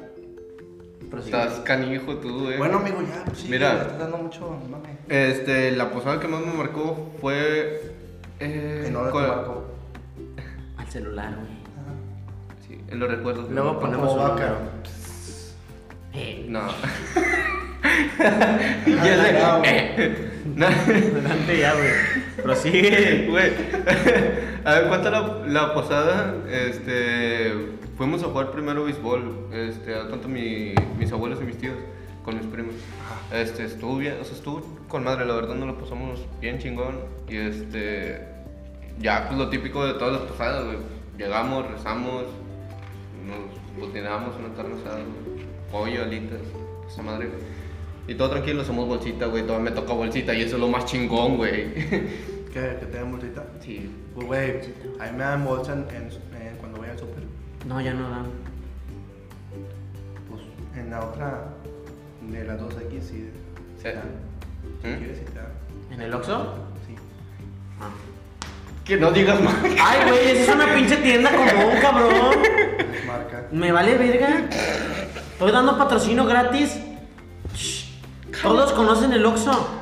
Estás 1.25 1.61
canijo 1.61 2.17
tú, 2.17 2.45
güey. 2.45 2.59
Bueno, 2.59 2.79
amigo, 2.79 2.99
ya, 3.03 3.25
pues 3.25 3.39
sí. 3.39 3.49
Mira. 3.49 3.73
Me 3.75 3.81
estás 3.83 3.99
dando 3.99 4.19
mucho, 4.19 4.51
mame. 4.71 4.99
Este, 5.09 5.71
la 5.73 5.91
posada 5.91 6.21
que 6.21 6.29
más 6.29 6.41
me 6.45 6.53
marcó 6.53 7.13
fue. 7.21 7.93
Eh, 8.41 8.85
En 8.89 8.97
hora 8.97 9.13
te 9.13 9.19
marco. 9.19 9.65
Al 10.77 10.87
celular, 10.89 11.35
güey. 11.35 11.57
Sí, 12.67 12.85
en 12.89 12.99
los 12.99 13.09
recuerdos. 13.11 13.51
Luego 13.51 13.79
ponemos 13.81 14.13
un 14.13 14.19
vaca. 14.19 14.55
Eh, 16.13 16.47
No. 16.49 16.61
Ya 18.87 19.63
sé. 19.65 20.33
No. 20.55 20.67
adelante 20.67 21.59
ya, 21.59 21.73
güey. 21.75 21.91
Prosigue. 22.43 23.27
Güey. 23.29 23.53
A 24.65 24.75
ver, 24.75 24.89
cuenta 24.89 25.11
la, 25.11 25.43
la 25.47 25.75
posada. 25.75 26.35
Este. 26.51 27.77
Fuimos 27.97 28.23
a 28.23 28.27
jugar 28.27 28.51
primero 28.51 28.85
béisbol. 28.85 29.49
Este, 29.53 29.95
a 29.95 30.07
cuenta 30.09 30.29
mi, 30.29 30.75
mis 30.99 31.11
abuelos 31.13 31.39
y 31.41 31.45
mis 31.45 31.57
tíos. 31.57 31.77
con 32.25 32.37
mis 32.37 32.47
primos. 32.47 32.75
Este, 33.33 33.65
estuvo 33.65 33.97
bien, 33.97 34.19
o 34.21 34.25
sea, 34.25 34.35
estuvo 34.35 34.63
con 34.89 35.05
madre, 35.05 35.25
la 35.25 35.35
verdad 35.35 35.55
nos 35.55 35.69
lo 35.69 35.79
pasamos 35.79 36.21
bien 36.41 36.59
chingón. 36.59 36.97
Y 37.29 37.37
este, 37.37 38.21
ya 38.99 39.27
pues 39.27 39.39
lo 39.39 39.49
típico 39.49 39.87
de 39.87 39.95
todas 39.95 40.13
las 40.13 40.23
posadas, 40.23 40.65
güey. 40.65 40.79
Llegamos, 41.17 41.71
rezamos, 41.71 42.25
nos 43.25 43.81
botinamos 43.81 44.37
una 44.37 44.55
carne 44.55 44.75
asada, 44.75 44.99
pollo, 45.73 46.03
alitas, 46.03 46.41
esa 46.87 47.03
madre. 47.03 47.31
Y 48.09 48.15
todo 48.15 48.31
tranquilo, 48.31 48.65
somos 48.65 48.87
bolsita, 48.87 49.27
güey. 49.27 49.43
Todavía 49.43 49.71
me 49.71 49.77
toca 49.77 49.93
bolsita 49.93 50.33
y 50.35 50.43
eso 50.43 50.57
es 50.57 50.61
lo 50.61 50.69
más 50.69 50.85
chingón, 50.87 51.37
güey. 51.37 51.75
¿Que, 52.53 52.77
que 52.81 52.87
te 52.91 52.99
dan 52.99 53.11
bolsita? 53.13 53.45
sí. 53.61 53.91
Pues, 54.15 54.27
güey, 54.27 54.51
a 54.99 55.05
mí 55.05 55.11
me 55.19 55.25
dan 55.25 55.45
bolsa 55.45 55.73
en, 55.75 55.81
en- 55.95 56.11
en- 56.47 56.57
cuando 56.57 56.79
voy 56.79 56.89
al 56.89 56.99
súper. 56.99 57.23
No, 57.67 57.81
ya 57.81 57.93
no 57.93 58.09
dan. 58.09 58.27
Pues 60.31 60.43
en 60.79 60.91
la 60.91 61.01
otra, 61.05 61.49
de 62.23 62.45
las 62.45 62.59
2X, 62.61 63.01
sí. 63.03 63.31
Sí. 63.77 63.83
te 63.83 63.93
dan. 63.93 64.05
Si 64.83 64.89
¿Mm? 64.89 64.97
quieres, 64.99 65.19
sí 65.19 65.25
te 65.25 65.39
dan. 65.39 65.49
¿En 65.93 66.01
el 66.01 66.15
Oxxo? 66.15 66.55
Sí. 66.87 66.95
Ah. 67.81 67.91
Que 68.85 68.97
no 68.97 69.11
digas 69.11 69.41
más. 69.43 69.55
Ay, 69.63 70.09
güey, 70.09 70.29
esa 70.31 70.43
es 70.43 70.49
una 70.55 70.67
pinche 70.75 70.97
tienda 70.99 71.31
común, 71.31 71.75
cabrón. 71.83 72.37
Marca. 73.07 73.47
Me 73.51 73.71
vale 73.73 73.99
verga. 73.99 74.49
Estoy 75.33 75.53
dando 75.53 75.77
patrocinio 75.77 76.25
gratis. 76.25 76.79
Todos 78.43 78.73
conocen 78.73 79.13
el 79.13 79.25
Oxxo. 79.25 79.81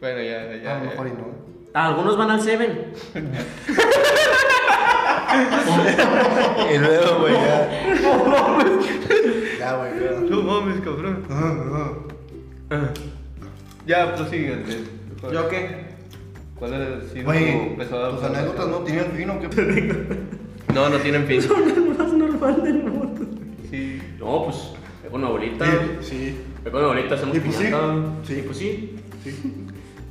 Bueno, 0.00 0.22
ya, 0.22 0.56
ya. 0.56 0.76
a 0.76 0.78
lo 0.78 0.84
ya. 0.84 0.90
mejor 0.90 1.06
y 1.06 1.10
no. 1.10 1.26
Algunos 1.74 2.16
van 2.16 2.30
al 2.30 2.40
Seven. 2.40 2.92
Y 5.32 6.78
luego, 6.78 7.20
güey, 7.20 7.32
ya. 7.32 7.70
ya, 9.58 9.76
güey, 9.76 9.92
ya. 10.04 10.10
No 10.28 10.42
mames, 10.42 10.80
cabrón. 10.80 11.24
Ya, 13.86 14.14
prosíguete. 14.14 14.84
¿Yo 15.32 15.48
qué? 15.48 15.86
¿Cuál 16.58 16.74
es 16.74 17.10
sido 17.12 17.24
Güey, 17.24 17.70
tu 17.70 17.76
pesada 17.76 18.10
tus 18.10 18.22
anécdotas 18.22 18.68
no 18.68 18.78
tienen 18.78 19.12
fin 19.12 19.30
o 19.30 19.40
qué? 19.40 19.48
No, 20.74 20.88
no 20.88 20.96
tienen 20.98 21.26
fin. 21.26 21.40
el 21.42 21.98
más 21.98 22.12
normal 22.12 22.62
del 22.62 22.84
mundo. 22.84 23.26
Sí. 23.70 24.00
No, 24.18 24.44
pues, 24.44 24.72
con 25.12 25.20
mi 25.20 25.26
abuelita. 25.28 25.66
Sí. 26.00 26.36
Ve 26.64 26.70
con 26.70 26.80
mi 26.80 26.86
abuelita, 26.88 27.14
hacemos 27.14 27.36
¿Y 27.36 27.40
pues. 27.40 27.56
Sí. 27.56 28.42
pues 28.44 28.58
sí. 28.58 28.96
Sí. 29.22 29.66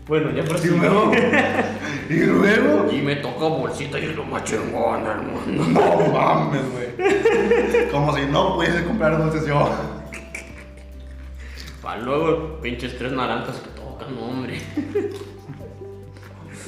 Bueno, 0.08 0.32
ya 0.32 0.44
por 0.44 0.64
Y 0.64 0.70
luego. 0.70 1.12
y 2.10 2.14
luego. 2.14 2.92
Y 2.92 3.02
me 3.02 3.16
toca 3.18 3.46
bolsita 3.46 4.00
y 4.00 4.06
es 4.06 4.16
lo 4.16 4.24
más 4.24 4.44
chingón 4.44 5.04
del 5.04 5.22
mundo. 5.22 5.82
No 5.82 6.14
mames, 6.14 6.62
güey. 6.72 7.90
Como 7.92 8.16
si 8.16 8.26
no 8.26 8.56
pudiese 8.56 8.84
comprar 8.84 9.18
dulces 9.18 9.46
yo. 9.48 9.70
Para 11.82 12.02
luego, 12.02 12.60
pinches 12.62 12.98
tres 12.98 13.12
naranjas 13.12 13.58
que 13.58 13.70
tocan, 13.70 14.16
hombre. 14.18 14.62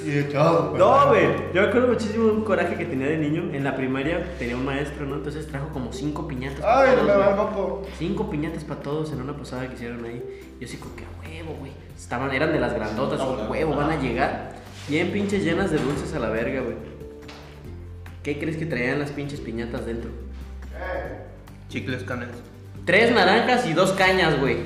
Y 0.06 0.18
echados, 0.20 0.70
güey. 0.70 0.80
No, 0.80 1.08
güey. 1.10 1.28
Yo 1.54 1.62
me 1.62 1.68
acuerdo 1.68 1.88
muchísimo 1.88 2.26
de 2.26 2.32
un 2.32 2.44
coraje 2.44 2.76
que 2.76 2.86
tenía 2.86 3.08
de 3.08 3.18
niño. 3.18 3.50
En 3.54 3.64
la 3.64 3.76
primaria 3.76 4.24
tenía 4.38 4.56
un 4.56 4.66
maestro, 4.66 5.06
¿no? 5.06 5.16
Entonces 5.16 5.48
trajo 5.48 5.70
como 5.70 5.94
cinco 5.94 6.28
piñatas. 6.28 6.60
para 6.60 6.92
Ay, 6.92 6.98
todos, 6.98 7.28
me 7.30 7.36
moco. 7.36 7.82
Cinco 7.98 8.30
piñatas 8.30 8.64
para 8.64 8.82
todos 8.82 9.12
en 9.12 9.22
una 9.22 9.36
posada 9.36 9.68
que 9.68 9.76
hicieron 9.76 10.04
ahí. 10.06 10.24
Yo 10.60 10.68
así 10.68 10.78
como 10.78 10.96
que 10.96 11.04
a 11.06 11.08
huevo, 11.22 11.56
güey. 11.60 11.72
Estaban, 11.98 12.32
eran 12.32 12.52
de 12.52 12.60
las 12.60 12.74
grandotas, 12.74 13.20
a 13.20 13.50
huevo, 13.50 13.76
van 13.76 13.92
a 13.92 14.02
llegar. 14.02 14.54
Bien 14.90 15.12
pinches 15.12 15.44
llenas 15.44 15.72
de 15.72 15.78
dulces 15.78 16.14
a 16.14 16.20
la 16.20 16.30
verga, 16.30 16.62
güey. 16.62 16.76
¿Qué 18.22 18.40
crees 18.40 18.58
que 18.58 18.66
traían 18.66 19.00
las 19.00 19.12
pinches 19.12 19.40
piñatas 19.40 19.86
dentro? 19.86 20.10
Chicles 21.70 22.04
canes. 22.04 22.30
Tres 22.86 23.14
naranjas 23.14 23.66
y 23.66 23.74
dos 23.74 23.94
cañas, 23.94 24.40
güey. 24.40 24.58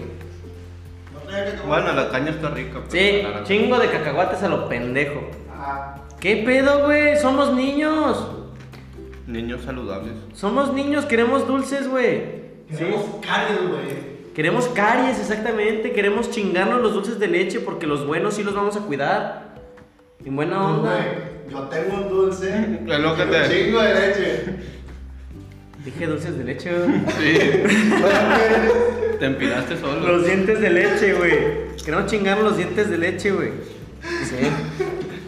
Bueno, 1.68 1.94
la 1.94 2.10
caña 2.10 2.32
está 2.32 2.50
rica. 2.50 2.80
pero 2.90 2.92
Sí, 2.92 3.22
la 3.24 3.30
naranja- 3.30 3.44
chingo 3.46 3.80
de 3.80 3.90
cacahuates 3.90 4.44
a 4.44 4.48
lo 4.50 4.68
pendejo. 4.70 5.30
Ajá. 5.54 5.96
¿Qué 6.20 6.38
pedo, 6.46 6.86
güey? 6.86 7.18
Somos 7.18 7.54
niños. 7.54 8.28
Niños 9.28 9.62
saludables. 9.64 10.14
Somos 10.34 10.74
niños, 10.74 11.06
queremos 11.06 11.46
dulces, 11.48 11.88
güey. 11.88 12.48
Queremos 12.70 13.04
caries, 13.22 13.60
güey. 13.70 14.18
Queremos 14.34 14.68
caries, 14.70 15.20
exactamente. 15.20 15.92
Queremos 15.92 16.30
chingarnos 16.32 16.82
los 16.82 16.94
dulces 16.94 17.20
de 17.20 17.28
leche 17.28 17.60
porque 17.60 17.88
los 17.88 18.06
buenos 18.06 18.36
sí 18.36 18.44
los 18.44 18.54
vamos 18.56 18.76
a 18.78 18.82
cuidar. 18.82 19.56
En 20.26 20.36
buena 20.36 20.66
onda. 20.66 20.92
Güey, 20.96 21.54
Yo 21.54 21.60
tengo 21.70 21.96
un 21.98 22.10
dulce. 22.10 22.50
Es 22.88 23.00
lo 23.00 23.16
que 23.16 23.24
y 23.24 23.26
te- 23.26 23.38
un 23.42 23.50
chingo 23.52 23.82
de 23.82 23.94
leche. 23.94 24.44
Dije 25.86 26.08
dulces 26.08 26.38
de 26.38 26.44
leche, 26.44 26.72
güey. 26.74 27.02
Sí. 27.18 27.40
Te 29.20 29.26
empilaste 29.26 29.78
solo. 29.78 30.08
Los 30.08 30.26
dientes 30.26 30.60
de 30.60 30.70
leche, 30.70 31.14
güey. 31.14 31.76
Queremos 31.84 32.06
chingarnos 32.08 32.44
los 32.46 32.58
dientes 32.58 32.90
de 32.90 32.98
leche, 32.98 33.32
güey. 33.32 33.52
Sí. 34.24 34.48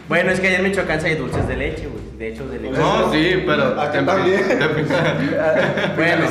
Bueno, 0.08 0.30
es 0.32 0.40
que 0.40 0.48
allá 0.48 0.58
en 0.58 0.64
Michoacán 0.64 1.04
hay 1.04 1.14
dulces 1.14 1.46
de 1.46 1.56
leche, 1.56 1.86
güey. 1.86 2.00
De 2.18 2.28
hecho, 2.28 2.46
de 2.48 2.58
leche. 2.58 2.78
No, 2.78 3.12
sí, 3.12 3.42
pero. 3.46 3.80
Aquí 3.80 4.04
también. 4.04 4.40
Bueno, 5.96 6.24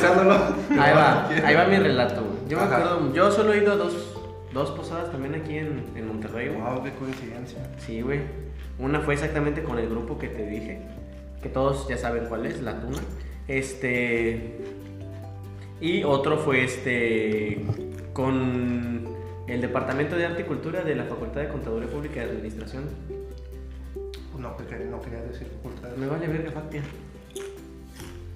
ahí 0.70 0.94
va, 0.94 1.28
ahí 1.44 1.54
va 1.54 1.64
mi 1.66 1.78
relato, 1.78 2.22
güey. 2.22 2.48
Yo 2.48 2.58
me 2.58 2.64
acuerdo, 2.64 3.12
yo 3.12 3.30
solo 3.30 3.52
he 3.52 3.58
ido 3.58 3.72
a 3.72 3.76
dos, 3.76 4.14
dos 4.52 4.70
posadas 4.70 5.10
también 5.10 5.34
aquí 5.34 5.56
en, 5.56 5.84
en 5.96 6.06
Monterrey, 6.06 6.48
güey. 6.48 6.60
Wow, 6.60 6.84
qué 6.84 6.92
coincidencia. 6.92 7.58
Sí, 7.78 8.02
güey. 8.02 8.20
Una 8.78 9.00
fue 9.00 9.14
exactamente 9.14 9.62
con 9.62 9.78
el 9.78 9.88
grupo 9.88 10.18
que 10.18 10.28
te 10.28 10.46
dije, 10.46 10.80
que 11.42 11.48
todos 11.48 11.88
ya 11.88 11.96
saben 11.96 12.26
cuál 12.26 12.46
es, 12.46 12.60
la 12.62 12.80
tuna. 12.80 12.98
Este. 13.48 14.58
Y 15.80 16.02
otro 16.04 16.38
fue 16.38 16.64
este. 16.64 17.64
con 18.12 19.08
el 19.46 19.60
Departamento 19.60 20.16
de 20.16 20.26
Arte 20.26 20.42
y 20.42 20.44
Cultura 20.44 20.82
de 20.82 20.94
la 20.94 21.04
Facultad 21.04 21.40
de 21.42 21.48
Contaduría 21.48 21.88
Pública 21.88 22.16
y 22.16 22.28
Administración. 22.28 22.84
Pues 23.94 24.42
no, 24.42 24.56
que 24.56 24.64
quería- 24.64 24.86
no 24.86 25.00
quería 25.00 25.22
decir 25.22 25.46
facultad. 25.62 25.96
Me 25.96 26.06
vale 26.06 26.26
verga, 26.28 26.50
Factia. 26.50 26.82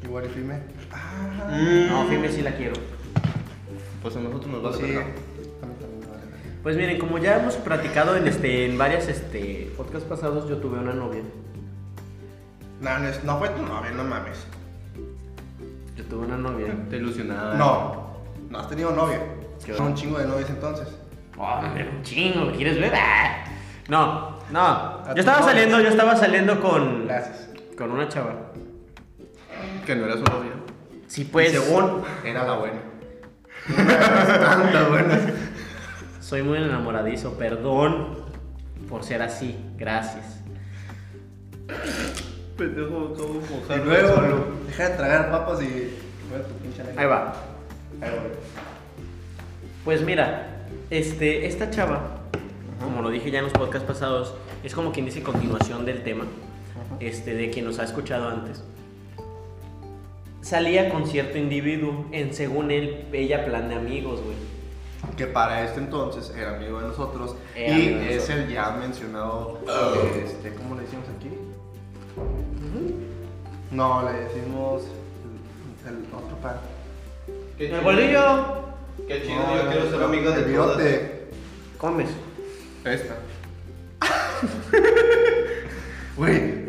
Igual 0.03 0.25
y 0.27 0.29
firme. 0.29 0.59
Ah, 0.93 1.51
Mm. 1.53 1.89
No, 1.91 2.07
firme 2.09 2.29
sí 2.31 2.43
la 2.43 2.53
quiero. 2.57 2.75
Pues 4.03 4.17
a 4.17 4.21
nosotros 4.21 4.47
nos 4.53 4.61
pues 4.63 4.77
vale 4.81 4.89
sí. 4.93 4.99
A 4.99 5.01
mí 5.67 5.73
también 5.81 6.01
me 6.01 6.07
vale 6.07 6.23
verga. 6.27 6.59
Pues 6.63 6.77
miren, 6.77 6.99
como 6.99 7.19
ya 7.19 7.41
hemos 7.41 7.55
platicado 7.57 8.17
en 8.17 8.27
este 8.29 8.67
en 8.67 8.79
varias 8.79 9.09
este 9.09 9.71
podcasts 9.77 10.09
pasados, 10.09 10.49
yo 10.49 10.57
tuve 10.59 10.79
una 10.79 10.95
novia. 10.95 11.23
No, 12.81 12.99
no, 12.99 13.09
es- 13.09 13.25
no 13.25 13.39
fue 13.39 13.49
tu 13.51 13.63
novia, 13.63 13.91
no 13.91 14.05
mames. 14.05 14.47
Yo 15.97 16.05
tuve 16.05 16.27
una 16.27 16.37
novia. 16.37 16.75
Te 16.91 16.97
ilusionaba. 16.97 17.55
No, 17.55 18.17
no 18.51 18.59
has 18.59 18.69
tenido 18.69 18.93
novia. 18.93 19.21
¿Qué 19.65 19.75
Son 19.75 19.89
un 19.89 19.95
chingo 19.95 20.19
de 20.19 20.27
novias 20.27 20.51
entonces. 20.51 20.89
Oh, 21.37 21.61
me 21.63 21.89
un 21.89 22.03
chingo, 22.03 22.47
¿me 22.47 22.53
quieres 22.53 22.81
ver? 22.81 22.93
Ah. 22.95 23.45
No, 23.89 24.39
no. 24.51 25.05
Yo 25.15 25.21
estaba 25.21 25.41
novia. 25.41 25.53
saliendo, 25.53 25.81
yo 25.81 25.89
estaba 25.89 26.17
saliendo 26.17 26.61
con 26.61 27.07
Gracias. 27.07 27.51
con 27.77 27.91
una 27.91 28.09
chava. 28.09 28.53
Que 29.87 29.95
no 29.95 30.07
era 30.07 30.15
su 30.15 30.25
novia. 30.25 30.53
Sí, 31.07 31.25
pues. 31.25 31.53
Y 31.53 31.57
según 31.57 32.03
era 32.25 32.45
la 32.45 32.55
buena. 32.55 32.81
Tantas 33.77 34.89
buenas. 34.89 35.21
Soy 36.21 36.43
muy 36.43 36.59
enamoradizo, 36.59 37.35
perdón 37.39 38.25
por 38.89 39.05
ser 39.05 39.23
así. 39.23 39.59
Gracias. 39.77 40.41
Pendejo, 42.57 43.13
acabo 43.15 43.35
de 43.35 43.41
Y 43.41 43.55
mojar. 43.61 43.79
luego, 43.85 44.45
deja 44.67 44.89
de 44.91 44.97
tragar 44.97 45.31
papas 45.31 45.63
y. 45.63 45.91
Ahí 46.97 47.07
va. 47.07 47.35
Ahí. 48.01 48.11
Pues 49.85 50.03
mira, 50.03 50.67
este, 50.91 51.47
esta 51.47 51.71
chava, 51.71 52.21
como 52.83 53.03
lo 53.03 53.11
dije 53.11 53.31
ya 53.31 53.39
en 53.39 53.45
los 53.45 53.53
podcasts 53.53 53.87
pasados, 53.87 54.35
es 54.63 54.75
como 54.75 54.93
quien 54.93 55.05
dice 55.07 55.23
continuación 55.23 55.85
del 55.85 56.03
tema, 56.03 56.25
este, 57.01 57.35
de 57.35 57.51
quien 57.51 57.65
nos 57.67 57.79
ha 57.79 57.85
escuchado 57.85 58.29
antes. 58.29 58.63
Salía 60.41 60.91
con 60.91 61.07
cierto 61.07 61.39
individuo 61.39 62.07
en, 62.13 62.35
según 62.35 62.71
él, 62.71 63.07
ella 63.13 63.45
plan 63.45 63.69
de 63.69 63.75
amigos, 63.77 64.21
güey. 64.23 64.37
Que 65.17 65.27
para 65.27 65.65
este 65.65 65.81
entonces 65.81 66.33
era 66.37 66.57
amigo 66.57 66.81
de 66.81 66.89
nosotros. 66.89 67.37
Era 67.55 67.79
y 67.79 67.89
de 67.89 68.11
es 68.15 68.17
nosotros. 68.23 68.39
el 68.39 68.53
ya 68.53 68.71
mencionado. 68.73 69.61
Este, 70.25 70.55
¿Cómo 70.55 70.77
le 70.77 70.83
decimos 70.83 71.05
aquí? 71.19 71.29
No, 73.71 74.03
le 74.11 74.19
decimos. 74.21 74.83
El, 75.87 75.93
el 75.93 76.05
otro 76.15 76.37
pan. 76.39 76.57
Qué 77.59 77.71
El 77.71 77.81
bolillo, 77.81 78.65
Qué 79.09 79.23
chido, 79.23 79.43
yo 79.57 79.71
quiero 79.71 79.91
ser 79.91 80.03
amiga 80.03 80.31
de 80.31 80.45
bigote. 80.45 81.29
comes. 81.79 82.09
Esta. 82.85 83.17
Güey, 86.17 86.65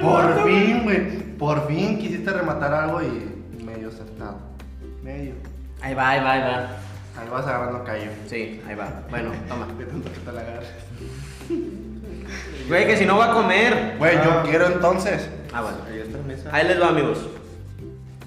por 0.00 0.44
fin, 0.44 0.84
güey. 0.84 1.18
Por 1.36 1.66
fin 1.66 1.98
quisiste 1.98 2.30
rematar 2.32 2.72
algo 2.72 3.02
y 3.02 3.64
medio 3.64 3.88
acertado. 3.88 4.38
Medio. 5.02 5.34
Ahí 5.80 5.94
va, 5.94 6.10
ahí 6.10 6.20
va, 6.20 6.32
ahí 6.32 6.40
va. 6.40 6.58
Ahí 7.20 7.28
vas 7.28 7.46
agarrando 7.46 7.82
callo. 7.82 8.10
Sí, 8.28 8.60
ahí 8.68 8.76
va. 8.76 9.02
Bueno, 9.10 9.32
toma. 9.48 9.66
De 9.78 9.84
tanto 9.84 10.12
que 10.12 10.18
te 10.20 10.32
la 10.32 10.40
agarres. 10.42 10.68
Güey, 12.68 12.86
que 12.86 12.96
si 12.96 13.06
no 13.06 13.16
va 13.16 13.30
a 13.30 13.34
comer. 13.34 13.94
Güey, 13.98 14.14
yo 14.16 14.42
quiero 14.44 14.66
entonces. 14.66 15.28
Ah, 15.52 15.62
bueno. 15.62 15.78
Ahí 15.90 16.00
está 16.00 16.18
la 16.18 16.24
mesa. 16.24 16.50
Ahí 16.52 16.66
les 16.68 16.80
va, 16.80 16.88
amigos. 16.88 17.18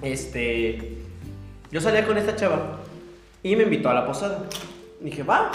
Este. 0.01 0.97
Yo 1.71 1.79
salía 1.81 2.05
con 2.05 2.17
esta 2.17 2.35
chava. 2.35 2.79
Y 3.43 3.55
me 3.55 3.63
invitó 3.63 3.89
a 3.89 3.93
la 3.93 4.05
posada. 4.05 4.43
Dije, 4.99 5.23
va. 5.23 5.51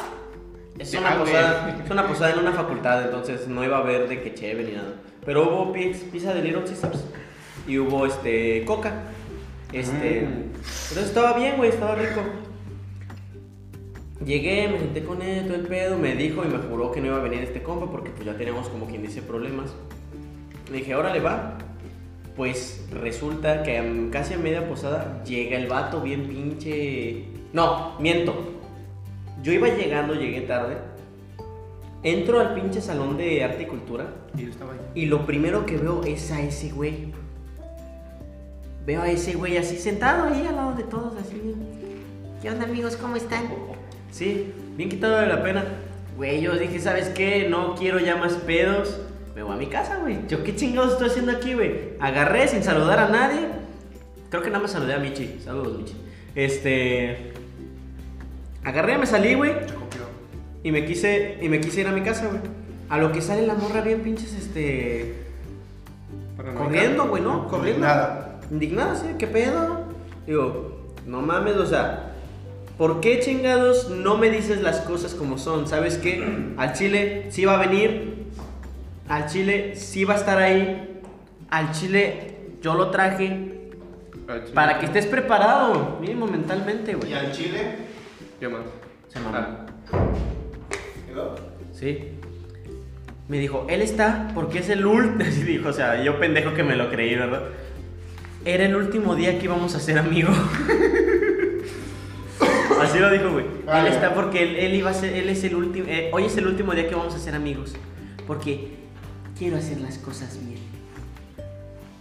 Es 0.78 0.92
una, 0.94 1.18
posada, 1.18 1.76
es 1.84 1.90
una 1.90 2.06
posada 2.06 2.32
en 2.32 2.38
una 2.40 2.52
facultad, 2.52 3.04
entonces 3.04 3.48
no 3.48 3.64
iba 3.64 3.78
a 3.78 3.80
haber 3.80 4.08
de 4.08 4.20
que 4.22 4.34
chévere 4.34 4.68
ni 4.68 4.76
nada. 4.76 4.90
Pero 5.24 5.44
hubo 5.48 5.72
piz- 5.74 6.10
pizza 6.12 6.34
de 6.34 6.42
Little 6.42 6.64
Caesars. 6.64 7.02
Y 7.66 7.78
hubo 7.78 8.04
este 8.06 8.64
coca. 8.66 8.92
Este. 9.72 10.18
Entonces 10.20 11.04
estaba 11.06 11.32
bien, 11.32 11.56
güey, 11.56 11.70
estaba 11.70 11.94
rico. 11.94 12.20
Llegué, 14.24 14.68
me 14.68 14.78
senté 14.78 15.04
con 15.04 15.20
él, 15.20 15.46
todo 15.46 15.56
el 15.56 15.66
pedo, 15.66 15.98
me 15.98 16.14
dijo 16.16 16.42
y 16.44 16.48
me 16.48 16.58
juró 16.58 16.90
que 16.90 17.00
no 17.00 17.08
iba 17.08 17.16
a 17.16 17.20
venir 17.20 17.40
este 17.42 17.62
compa 17.62 17.90
porque 17.90 18.10
pues 18.10 18.24
ya 18.24 18.36
teníamos 18.36 18.68
como 18.68 18.86
quien 18.86 19.02
dice 19.02 19.20
problemas. 19.20 19.74
Le 20.70 20.78
dije, 20.78 20.94
órale, 20.94 21.20
va. 21.20 21.58
Pues 22.34 22.86
resulta 22.92 23.62
que 23.62 24.08
casi 24.10 24.34
a 24.34 24.38
media 24.38 24.68
posada 24.68 25.22
llega 25.24 25.56
el 25.56 25.66
vato 25.68 26.00
bien 26.00 26.26
pinche... 26.28 27.24
No, 27.52 27.94
miento. 28.00 28.34
Yo 29.42 29.52
iba 29.52 29.68
llegando, 29.68 30.14
llegué 30.14 30.42
tarde. 30.42 30.76
Entro 32.02 32.40
al 32.40 32.54
pinche 32.54 32.80
salón 32.80 33.16
de 33.16 33.42
arte 33.42 33.64
y 33.64 33.66
cultura 33.66 34.06
Y 34.36 34.42
yo 34.42 34.50
estaba 34.50 34.72
ahí. 34.72 34.78
y 34.94 35.06
lo 35.06 35.26
primero 35.26 35.66
que 35.66 35.76
veo 35.76 36.02
es 36.04 36.30
a 36.30 36.40
ese 36.40 36.70
güey. 36.70 37.12
Veo 38.86 39.02
a 39.02 39.10
ese 39.10 39.34
güey 39.34 39.56
así 39.56 39.76
sentado 39.76 40.24
ahí 40.24 40.46
al 40.46 40.56
lado 40.56 40.74
de 40.74 40.84
todos, 40.84 41.14
así. 41.16 41.54
¿Qué 42.42 42.50
onda 42.50 42.64
amigos? 42.64 42.96
¿Cómo 42.96 43.16
están? 43.16 43.44
Sí, 44.10 44.52
bien 44.76 44.88
quitado 44.88 45.16
de 45.18 45.26
la 45.26 45.42
pena. 45.42 45.64
Güey, 46.16 46.40
yo 46.40 46.56
dije, 46.56 46.80
¿sabes 46.80 47.08
qué? 47.10 47.48
No 47.48 47.74
quiero 47.74 47.98
ya 47.98 48.16
más 48.16 48.34
pedos. 48.34 49.00
Me 49.34 49.42
voy 49.42 49.54
a 49.54 49.56
mi 49.56 49.66
casa, 49.66 49.98
güey. 49.98 50.26
¿Yo 50.28 50.42
qué 50.42 50.56
chingados 50.56 50.92
estoy 50.92 51.08
haciendo 51.08 51.32
aquí, 51.32 51.54
güey? 51.54 51.90
Agarré 52.00 52.48
sin 52.48 52.62
saludar 52.62 52.98
a 52.98 53.08
nadie. 53.08 53.40
Creo 54.30 54.42
que 54.42 54.48
nada 54.48 54.62
más 54.62 54.72
saludé 54.72 54.94
a 54.94 54.98
Michi. 54.98 55.40
Saludos, 55.44 55.78
Michi. 55.78 55.94
Este... 56.34 57.32
Agarré, 58.64 58.96
me 58.98 59.06
salí, 59.06 59.34
güey. 59.34 59.52
Y 60.62 60.72
me 60.72 60.84
quise, 60.84 61.38
y 61.40 61.48
me 61.48 61.60
quise 61.60 61.82
ir 61.82 61.86
a 61.86 61.92
mi 61.92 62.00
casa, 62.00 62.26
güey. 62.28 62.40
A 62.88 62.98
lo 62.98 63.12
que 63.12 63.20
sale 63.20 63.46
la 63.46 63.54
morra 63.54 63.82
bien 63.82 64.00
pinches, 64.00 64.32
este... 64.34 65.14
Corriendo, 66.56 67.08
güey, 67.08 67.22
¿no? 67.22 67.46
Corriendo. 67.48 67.86
Nada. 67.86 68.40
Indignada, 68.50 68.94
sí, 68.96 69.06
¿qué 69.18 69.26
pedo? 69.26 69.84
Digo, 70.26 70.94
no 71.06 71.20
mames, 71.20 71.56
o 71.56 71.66
sea, 71.66 72.05
¿por 72.76 73.00
qué 73.00 73.20
chingados 73.20 73.90
no 73.90 74.18
me 74.18 74.30
dices 74.30 74.62
las 74.62 74.80
cosas 74.80 75.14
como 75.14 75.38
son? 75.38 75.66
¿Sabes 75.66 75.98
qué? 75.98 76.24
Al 76.56 76.72
chile 76.72 77.26
sí 77.30 77.44
va 77.44 77.54
a 77.54 77.66
venir, 77.66 78.26
al 79.08 79.26
chile 79.26 79.76
sí 79.76 80.04
va 80.04 80.14
a 80.14 80.16
estar 80.16 80.38
ahí, 80.38 81.00
al 81.48 81.70
chile 81.72 82.36
yo 82.60 82.74
lo 82.74 82.90
traje 82.90 83.56
para 84.54 84.78
que 84.80 84.86
estés 84.86 85.06
preparado, 85.06 85.98
mínimo 86.00 86.26
mentalmente, 86.26 86.94
güey. 86.94 87.12
¿Y 87.12 87.14
al 87.14 87.30
chile? 87.30 87.76
¿Qué 88.40 88.48
más? 88.48 88.62
Se 89.08 89.20
mamó. 89.20 89.36
Ah, 89.36 89.66
¿Llegó? 91.06 91.36
Sí. 91.72 92.12
Me 93.28 93.38
dijo, 93.38 93.66
él 93.68 93.82
está 93.82 94.28
porque 94.34 94.58
es 94.58 94.68
el 94.68 94.84
último. 94.84 95.24
Así 95.24 95.42
dijo, 95.44 95.68
o 95.68 95.72
sea, 95.72 96.02
yo 96.02 96.18
pendejo 96.18 96.54
que 96.54 96.64
me 96.64 96.74
lo 96.74 96.90
creí, 96.90 97.14
¿verdad? 97.14 97.42
Era 98.44 98.64
el 98.64 98.76
último 98.76 99.14
día 99.14 99.38
que 99.38 99.44
íbamos 99.44 99.74
a 99.74 99.80
ser 99.80 99.98
amigos. 99.98 100.36
Así 102.96 103.04
lo 103.04 103.10
dijo, 103.10 103.30
güey. 103.30 103.44
Él 103.80 103.86
está 103.88 104.14
porque 104.14 104.42
él, 104.42 104.56
él 104.56 104.74
iba 104.74 104.90
a 104.90 104.94
ser, 104.94 105.14
él 105.14 105.28
es 105.28 105.44
el 105.44 105.54
último, 105.54 105.86
eh, 105.88 106.10
hoy 106.12 106.24
es 106.24 106.36
el 106.36 106.46
último 106.46 106.72
día 106.72 106.88
que 106.88 106.94
vamos 106.94 107.14
a 107.14 107.18
ser 107.18 107.34
amigos. 107.34 107.74
Porque 108.26 108.70
quiero 109.38 109.56
hacer 109.56 109.80
las 109.80 109.98
cosas 109.98 110.38
bien. 110.44 110.60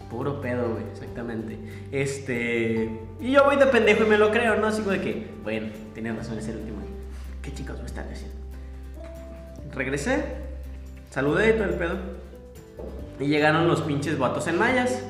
Puro 0.10 0.40
pedo, 0.40 0.72
güey, 0.72 0.84
exactamente. 0.92 1.58
Este. 1.92 2.90
Y 3.20 3.32
yo 3.32 3.44
voy 3.44 3.58
de 3.58 3.66
pendejo 3.66 4.04
y 4.04 4.08
me 4.08 4.18
lo 4.18 4.32
creo, 4.32 4.56
¿no? 4.56 4.68
Así 4.68 4.80
como 4.80 4.92
de 4.92 5.02
que, 5.02 5.28
bueno, 5.44 5.68
tienes 5.94 6.16
razón, 6.16 6.38
es 6.38 6.48
el 6.48 6.58
último. 6.58 6.78
¿Qué 7.42 7.54
chicos 7.54 7.78
me 7.80 7.86
están 7.86 8.08
haciendo? 8.10 8.36
Regresé, 9.74 10.24
saludé 11.12 11.50
y 11.50 11.54
todo 11.54 11.66
el 11.66 11.74
pedo. 11.76 11.98
Y 13.20 13.28
llegaron 13.28 13.68
los 13.68 13.82
pinches 13.82 14.18
vatos 14.18 14.48
en 14.48 14.58
mayas. 14.58 15.02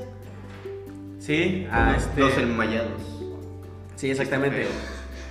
Sí, 1.20 1.68
a 1.72 1.96
este. 1.96 2.20
Los 2.20 2.38
enmayados. 2.38 3.02
Sí, 3.96 4.12
exactamente. 4.12 4.68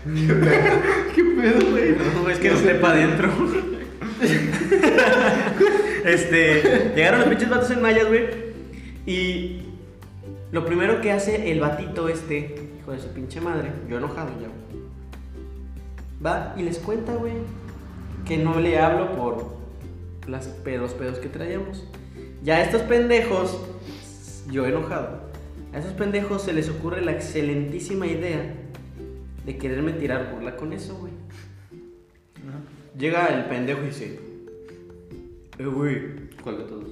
¿Qué 1.14 1.24
pedo, 1.24 1.70
güey? 1.70 1.96
No, 1.96 2.28
es 2.28 2.38
que 2.38 2.50
no 2.50 2.56
esté 2.56 2.74
para 2.74 2.94
adentro. 2.94 3.32
este, 6.04 6.92
llegaron 6.94 7.20
los 7.20 7.28
pinches 7.30 7.48
vatos 7.48 7.70
en 7.70 7.80
mayas, 7.80 8.06
güey. 8.08 8.26
Y 9.06 9.62
lo 10.52 10.66
primero 10.66 11.00
que 11.00 11.10
hace 11.10 11.50
el 11.50 11.60
batito 11.60 12.10
este, 12.10 12.70
hijo 12.78 12.92
de 12.92 12.98
su 12.98 13.08
pinche 13.08 13.40
madre, 13.40 13.70
yo 13.88 13.96
enojado 13.96 14.30
ya. 14.42 14.48
Va 16.24 16.54
y 16.58 16.62
les 16.64 16.78
cuenta, 16.78 17.14
güey, 17.14 17.32
que 18.26 18.36
no 18.36 18.60
le 18.60 18.78
hablo 18.78 19.16
por 19.16 19.56
las 20.28 20.48
pedos, 20.48 20.92
pedos 20.92 21.18
que 21.18 21.28
traíamos. 21.28 21.84
Ya 22.42 22.56
a 22.56 22.62
estos 22.62 22.82
pendejos, 22.82 23.58
yo 24.50 24.66
enojado, 24.66 25.20
a 25.72 25.78
esos 25.78 25.94
pendejos 25.94 26.42
se 26.42 26.52
les 26.52 26.68
ocurre 26.68 27.00
la 27.00 27.12
excelentísima 27.12 28.06
idea 28.06 28.54
de 29.44 29.58
quererme 29.58 29.92
tirar 29.92 30.32
burla 30.32 30.56
con 30.56 30.72
eso, 30.72 30.96
güey. 30.96 31.12
Llega 32.96 33.26
el 33.28 33.46
pendejo 33.46 33.82
y 33.82 33.86
dice, 33.86 34.20
eh, 35.58 35.64
güey, 35.64 36.28
¿Cuál 36.42 36.58
de 36.58 36.64
todos? 36.64 36.86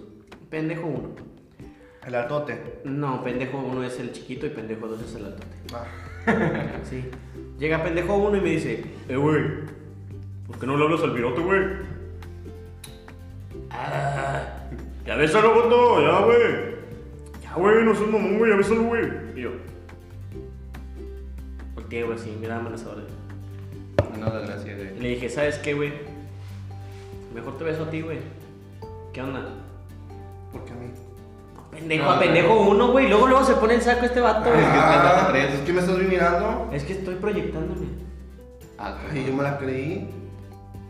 pendejo 0.51 0.87
uno. 0.87 1.11
El 2.07 2.15
atote. 2.17 2.81
No, 2.85 3.23
pendejo 3.23 3.59
uno 3.59 3.85
es 3.85 3.99
el 4.01 4.12
chiquito 4.12 4.47
y 4.47 4.51
pendejo 4.51 4.88
dos 4.88 5.01
es 5.03 5.15
el 5.15 5.27
altote. 5.27 5.57
Ah. 5.73 5.87
Sí. 6.88 7.05
Llega 7.59 7.83
pendejo 7.83 8.17
uno 8.17 8.37
y 8.37 8.41
me 8.41 8.51
dice, 8.51 8.85
eh, 9.09 9.17
güey, 9.17 9.45
¿por 10.47 10.59
qué 10.59 10.67
no 10.67 10.77
le 10.77 10.85
hablas 10.85 11.03
al 11.03 11.12
virote, 11.12 11.41
güey? 11.41 11.61
Ah, 13.71 14.69
ya 15.07 15.17
bésalo, 15.17 15.55
boto, 15.55 16.03
ya, 16.03 16.25
güey. 16.25 16.73
Ya, 17.43 17.55
güey, 17.55 17.85
no 17.85 17.95
seas 17.95 18.11
mamón, 18.11 18.38
güey, 18.38 18.51
ya 18.51 18.57
bésalo, 18.57 18.83
güey. 18.83 19.03
Y 19.37 19.43
yo, 19.43 19.51
volteé, 21.93 22.03
güey, 22.05 22.19
así, 22.19 22.37
mira 22.41 22.57
amenazador. 22.57 23.03
Nada, 24.19 24.41
gracias, 24.41 24.67
Y 24.67 24.75
güey. 24.75 24.99
le 25.01 25.09
dije, 25.11 25.29
¿sabes 25.29 25.59
qué, 25.59 25.75
güey? 25.75 25.93
Mejor 27.35 27.59
te 27.59 27.65
beso 27.65 27.85
a 27.85 27.91
ti, 27.91 28.01
güey. 28.01 28.19
¿Qué 29.13 29.21
onda? 29.23 29.43
Porque 30.53 30.73
a 30.73 30.75
mí. 30.75 30.87
Pendejo, 31.71 32.05
No, 32.05 32.11
a 32.11 32.19
pendejo 32.21 32.61
uno, 32.61 32.93
güey. 32.93 33.09
Luego, 33.09 33.27
luego 33.27 33.45
se 33.45 33.55
pone 33.55 33.75
el 33.75 33.83
saco 33.83 34.05
este 34.07 34.21
vato, 34.21 34.51
güey. 34.51 34.61
que 34.61 34.67
Ah, 34.67 35.33
es 35.35 35.61
que 35.61 35.73
me 35.73 35.81
estás 35.81 35.99
mirando. 35.99 36.71
Es 36.73 36.85
que 36.85 36.93
estoy 36.95 37.15
proyectándome. 37.17 37.87
Ah, 38.79 38.97
Y 39.15 39.25
yo 39.27 39.33
me 39.35 39.43
la 39.43 39.59
creí. 39.59 40.09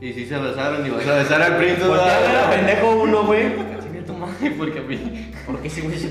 Y 0.00 0.12
si 0.12 0.26
se 0.26 0.36
besaron 0.38 0.84
y 0.84 0.90
vas 0.90 1.06
a 1.06 1.14
besar 1.14 1.42
al 1.42 1.56
príncipe. 1.58 1.86
Voltea 1.86 2.48
a 2.48 2.50
pendejo 2.50 2.90
uno, 3.02 3.24
güey. 3.24 3.72
Tu 4.04 4.12
madre, 4.14 4.50
porque 4.58 4.78
a 4.80 4.82
mí. 4.82 5.32
Porque 5.46 5.68
ese 5.68 5.80
güey 5.82 5.96
se. 5.96 6.10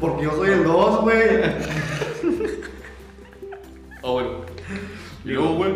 Porque 0.00 0.24
yo 0.24 0.30
soy 0.32 0.50
el 0.50 0.64
2, 0.64 1.00
güey. 1.02 1.18
Bueno. 4.12 4.30
Y 5.24 5.28
luego, 5.28 5.54
güey. 5.56 5.72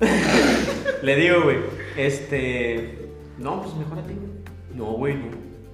Le 1.02 1.16
digo, 1.16 1.42
güey. 1.42 1.58
Este. 1.96 3.08
No, 3.38 3.62
pues 3.62 3.74
mejor 3.76 3.98
a 3.98 4.02
ti, 4.02 4.14
güey. 4.14 4.30
No, 4.74 4.92
güey, 4.92 5.14
no. 5.14 5.26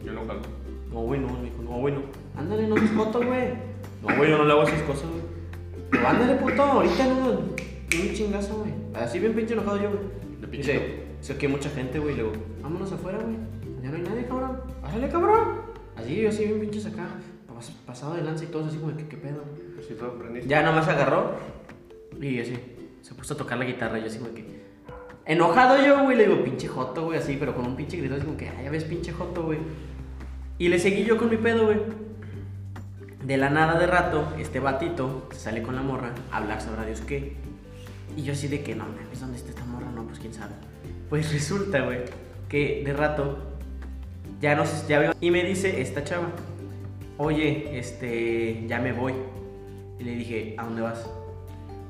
Yo 0.05 0.13
no 0.13 0.27
jalo. 0.27 0.41
No, 0.91 1.01
güey, 1.03 1.21
no. 1.21 1.29
Me 1.29 1.51
dijo, 1.51 1.63
no, 1.63 1.79
güey, 1.79 1.95
no. 1.95 2.03
Ándale, 2.37 2.67
no 2.69 2.77
seas 2.77 2.91
joto, 2.97 3.21
güey. 3.23 3.49
No, 4.03 4.17
güey, 4.17 4.31
yo 4.31 4.39
no 4.39 4.45
le 4.45 4.53
hago 4.53 4.63
esas 4.63 4.83
cosas, 4.83 5.05
güey. 5.11 5.23
Pero 5.91 6.09
ándale, 6.09 6.35
puto, 6.37 6.63
ahorita 6.63 7.07
no. 7.09 7.29
Un 7.31 8.15
chingazo, 8.15 8.57
güey. 8.59 8.73
Así 8.95 9.19
bien 9.19 9.35
pinche 9.35 9.55
enojado 9.55 9.77
yo, 9.83 9.91
güey. 9.91 10.03
De 10.41 10.49
pinche 10.49 10.73
Dice, 10.73 11.03
sé 11.21 11.37
que 11.37 11.47
hay 11.47 11.53
mucha 11.53 11.71
gente, 11.71 11.99
güey. 11.99 12.17
Le 12.17 12.23
digo, 12.25 12.33
vámonos 12.63 12.93
afuera, 12.93 13.19
güey. 13.19 13.37
Ya 13.83 13.91
no 13.91 13.97
hay 13.97 14.03
nadie, 14.03 14.27
cabrón. 14.27 14.61
Pásale, 14.83 15.09
cabrón. 15.09 15.61
Así, 15.97 16.17
yo 16.21 16.29
así 16.29 16.45
bien 16.45 16.61
pinches 16.61 16.87
acá. 16.87 17.07
pas- 17.49 17.71
Pasado 17.87 18.15
de 18.15 18.23
lanza 18.23 18.45
y 18.45 18.49
todo 18.49 18.67
así 18.67 18.77
como, 18.79 18.97
¿qué, 18.97 19.07
qué 19.07 19.17
pedo? 19.17 19.43
Si 19.87 19.95
tú 19.95 20.05
aprendiste. 20.05 20.49
Ya 20.49 20.63
nomás 20.63 20.89
agarró 20.89 21.33
y 22.21 22.41
así, 22.41 22.55
se 23.03 23.15
puso 23.15 23.35
a 23.35 23.37
tocar 23.37 23.59
la 23.59 23.65
guitarra. 23.65 23.99
Yo 23.99 24.07
así 24.07 24.19
como 24.19 24.35
que. 24.35 24.45
Enojado 25.25 25.85
yo, 25.85 26.05
güey, 26.05 26.17
le 26.17 26.29
digo, 26.29 26.43
pinche 26.45 26.69
joto, 26.69 27.05
güey, 27.07 27.19
así, 27.19 27.37
pero 27.39 27.55
con 27.55 27.67
un 27.67 27.75
pinche 27.77 27.97
grito, 27.97 28.15
así 28.15 28.25
como 28.25 28.37
que, 28.37 28.49
"Ah, 28.49 28.63
ya 28.63 28.71
ves, 28.71 28.85
pinche 28.85 29.13
joto, 29.13 29.43
güey. 29.43 29.59
Y 30.59 30.69
le 30.69 30.79
seguí 30.79 31.05
yo 31.05 31.17
con 31.19 31.29
mi 31.29 31.37
pedo, 31.37 31.67
güey. 31.67 31.79
De 33.25 33.37
la 33.37 33.51
nada 33.51 33.79
de 33.79 33.87
rato, 33.89 34.33
este 34.39 34.61
batito 34.61 35.29
se 35.33 35.41
sale 35.41 35.63
con 35.63 35.75
la 35.75 35.83
morra 35.83 36.15
a 36.31 36.37
hablar, 36.37 36.61
sabrá 36.61 36.85
Dios 36.87 37.01
qué. 37.01 37.35
Y 38.17 38.23
yo 38.23 38.35
así 38.35 38.47
de 38.47 38.63
que, 38.63 38.77
no 38.77 38.85
mames, 38.85 39.21
¿dónde 39.21 39.37
está 39.37 39.51
esta 39.51 39.65
morra? 39.65 39.91
No, 39.93 40.05
pues 40.05 40.21
quién 40.21 40.33
sabe. 40.33 40.53
Pues 41.11 41.33
resulta, 41.33 41.81
güey, 41.81 42.01
que 42.49 42.83
de 42.85 42.93
rato 42.93 43.39
ya 44.41 44.55
no 44.55 44.65
sé, 44.65 44.87
ya 44.89 45.01
veo. 45.01 45.13
Y 45.21 45.31
me 45.33 45.43
dice 45.45 45.81
esta 45.81 46.05
chava, 46.05 46.29
oye, 47.19 47.77
este, 47.79 48.65
ya 48.69 48.79
me 48.79 48.93
voy. 48.93 49.13
Y 49.99 50.05
le 50.05 50.17
dije, 50.17 50.55
¿a 50.59 50.65
dónde 50.65 50.83
vas? 50.83 51.09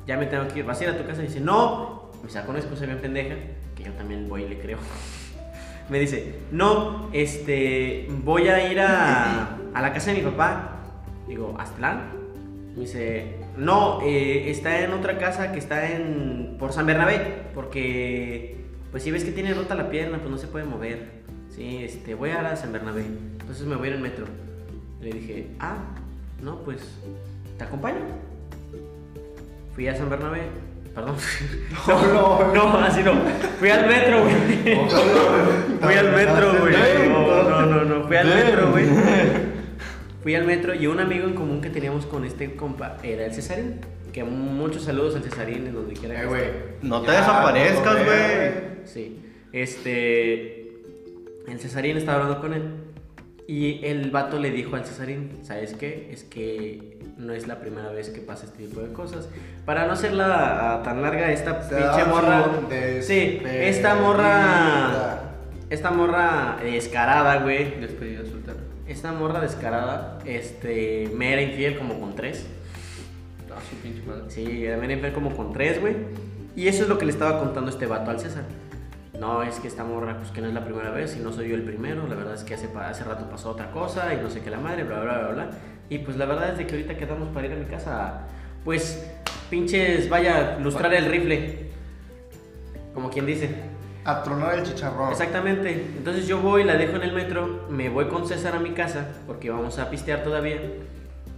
Ya 0.06 0.16
me 0.16 0.26
tengo 0.26 0.46
que 0.48 0.60
ir. 0.60 0.64
¿Vas 0.64 0.80
a 0.80 0.84
ir 0.84 0.90
a 0.90 0.98
tu 0.98 1.06
casa? 1.06 1.22
Y 1.22 1.26
dice, 1.26 1.40
no. 1.40 2.10
Me 2.22 2.30
saca 2.30 2.48
una 2.48 2.58
excusa 2.58 2.86
bien 2.86 2.98
pendeja, 2.98 3.34
que 3.76 3.84
yo 3.84 3.92
también 3.92 4.28
voy 4.28 4.44
y 4.44 4.48
le 4.48 4.58
creo. 4.58 4.78
Me 5.88 6.00
dice, 6.00 6.34
no, 6.50 7.08
este, 7.12 8.08
voy 8.24 8.48
a 8.48 8.72
ir 8.72 8.80
a, 8.80 9.56
a 9.72 9.82
la 9.82 9.92
casa 9.92 10.10
de 10.10 10.18
mi 10.18 10.24
papá. 10.24 10.80
Digo, 11.28 11.54
¿Aztlán? 11.58 12.10
Me 12.74 12.82
dice, 12.82 13.36
No, 13.56 14.00
eh, 14.02 14.50
está 14.50 14.80
en 14.80 14.92
otra 14.92 15.18
casa 15.18 15.52
que 15.52 15.58
está 15.58 15.92
en 15.92 16.56
por 16.58 16.72
San 16.72 16.86
Bernabé, 16.86 17.48
porque 17.54 18.56
pues 18.90 19.02
si 19.02 19.10
ves 19.10 19.24
que 19.24 19.32
tiene 19.32 19.54
rota 19.54 19.74
la 19.74 19.90
pierna, 19.90 20.18
pues 20.18 20.30
no 20.30 20.38
se 20.38 20.46
puede 20.46 20.64
mover. 20.64 21.22
Sí, 21.50 21.84
este, 21.84 22.14
voy 22.14 22.30
a 22.30 22.42
la 22.42 22.56
San 22.56 22.72
Bernabé, 22.72 23.04
entonces 23.04 23.66
me 23.66 23.76
voy 23.76 23.88
en 23.88 23.94
el 23.94 24.00
metro. 24.00 24.26
Le 25.00 25.10
dije, 25.10 25.48
ah, 25.58 25.76
no, 26.42 26.62
pues, 26.64 26.98
¿te 27.58 27.64
acompaño? 27.64 28.00
Fui 29.74 29.88
a 29.88 29.94
San 29.94 30.08
Bernabé, 30.08 30.42
perdón. 30.94 31.16
No, 31.86 32.54
no, 32.54 32.54
no, 32.54 32.78
así 32.78 33.02
no. 33.02 33.12
Fui 33.58 33.70
al 33.70 33.86
metro, 33.86 34.22
güey. 34.22 34.34
Fui 35.80 35.94
al 35.94 36.12
metro, 36.12 36.58
güey. 36.60 36.74
No, 37.08 37.42
no, 37.44 37.66
no, 37.66 37.84
no. 37.84 38.06
Fui 38.06 38.16
al 38.16 38.26
metro, 38.26 38.70
güey. 38.70 38.86
Fui 40.22 40.34
al 40.34 40.44
metro 40.44 40.74
y 40.74 40.86
un 40.86 40.98
amigo 40.98 41.28
en 41.28 41.34
común 41.34 41.60
que 41.60 41.70
teníamos 41.70 42.06
con 42.06 42.24
este 42.24 42.56
compa 42.56 42.96
era 43.02 43.26
el 43.26 43.32
Cesarín. 43.34 43.80
Que 44.12 44.24
muchos 44.24 44.82
saludos 44.84 45.14
al 45.14 45.22
Cesarín 45.22 45.66
en 45.66 45.74
donde 45.74 45.94
quiera 45.94 46.20
que 46.20 46.26
güey. 46.26 46.42
esté. 46.42 46.76
No 46.82 47.02
te 47.02 47.10
desaparezcas, 47.12 48.04
güey. 48.04 48.50
Sí. 48.84 49.22
Este. 49.52 50.72
El 51.46 51.60
Cesarín 51.60 51.96
estaba 51.96 52.22
hablando 52.22 52.40
con 52.40 52.54
él. 52.54 52.62
Y 53.48 53.84
el 53.84 54.10
vato 54.10 54.38
le 54.38 54.50
dijo 54.50 54.76
al 54.76 54.84
Cesarín: 54.84 55.38
¿Sabes 55.42 55.74
qué? 55.74 56.10
Es 56.12 56.24
que 56.24 56.98
no 57.16 57.32
es 57.32 57.46
la 57.46 57.60
primera 57.60 57.90
vez 57.90 58.10
que 58.10 58.20
pasa 58.20 58.46
este 58.46 58.66
tipo 58.66 58.80
de 58.80 58.92
cosas. 58.92 59.28
Para 59.64 59.86
no 59.86 59.92
hacerla 59.92 60.74
ah, 60.74 60.82
tan 60.82 61.00
larga, 61.02 61.30
esta 61.30 61.62
Se 61.62 61.76
pinche 61.76 62.04
morra. 62.04 62.44
Sí, 63.00 63.40
esta 63.44 63.94
morra. 63.94 65.20
Esta 65.70 65.90
morra 65.90 66.58
descarada, 66.62 67.42
güey. 67.42 67.80
Despedida 67.80 68.24
soltera. 68.24 68.56
Esta 68.86 69.12
morra 69.12 69.40
descarada, 69.40 70.18
este. 70.24 71.10
Me 71.14 71.32
era 71.32 71.42
infiel 71.42 71.78
como 71.78 72.00
con 72.00 72.14
tres. 72.14 72.46
Ah, 73.50 73.60
su 73.68 73.76
pinche 73.76 74.02
madre. 74.06 74.24
Sí, 74.28 74.44
me 74.44 74.84
era 74.84 74.92
infiel 74.92 75.12
como 75.12 75.34
con 75.36 75.52
tres, 75.52 75.80
güey. 75.80 75.94
Y 76.56 76.68
eso 76.68 76.82
es 76.82 76.88
lo 76.88 76.98
que 76.98 77.04
le 77.04 77.12
estaba 77.12 77.38
contando 77.38 77.70
este 77.70 77.86
vato 77.86 78.10
al 78.10 78.18
César. 78.18 78.44
No, 79.20 79.42
es 79.42 79.58
que 79.60 79.68
esta 79.68 79.84
morra, 79.84 80.18
pues 80.18 80.30
que 80.30 80.40
no 80.40 80.48
es 80.48 80.54
la 80.54 80.64
primera 80.64 80.90
vez 80.90 81.16
y 81.16 81.20
no 81.20 81.32
soy 81.32 81.48
yo 81.48 81.54
el 81.54 81.62
primero. 81.62 82.06
La 82.06 82.14
verdad 82.14 82.34
es 82.34 82.44
que 82.44 82.54
hace, 82.54 82.68
hace 82.76 83.04
rato 83.04 83.28
pasó 83.30 83.50
otra 83.50 83.70
cosa 83.70 84.12
y 84.14 84.18
no 84.18 84.28
sé 84.30 84.40
qué 84.40 84.50
la 84.50 84.58
madre, 84.58 84.84
bla, 84.84 85.00
bla, 85.00 85.18
bla, 85.18 85.28
bla. 85.28 85.50
Y 85.88 85.98
pues 85.98 86.16
la 86.16 86.26
verdad 86.26 86.50
es 86.50 86.58
de 86.58 86.66
que 86.66 86.74
ahorita 86.74 86.96
quedamos 86.96 87.28
para 87.28 87.46
ir 87.46 87.52
a 87.52 87.56
mi 87.56 87.64
casa, 87.64 88.26
pues, 88.64 89.10
pinches, 89.48 90.08
vaya, 90.08 90.58
lustrar 90.60 90.92
el 90.94 91.06
rifle. 91.06 91.70
Como 92.92 93.10
quien 93.10 93.26
dice. 93.26 93.50
A 94.04 94.22
tronar 94.22 94.58
el 94.58 94.64
chicharrón. 94.64 95.10
Exactamente. 95.10 95.72
Entonces 95.96 96.26
yo 96.26 96.40
voy, 96.40 96.64
la 96.64 96.76
dejo 96.76 96.96
en 96.96 97.02
el 97.02 97.12
metro, 97.12 97.66
me 97.70 97.88
voy 97.88 98.06
con 98.06 98.26
César 98.26 98.54
a 98.54 98.60
mi 98.60 98.70
casa, 98.70 99.08
porque 99.26 99.50
vamos 99.50 99.78
a 99.78 99.90
pistear 99.90 100.22
todavía. 100.22 100.60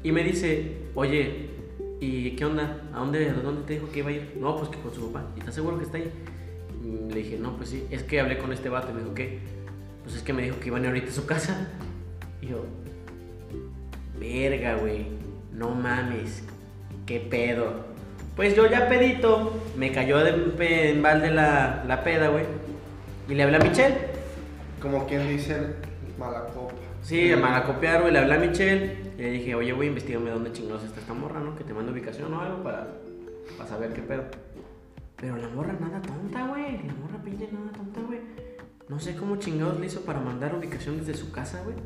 Y 0.02 0.12
me 0.12 0.22
dice, 0.22 0.76
oye, 0.94 1.50
¿y 2.00 2.36
qué 2.36 2.44
onda? 2.44 2.82
¿A 2.94 2.98
dónde, 2.98 3.30
a 3.30 3.34
dónde 3.34 3.62
te 3.62 3.74
dijo 3.74 3.90
que 3.90 4.00
iba 4.00 4.08
a 4.10 4.12
ir? 4.12 4.36
No, 4.38 4.56
pues 4.56 4.68
que 4.70 4.78
con 4.78 4.94
su 4.94 5.10
papá. 5.10 5.26
¿Y 5.36 5.40
estás 5.40 5.54
seguro 5.54 5.78
que 5.78 5.84
está 5.84 5.98
ahí? 5.98 6.12
Y 6.82 7.12
le 7.12 7.22
dije, 7.22 7.38
no, 7.38 7.56
pues 7.56 7.70
sí. 7.70 7.86
Es 7.90 8.02
que 8.02 8.20
hablé 8.20 8.38
con 8.38 8.52
este 8.52 8.68
vato 8.68 8.90
y 8.90 8.94
me 8.94 9.00
dijo, 9.00 9.14
¿qué? 9.14 9.38
Pues 10.04 10.16
es 10.16 10.22
que 10.22 10.32
me 10.32 10.42
dijo 10.42 10.58
que 10.60 10.68
iban 10.68 10.82
a 10.82 10.84
ir 10.84 10.88
ahorita 10.88 11.10
a 11.10 11.14
su 11.14 11.26
casa. 11.26 11.68
Y 12.40 12.48
yo, 12.48 12.64
verga, 14.18 14.76
güey. 14.76 15.06
No 15.52 15.70
mames. 15.70 16.44
¿Qué 17.06 17.20
pedo? 17.20 17.86
Pues 18.36 18.54
yo 18.54 18.66
ya 18.66 18.88
pedito, 18.88 19.60
me 19.76 19.90
cayó 19.90 20.18
de 20.18 20.90
en 20.90 21.02
balde 21.02 21.30
la, 21.30 21.82
la 21.86 22.04
peda, 22.04 22.28
güey. 22.28 22.44
Y 23.28 23.34
le 23.34 23.42
hablé 23.42 23.56
a 23.56 23.60
Michelle. 23.60 23.96
Como 24.80 25.06
quien 25.06 25.28
dice, 25.28 25.56
mala 26.18 26.44
copa. 26.54 26.74
Sí, 27.02 27.32
me 27.34 27.48
a 27.48 27.64
copiar, 27.64 28.02
güey. 28.02 28.12
Le 28.12 28.20
hablé 28.20 28.34
a 28.34 28.38
Michelle. 28.38 28.96
Y 29.18 29.22
le 29.22 29.30
dije, 29.30 29.54
oye, 29.54 29.72
güey, 29.72 29.88
investigame 29.88 30.30
dónde 30.30 30.52
chingados 30.52 30.84
está 30.84 31.00
esta 31.00 31.14
morra, 31.14 31.40
¿no? 31.40 31.56
Que 31.56 31.64
te 31.64 31.74
mando 31.74 31.90
ubicación 31.90 32.32
o 32.32 32.40
algo 32.40 32.62
para, 32.62 32.86
para 33.56 33.68
saber 33.68 33.92
qué 33.92 34.02
pedo. 34.02 34.22
Pero 35.20 35.36
la 35.36 35.48
morra 35.48 35.76
nada 35.80 36.00
tonta, 36.00 36.46
güey. 36.46 36.78
La 36.86 36.94
morra 36.94 37.22
pinche 37.24 37.48
nada 37.52 37.72
tonta, 37.72 38.00
güey. 38.06 38.20
No 38.88 39.00
sé 39.00 39.16
cómo 39.16 39.36
chingados 39.36 39.78
le 39.80 39.86
hizo 39.86 40.02
para 40.02 40.20
mandar 40.20 40.54
ubicación 40.54 40.98
desde 40.98 41.14
su 41.14 41.32
casa, 41.32 41.62
güey. 41.64 41.76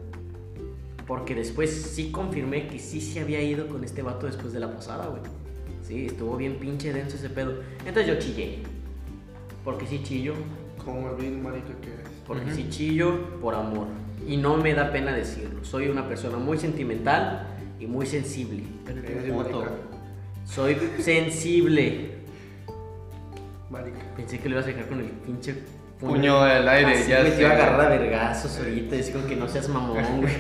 Porque 1.07 1.35
después 1.35 1.71
sí 1.71 2.13
confirmé 2.13 2.69
que 2.69 2.79
sí 2.79 3.01
se 3.01 3.21
había 3.21 3.43
ido 3.43 3.67
con 3.69 3.85
este 3.85 4.03
vato 4.03 4.27
después 4.27 4.53
de 4.53 4.61
la 4.61 4.73
posada, 4.73 5.07
güey. 5.07 5.23
Sí, 5.83 6.07
estuvo 6.07 6.37
bien 6.37 6.57
pinche 6.57 6.93
denso 6.93 7.17
ese 7.17 7.29
pedo. 7.31 7.61
Entonces 7.85 8.07
yo 8.07 8.19
chillé. 8.19 8.59
Porque 9.65 9.87
sí 9.87 10.01
chillo. 10.03 10.35
Como 10.85 11.11
el 11.11 11.17
bien 11.17 11.43
marica 11.43 11.75
que 11.81 11.93
eres. 11.93 12.09
Porque 12.27 12.47
Ujú. 12.47 12.55
sí 12.55 12.69
chillo 12.71 13.41
por 13.41 13.55
amor. 13.55 13.87
Y 14.27 14.37
no 14.37 14.57
me 14.57 14.75
da 14.75 14.93
pena 14.93 15.13
decirlo. 15.13 15.65
Soy 15.65 15.89
una 15.89 16.07
persona 16.09 16.37
muy 16.37 16.59
sentimental 16.59 17.49
y 17.81 17.87
muy 17.87 18.07
sensible. 18.07 18.63
Soy 20.45 20.77
sensible. 21.01 22.22
Marica. 23.73 23.99
Pensé 24.15 24.39
que 24.39 24.49
lo 24.51 24.57
ibas 24.57 24.67
a 24.67 24.69
dejar 24.69 24.87
con 24.87 25.01
el 25.01 25.07
pinche 25.07 25.55
Puño 25.99 26.41
al 26.41 26.69
aire, 26.69 26.95
Así, 26.95 27.11
ya 27.11 27.21
güey, 27.21 27.33
te 27.33 27.43
iba 27.43 27.51
a 27.51 27.55
agarrar 27.55 27.81
a 27.81 27.89
vergazos 27.89 28.59
ahorita. 28.59 28.97
Es 28.97 29.11
como 29.11 29.25
que 29.27 29.37
no 29.37 29.49
seas 29.49 29.69
mamón, 29.69 30.05
güey. 30.21 30.35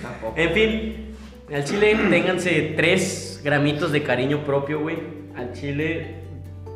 Tampoco. 0.00 0.34
En 0.36 0.50
fin, 0.52 1.14
al 1.52 1.64
chile 1.64 1.98
ténganse 2.08 2.74
tres 2.76 3.40
gramitos 3.42 3.90
de 3.90 4.04
cariño 4.04 4.44
propio, 4.44 4.80
güey. 4.80 4.98
Al 5.36 5.52
chile 5.52 6.14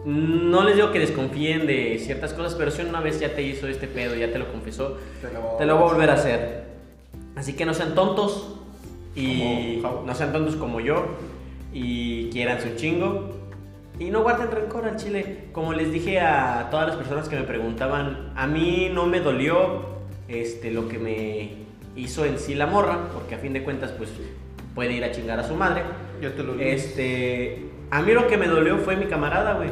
no 0.05 0.65
les 0.65 0.75
digo 0.75 0.91
que 0.91 0.99
desconfíen 0.99 1.67
de 1.67 1.99
ciertas 2.01 2.35
cosas, 2.35 2.57
pero 2.57 2.73
si 2.73 2.83
una 2.83 3.01
vez 3.01 3.21
ya 3.21 3.35
te 3.35 3.43
hizo 3.43 3.69
este 3.69 3.87
pedo, 3.87 4.17
ya 4.17 4.31
te 4.33 4.39
lo 4.41 4.51
confesó, 4.51 4.99
Te 5.23 5.33
lo, 5.33 5.57
te 5.57 5.65
lo 5.65 5.77
voy 5.77 5.89
a 5.89 5.93
volver 5.93 6.11
a 6.11 6.15
hacer. 6.15 6.65
Así 7.37 7.53
que 7.53 7.65
no 7.65 7.73
sean 7.73 7.95
tontos 7.95 8.57
y 9.15 9.81
Como 9.81 10.03
no 10.03 10.15
sean 10.15 10.33
tontos 10.33 10.57
como 10.57 10.81
yo 10.81 11.07
y 11.73 12.31
quieran 12.31 12.61
su 12.61 12.75
chingo. 12.75 13.44
Y 13.99 14.11
no 14.11 14.23
guarden 14.23 14.51
rencor 14.51 14.87
al 14.87 14.97
chile. 14.97 15.47
Como 15.53 15.73
les 15.73 15.93
dije 15.93 16.21
a 16.21 16.69
todas 16.71 16.89
las 16.89 16.97
personas 16.97 17.29
que 17.29 17.37
me 17.37 17.45
preguntaban, 17.45 18.33
a 18.35 18.47
mí 18.47 18.91
no 18.93 19.07
me 19.07 19.21
dolió 19.21 19.87
este, 20.27 20.73
lo 20.73 20.89
que 20.89 20.99
me 20.99 21.65
hizo 21.97 22.25
en 22.25 22.39
sí 22.39 22.55
la 22.55 22.67
morra, 22.67 23.09
porque 23.13 23.37
a 23.37 23.39
fin 23.39 23.53
de 23.53 23.63
cuentas, 23.63 23.93
pues 23.93 24.11
puede 24.75 24.93
ir 24.95 25.05
a 25.05 25.13
chingar 25.13 25.39
a 25.39 25.45
su 25.47 25.55
madre. 25.55 25.83
Ya 26.21 26.35
te 26.35 26.43
lo 26.43 26.55
dije. 26.55 26.75
Este, 26.75 27.71
a 27.91 28.03
mí 28.03 28.13
lo 28.13 28.27
que 28.27 28.37
me 28.37 28.49
dolió 28.49 28.79
fue 28.79 28.97
mi 28.97 29.07
camarada, 29.07 29.55
güey. 29.55 29.71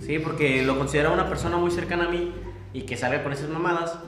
Sí, 0.00 0.18
porque 0.18 0.62
lo 0.62 0.78
consideraba 0.78 1.14
una 1.14 1.28
persona 1.28 1.58
muy 1.58 1.70
cercana 1.70 2.06
a 2.06 2.08
mí 2.08 2.32
y 2.72 2.82
que 2.82 2.96
salga 2.96 3.22
con 3.22 3.32
esas 3.32 3.48
mamadas, 3.48 3.98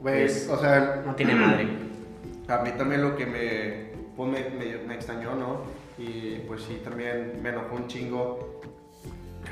Güey, 0.00 0.24
pues, 0.24 0.48
o 0.48 0.58
sea, 0.58 1.02
no 1.06 1.14
tiene 1.14 1.34
madre. 1.34 1.68
a 2.48 2.58
mí 2.58 2.70
también 2.76 3.02
lo 3.02 3.16
que 3.16 3.24
me, 3.24 3.92
pues 4.16 4.30
me, 4.30 4.50
me, 4.50 4.78
me 4.78 4.94
extrañó, 4.94 5.36
¿no? 5.36 5.62
Y 6.04 6.40
pues 6.48 6.62
sí, 6.62 6.80
también 6.82 7.38
me 7.42 7.50
enojó 7.50 7.76
un 7.76 7.86
chingo 7.86 8.60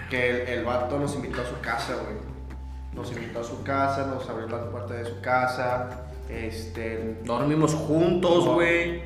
que 0.08 0.30
el, 0.30 0.48
el 0.48 0.64
vato 0.64 0.98
nos 0.98 1.14
invitó 1.14 1.42
a 1.42 1.46
su 1.46 1.60
casa, 1.60 1.94
güey. 2.02 2.16
Nos 2.92 3.12
invitó 3.12 3.40
a 3.40 3.44
su 3.44 3.62
casa, 3.62 4.06
nos 4.08 4.28
abrió 4.28 4.48
la 4.48 4.68
puerta 4.68 4.94
de 4.94 5.04
su 5.04 5.20
casa, 5.20 6.06
este... 6.28 7.18
Dormimos 7.24 7.72
juntos, 7.74 8.46
güey. 8.48 9.02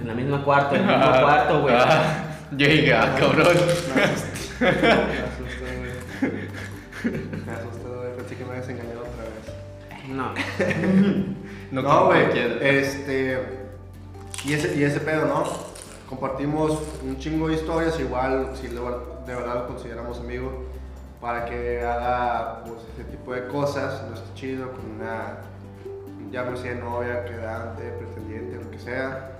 En 0.00 0.08
la 0.08 0.14
misma 0.14 0.42
cuarto, 0.44 0.74
en 0.74 0.88
el 0.88 0.98
mismo 0.98 1.12
cuarto, 1.22 1.60
güey. 1.62 1.74
Ah, 1.78 2.24
Llega, 2.56 3.14
cabrón. 3.18 3.56
Me 3.94 4.02
asusté, 4.02 5.66
güey. 5.78 6.32
Me 7.46 7.52
asusté, 7.52 7.88
güey. 7.88 8.16
Pensé 8.16 8.36
que 8.36 8.44
me 8.44 8.50
habías 8.50 8.68
engañado 8.68 9.00
otra 9.02 9.24
vez. 9.24 10.08
No. 10.08 10.34
No, 11.70 11.82
No, 11.82 12.06
güey. 12.06 12.22
cualquiera. 12.22 12.54
Este. 12.60 13.38
Y 14.44 14.52
ese, 14.54 14.74
y 14.76 14.82
ese 14.82 14.98
pedo, 15.00 15.26
¿no? 15.26 15.71
Compartimos 16.16 16.78
un 17.02 17.16
chingo 17.18 17.48
de 17.48 17.54
historias, 17.54 17.98
igual, 17.98 18.50
si 18.60 18.68
de, 18.68 18.78
ver- 18.78 19.24
de 19.26 19.34
verdad 19.34 19.54
lo 19.62 19.66
consideramos 19.68 20.20
amigo, 20.20 20.52
para 21.22 21.46
que 21.46 21.80
haga 21.80 22.62
pues, 22.66 22.80
ese 22.92 23.04
tipo 23.04 23.32
de 23.32 23.46
cosas. 23.48 24.02
No 24.10 24.14
está 24.14 24.34
chido 24.34 24.70
con 24.72 25.00
una. 25.00 25.38
Ya 26.30 26.44
no 26.44 26.54
sé, 26.54 26.74
novia, 26.74 27.24
quedante, 27.24 27.92
pretendiente, 27.92 28.62
lo 28.62 28.70
que 28.70 28.78
sea. 28.78 29.38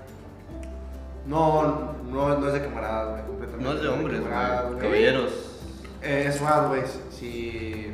No, 1.27 1.93
no, 2.09 2.39
no 2.39 2.47
es 2.47 2.53
de 2.53 2.63
camaradas, 2.63 3.11
güey. 3.11 3.23
completamente 3.27 3.63
No 3.69 3.75
es 3.75 3.81
de 3.83 3.87
hombres, 3.89 4.21
camaradas, 4.21 4.65
güey. 4.69 4.79
Caballeros. 4.79 5.31
eh, 6.01 6.25
es 6.27 6.41
más, 6.41 6.67
güey, 6.69 6.81
si, 7.11 7.93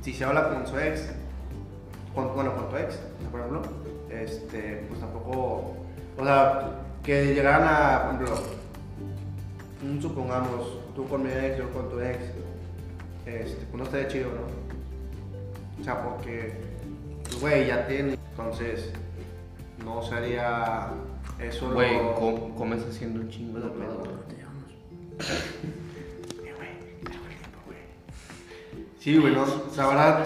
si 0.00 0.14
se 0.14 0.24
habla 0.24 0.48
con 0.54 0.66
su 0.66 0.78
ex, 0.78 1.10
con- 2.14 2.34
bueno, 2.34 2.54
con 2.54 2.70
tu 2.70 2.76
ex, 2.76 2.98
por 3.30 3.40
ejemplo, 3.40 3.60
este, 4.08 4.86
pues 4.88 5.00
tampoco, 5.00 5.74
o 6.18 6.24
sea, 6.24 6.78
que 7.02 7.34
llegaran 7.34 7.62
a, 7.64 8.02
por 8.18 8.22
ejemplo, 8.22 8.42
supongamos, 10.00 10.78
tú 10.94 11.08
con 11.08 11.24
mi 11.24 11.30
ex, 11.30 11.58
yo 11.58 11.70
con 11.72 11.88
tu 11.90 12.00
ex, 12.00 12.18
este, 13.26 13.64
pues 13.66 13.74
no 13.74 13.84
estaría 13.84 14.08
chido, 14.08 14.28
¿no? 14.30 15.80
O 15.80 15.84
sea, 15.84 16.02
porque, 16.02 16.54
pues, 17.24 17.40
güey, 17.40 17.66
ya 17.66 17.86
tiene, 17.88 18.14
entonces, 18.30 18.92
no 19.84 20.02
sería 20.02 20.88
eso 21.40 21.68
lo- 21.68 21.74
Güey, 21.74 21.98
com- 22.14 22.54
comes 22.54 22.84
haciendo 22.88 23.20
un 23.20 23.28
chingo 23.30 23.58
de 23.58 23.66
No, 23.66 23.72
pedo. 23.72 24.02
Sí, 29.00 29.18
güey, 29.18 29.34
no, 29.34 29.44
la 29.76 29.86
verdad. 29.88 30.18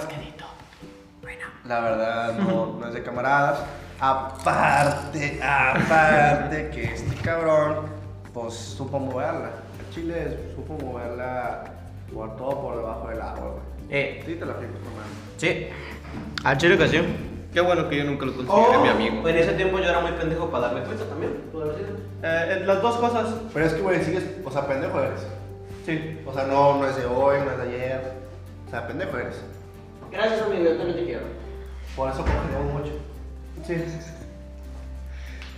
La 1.67 1.81
verdad, 1.81 2.39
no, 2.39 2.77
no 2.79 2.87
es 2.89 2.93
de 2.95 3.03
camaradas. 3.03 3.61
Aparte, 3.99 5.41
aparte, 5.43 6.71
que 6.71 6.85
este 6.95 7.15
cabrón 7.23 7.87
pues 8.35 8.55
supo 8.55 8.99
moverla. 8.99 9.51
El 9.79 9.95
Chile 9.95 10.39
supo 10.55 10.75
moverla 10.85 11.65
por 12.13 12.37
todo 12.37 12.61
por 12.63 12.77
debajo 12.77 13.09
del 13.09 13.21
agua, 13.21 13.41
güey. 13.53 13.63
Eh, 13.91 14.23
Sí, 14.27 14.35
te 14.35 14.45
la 14.47 14.55
fijo, 14.55 14.65
hermano. 14.65 15.09
sí. 15.37 15.69
Al 16.45 16.57
chile 16.59 16.79
que 16.79 16.89
sí. 16.89 16.99
Qué 17.53 17.61
bueno 17.61 17.89
que 17.89 17.97
yo 17.99 18.05
nunca 18.05 18.27
lo 18.27 18.35
consideré 18.37 18.79
mi 18.83 18.89
amigo. 18.89 19.29
En 19.29 19.37
ese 19.37 19.53
tiempo 19.55 19.79
yo 19.79 19.85
era 19.85 20.01
muy 20.01 20.13
pendejo 20.13 20.51
para 20.51 20.67
darme 20.69 20.83
cuenta 20.83 21.05
también. 21.07 21.33
sido. 21.51 21.75
Eh, 21.75 21.79
eh, 22.23 22.63
las 22.67 22.83
dos 22.83 22.97
cosas. 22.97 23.35
Pero 23.53 23.67
es 23.67 23.73
que, 23.75 23.81
güey, 23.81 24.05
sigues, 24.05 24.25
o 24.45 24.51
sea, 24.51 24.67
pendejo 24.67 25.01
eres. 25.01 25.27
Sí. 25.85 26.21
O 26.27 26.33
sea, 26.33 26.45
no, 26.45 26.77
no 26.79 26.87
es 26.87 26.97
de 26.97 27.07
hoy, 27.07 27.39
no 27.45 27.51
es 27.53 27.59
de 27.59 27.63
ayer. 27.65 28.13
O 28.67 28.71
sea, 28.71 28.87
pendejo 28.87 29.17
eres. 29.17 29.43
Gracias, 30.13 30.43
amigo. 30.43 30.65
Yo 30.65 30.77
también 30.77 30.99
te 30.99 31.05
quiero. 31.05 31.23
Por 31.97 32.11
eso 32.11 32.19
congelamos 32.19 32.73
mucho. 32.75 32.93
Sí. 33.65 33.75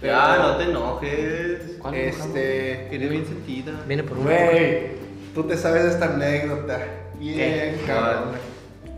Ya, 0.03 0.37
no 0.39 0.57
te 0.57 0.65
enojes. 0.65 1.77
¿Cuándo 1.81 1.99
Este. 1.99 2.95
Eres 2.95 3.11
bien 3.11 3.27
sentida. 3.27 3.73
Viene 3.87 4.03
por 4.05 4.19
un. 4.19 4.25
Güey, 4.25 4.93
tú 5.35 5.45
te 5.45 5.57
sabes 5.57 5.85
esta 5.85 6.07
anécdota. 6.07 6.79
Bien, 7.19 7.81
cabrón. 7.87 8.35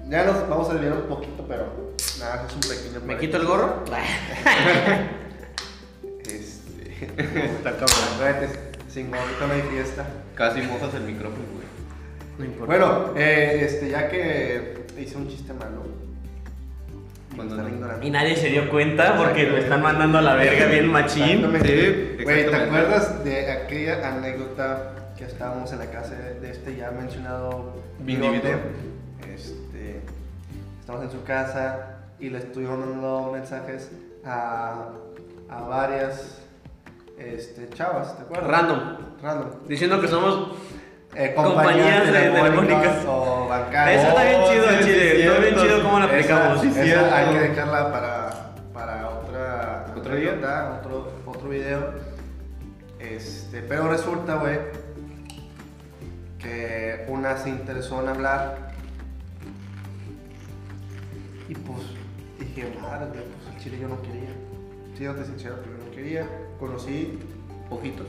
Ya 0.08 0.24
nos 0.24 0.48
vamos 0.48 0.68
a 0.68 0.74
desviar 0.74 0.94
un 0.94 1.02
poquito, 1.08 1.44
pero 1.48 1.94
nada, 2.18 2.46
es 2.46 2.54
un 2.54 2.60
pequeño. 2.60 3.00
¿Me 3.06 3.16
quito 3.16 3.36
el 3.36 3.46
gorro? 3.46 3.84
Este. 6.20 7.04
Está 7.46 7.70
cabrón. 7.72 7.88
Vete, 8.20 8.48
sin 8.88 9.10
gorrito 9.10 9.46
no 9.46 9.54
hay 9.54 9.62
fiesta. 9.62 10.06
Casi 10.34 10.60
mojas 10.62 10.94
el 10.94 11.02
micrófono, 11.02 11.44
güey. 11.54 11.66
No 12.38 12.44
importa. 12.44 12.66
Bueno, 12.66 13.12
eh, 13.16 13.62
este, 13.64 13.88
ya 13.90 14.08
que 14.08 14.84
hice 14.98 15.16
un 15.16 15.28
chiste 15.28 15.52
malo. 15.54 16.09
Cuando 17.34 17.56
no. 17.56 17.68
ignorando. 17.68 18.06
Y 18.06 18.10
nadie 18.10 18.36
se 18.36 18.48
dio 18.48 18.68
cuenta 18.70 19.16
porque 19.16 19.46
me 19.46 19.58
están 19.60 19.82
mandando 19.82 20.18
a 20.18 20.22
la 20.22 20.34
verga 20.34 20.66
bien 20.66 20.90
machín. 20.90 21.46
Sí, 21.62 22.16
Güey, 22.22 22.50
¿te 22.50 22.56
acuerdas 22.56 23.24
de 23.24 23.50
aquella 23.50 24.08
anécdota 24.08 24.92
que 25.16 25.24
estábamos 25.24 25.72
en 25.72 25.78
la 25.78 25.90
casa 25.90 26.14
de, 26.14 26.50
este 26.50 26.76
ya 26.76 26.90
mencionado 26.90 27.82
bigote? 28.00 28.56
Este, 29.32 30.00
estamos 30.80 31.04
en 31.04 31.10
su 31.10 31.22
casa 31.24 31.98
y 32.18 32.30
le 32.30 32.38
estuvimos 32.38 32.78
mandando 32.78 33.30
mensajes 33.32 33.90
a, 34.24 34.88
a 35.48 35.60
varias 35.62 36.40
este, 37.20 37.68
chavas, 37.70 38.16
¿te 38.16 38.22
acuerdas? 38.22 38.50
Random. 38.50 38.80
Random. 39.22 39.48
Diciendo 39.68 40.00
que 40.00 40.08
somos. 40.08 40.56
Eh, 41.14 41.34
Compañías 41.34 42.06
de 42.06 42.12
telefónicas. 42.12 43.04
o 43.06 43.48
bancarias. 43.48 44.00
Eso 44.00 44.08
está 44.10 44.22
bien 44.24 44.40
Oh, 44.42 44.50
chido, 44.52 44.64
sí, 44.70 44.84
chile. 44.84 45.12
sí, 45.16 45.22
Está 45.22 45.38
bien 45.40 45.54
chido 45.56 45.82
cómo 45.82 45.98
la 45.98 46.04
Esa- 46.06 46.14
aplicamos. 46.14 46.60
sí, 46.62 46.68
esa 46.68 46.82
cierto. 46.84 47.14
hay 47.14 47.32
que 47.32 47.38
dejarla 47.40 47.92
para, 47.92 48.30
para 48.72 49.08
otra, 49.08 49.86
¿Otro 49.96 50.14
día? 50.14 50.78
otro, 50.80 51.12
otro 51.26 51.48
video. 51.48 51.94
Este, 53.00 53.60
pero 53.62 53.88
resulta, 53.88 54.36
güey, 54.36 54.58
que 56.38 57.04
una 57.08 57.36
se 57.38 57.48
interesó 57.50 58.00
en 58.02 58.08
hablar. 58.08 58.70
Y 61.48 61.54
pues 61.54 61.78
dije, 62.38 62.72
madre, 62.80 63.06
pues 63.08 63.56
el 63.56 63.60
chile 63.62 63.78
yo 63.80 63.88
no 63.88 64.00
quería. 64.02 64.30
Siéndote 64.96 65.24
sincero, 65.26 65.56
pero 65.64 65.76
yo 65.78 65.84
no 65.86 65.90
quería. 65.90 66.26
Conocí 66.60 67.18
ojitos. 67.68 68.06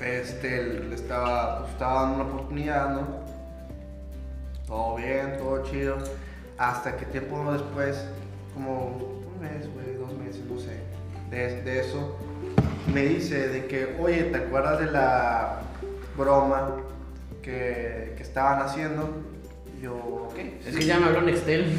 Este, 0.00 0.62
le 0.62 0.94
estaba, 0.94 1.60
pues, 1.60 1.72
estaba 1.72 2.02
dando 2.02 2.16
una 2.16 2.24
oportunidad, 2.24 2.90
¿no? 2.90 3.06
Todo 4.66 4.96
bien, 4.96 5.36
todo 5.38 5.62
chido. 5.64 5.96
Hasta 6.58 6.96
que 6.96 7.06
tiempo 7.06 7.52
después, 7.52 8.04
como 8.54 8.88
un 8.88 9.40
mes, 9.40 9.72
güey, 9.72 9.94
dos 9.96 10.12
meses, 10.18 10.42
no 10.50 10.58
sé, 10.58 10.80
de, 11.30 11.62
de 11.62 11.80
eso, 11.80 12.16
me 12.92 13.02
dice 13.02 13.48
de 13.48 13.66
que, 13.66 13.96
oye, 13.98 14.24
¿te 14.24 14.36
acuerdas 14.38 14.80
de 14.80 14.86
la 14.86 15.60
broma 16.16 16.76
que, 17.42 18.14
que 18.16 18.22
estaban 18.22 18.60
haciendo? 18.62 19.22
Y 19.78 19.82
yo, 19.82 19.94
ok. 19.94 20.38
Es 20.66 20.74
sí". 20.74 20.80
que 20.80 20.86
ya 20.86 20.98
me 20.98 21.06
habló 21.06 21.22
Nextel. 21.22 21.66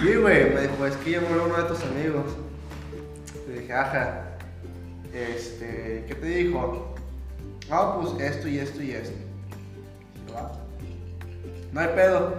Sí, 0.00 0.14
güey, 0.16 0.54
me 0.54 0.60
dijo, 0.62 0.86
es 0.86 0.96
que 0.96 1.10
yo 1.12 1.20
me 1.22 1.38
uno 1.38 1.56
de 1.56 1.62
tus 1.64 1.82
amigos. 1.84 2.36
Le 3.48 3.60
dije, 3.60 3.72
ajá. 3.72 4.31
Este, 5.12 6.04
¿qué 6.08 6.14
te 6.14 6.26
dijo? 6.26 6.94
Ah, 7.70 7.98
pues 8.00 8.20
esto 8.20 8.48
y 8.48 8.58
esto 8.58 8.82
y 8.82 8.92
esto. 8.92 9.16
No 11.72 11.80
hay 11.80 11.88
pedo. 11.88 12.34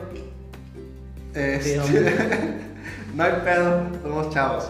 Este, 1.34 1.78
no 3.15 3.24
hay 3.24 3.34
pedo, 3.43 3.88
somos 4.01 4.30
chavos. 4.34 4.69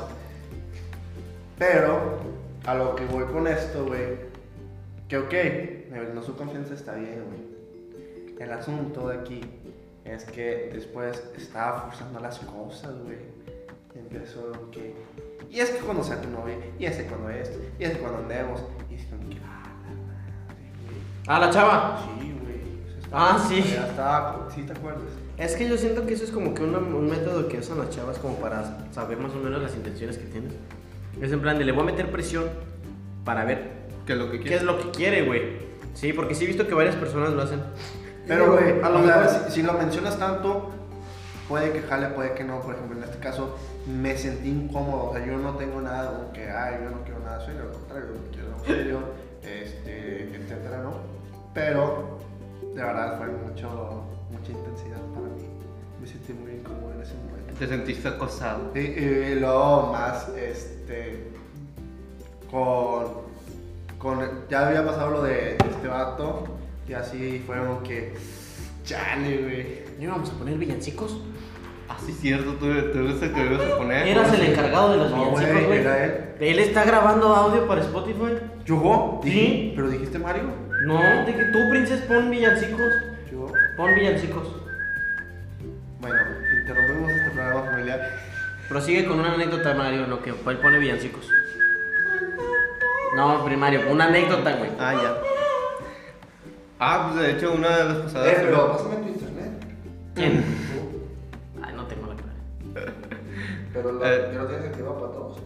Pero, 1.58 2.20
a 2.66 2.76
lo 2.76 2.96
que 2.96 3.06
voy 3.06 3.26
con 3.26 3.48
esto, 3.48 3.86
güey, 3.86 4.34
que 5.08 5.18
ok, 5.18 5.34
me 5.92 6.00
brindó 6.02 6.24
su 6.24 6.36
confianza, 6.36 6.74
está 6.74 6.96
bien, 6.96 7.24
güey. 7.26 7.54
El 8.40 8.52
asunto 8.52 9.10
de 9.10 9.20
aquí 9.20 9.42
es 10.06 10.26
que 10.26 10.70
después 10.74 11.24
estaba 11.38 11.82
forzando 11.82 12.20
las 12.20 12.40
cosas, 12.40 12.94
güey. 13.04 13.18
Empezó 13.96 14.72
que. 14.72 14.94
Y 15.50 15.60
es 15.60 15.70
que 15.70 15.80
cuando 15.80 16.04
sea 16.04 16.22
tu 16.22 16.30
novia, 16.30 16.56
y 16.80 16.86
ese 16.86 17.06
cuando 17.06 17.30
esto, 17.30 17.60
y 17.80 17.84
ese 17.84 17.98
cuando 18.00 18.20
andemos. 18.20 18.64
Y 18.90 18.96
es 18.96 19.06
como 19.06 19.30
que. 19.30 19.38
Ah, 19.46 19.64
la 19.86 19.96
madre, 19.96 20.72
güey. 20.86 20.98
Ah, 21.28 21.40
la 21.40 21.50
chava. 21.52 22.00
Sí, 22.20 22.34
güey. 22.42 22.62
o 22.86 22.90
sea, 22.90 23.00
estaba- 23.00 23.30
Ah, 23.36 23.46
sí. 23.48 23.64
Ya 23.76 23.88
estaba. 23.88 24.48
¿Sí 24.54 24.62
te 24.64 24.74
acuerdas? 24.74 25.04
Es 25.38 25.56
que 25.56 25.68
yo 25.68 25.78
siento 25.78 26.06
que 26.06 26.14
eso 26.14 26.24
es 26.24 26.32
como 26.32 26.54
que 26.54 26.64
una- 26.64 26.78
un 26.80 27.10
método 27.10 27.48
que 27.48 27.60
usan 27.60 27.80
las 27.80 27.90
chavas 27.90 28.18
como 28.20 28.36
para 28.38 28.88
saber 28.92 29.18
más 29.18 29.32
o 29.34 29.38
menos 29.40 29.62
las 29.62 29.76
intenciones 29.76 30.18
que 30.18 30.26
tienes. 30.26 30.54
Es 31.22 31.32
en 31.32 31.42
plan 31.42 31.58
de 31.58 31.66
le 31.66 31.72
voy 31.72 31.82
a 31.84 31.86
meter 31.86 32.12
presión 32.12 32.46
para 33.26 33.46
ver 33.46 33.72
Que 34.06 34.16
lo 34.16 34.26
que 34.32 34.38
qué 34.38 34.44
quieres. 34.44 34.60
es 34.62 34.66
lo 34.66 34.80
que 34.80 34.92
quiere, 34.92 35.24
güey. 35.26 35.58
Sí, 35.94 36.12
porque 36.14 36.34
sí 36.36 36.44
he 36.44 36.48
visto 36.48 36.68
que 36.68 36.74
varias 36.74 36.96
personas 36.96 37.32
lo 37.34 37.42
hacen. 37.44 37.62
Pero, 38.28 38.54
güey, 38.54 38.82
a 38.82 38.90
lo 38.90 39.00
mejor. 39.00 39.28
si, 39.48 39.52
si 39.56 39.62
lo 39.64 39.74
mencionas 39.74 40.18
tanto, 40.18 40.72
puede 41.48 41.72
que 41.72 41.82
jale, 41.82 42.08
puede 42.08 42.34
que 42.34 42.44
no. 42.44 42.62
Por 42.62 42.74
ejemplo, 42.76 42.98
en 42.98 43.04
este 43.04 43.18
caso, 43.20 43.58
me 43.88 44.18
sentí 44.18 44.50
incómodo. 44.50 45.10
O 45.10 45.14
sea, 45.14 45.26
yo 45.26 45.38
no 45.38 45.56
tengo 45.56 45.82
nada 45.82 46.18
como 46.18 46.32
que, 46.34 46.50
ay, 46.50 46.76
yo 46.84 46.90
no 46.92 47.04
quiero 47.04 47.20
nada 47.20 47.46
serio. 47.46 47.64
Al 47.64 47.72
contrario, 47.72 48.08
yo 48.14 48.32
quiero 48.32 48.66
serio, 48.66 49.00
este, 49.44 50.36
etcétera, 50.36 50.82
¿no? 50.84 50.94
Pero, 51.54 52.20
de 52.74 52.82
verdad, 52.82 53.18
fue 53.18 53.28
mucho, 53.28 54.04
mucha 54.32 54.52
intensidad 54.52 55.02
para 55.14 55.28
mí. 55.28 55.48
Me 56.02 56.08
sentí 56.08 56.34
muy 56.34 56.52
incómodo 56.54 56.94
en 56.94 57.02
ese 57.02 57.14
momento. 57.16 57.54
Te 57.58 57.68
sentiste 57.68 58.08
acosado. 58.08 58.72
Y, 58.76 58.80
y 58.80 59.36
luego 59.40 59.92
más, 59.92 60.30
este, 60.30 61.28
con, 62.50 63.06
con, 63.98 64.48
ya 64.50 64.68
había 64.68 64.86
pasado 64.86 65.12
lo 65.12 65.24
de 65.24 65.58
este 65.58 65.88
vato, 65.88 66.44
y 66.88 66.94
así 66.94 67.44
fue 67.46 67.58
como 67.58 67.84
que, 67.84 68.14
chale, 68.84 69.38
güey. 69.42 69.84
¿No 69.98 70.04
íbamos 70.06 70.32
a 70.32 70.34
poner 70.34 70.58
villancicos? 70.58 71.22
Ah, 71.94 72.00
sí, 72.04 72.12
cierto, 72.12 72.54
tú, 72.54 72.66
tú 72.66 73.00
eres 73.00 73.22
el 73.22 73.34
que 73.34 73.46
ibas 73.46 73.62
a 73.62 73.78
poner. 73.78 74.08
Eras 74.08 74.34
el 74.34 74.42
encargado 74.46 74.92
de 74.92 74.98
los 74.98 75.12
No, 75.12 75.18
villancicos, 75.32 75.66
güey, 75.66 75.80
era 75.80 76.06
él. 76.06 76.14
Él 76.40 76.60
está 76.60 76.84
grabando 76.86 77.28
audio 77.36 77.68
para 77.68 77.82
Spotify. 77.82 78.40
¿Yo? 78.66 79.20
Sí. 79.24 79.30
Dije, 79.30 79.74
¿Pero 79.76 79.90
dijiste 79.90 80.20
Mario? 80.20 80.44
No, 80.86 81.00
que 81.26 81.34
tú, 81.34 81.60
princes, 81.70 82.02
pon 82.02 82.30
villancicos. 82.32 82.94
Yo. 83.32 83.48
Pon 83.78 83.96
villancicos. 83.96 84.48
Bueno, 86.02 86.18
interrumpimos 86.62 87.12
este 87.12 87.30
programa 87.32 87.72
familiar. 87.72 88.00
Prosigue 88.68 89.06
con 89.06 89.20
una 89.20 89.34
anécdota, 89.34 89.74
Mario, 89.76 90.08
lo 90.08 90.22
que 90.22 90.32
él 90.32 90.58
pone 90.58 90.80
villancicos. 90.80 91.30
No, 93.16 93.46
primario, 93.46 93.82
una 93.92 94.06
anécdota, 94.06 94.54
güey. 94.54 94.72
Ah, 94.80 94.94
ya. 94.94 95.18
Ah, 96.80 97.10
pues 97.12 97.24
de 97.24 97.32
hecho, 97.34 97.54
una 97.54 97.78
de 97.78 97.84
las 97.86 97.98
pasadas. 97.98 98.28
Eh, 98.28 98.38
pero 98.42 98.72
pásame 98.72 98.96
tu 98.96 99.08
internet. 99.10 99.52
¿Quién? 100.16 100.44
Pero 103.74 103.92
lo, 103.92 104.06
Eh. 104.06 104.30
ya 104.34 104.40
lo 104.40 104.48
tienes 104.48 104.66
activado 104.68 104.96
para 105.00 105.12
todos. 105.14 105.38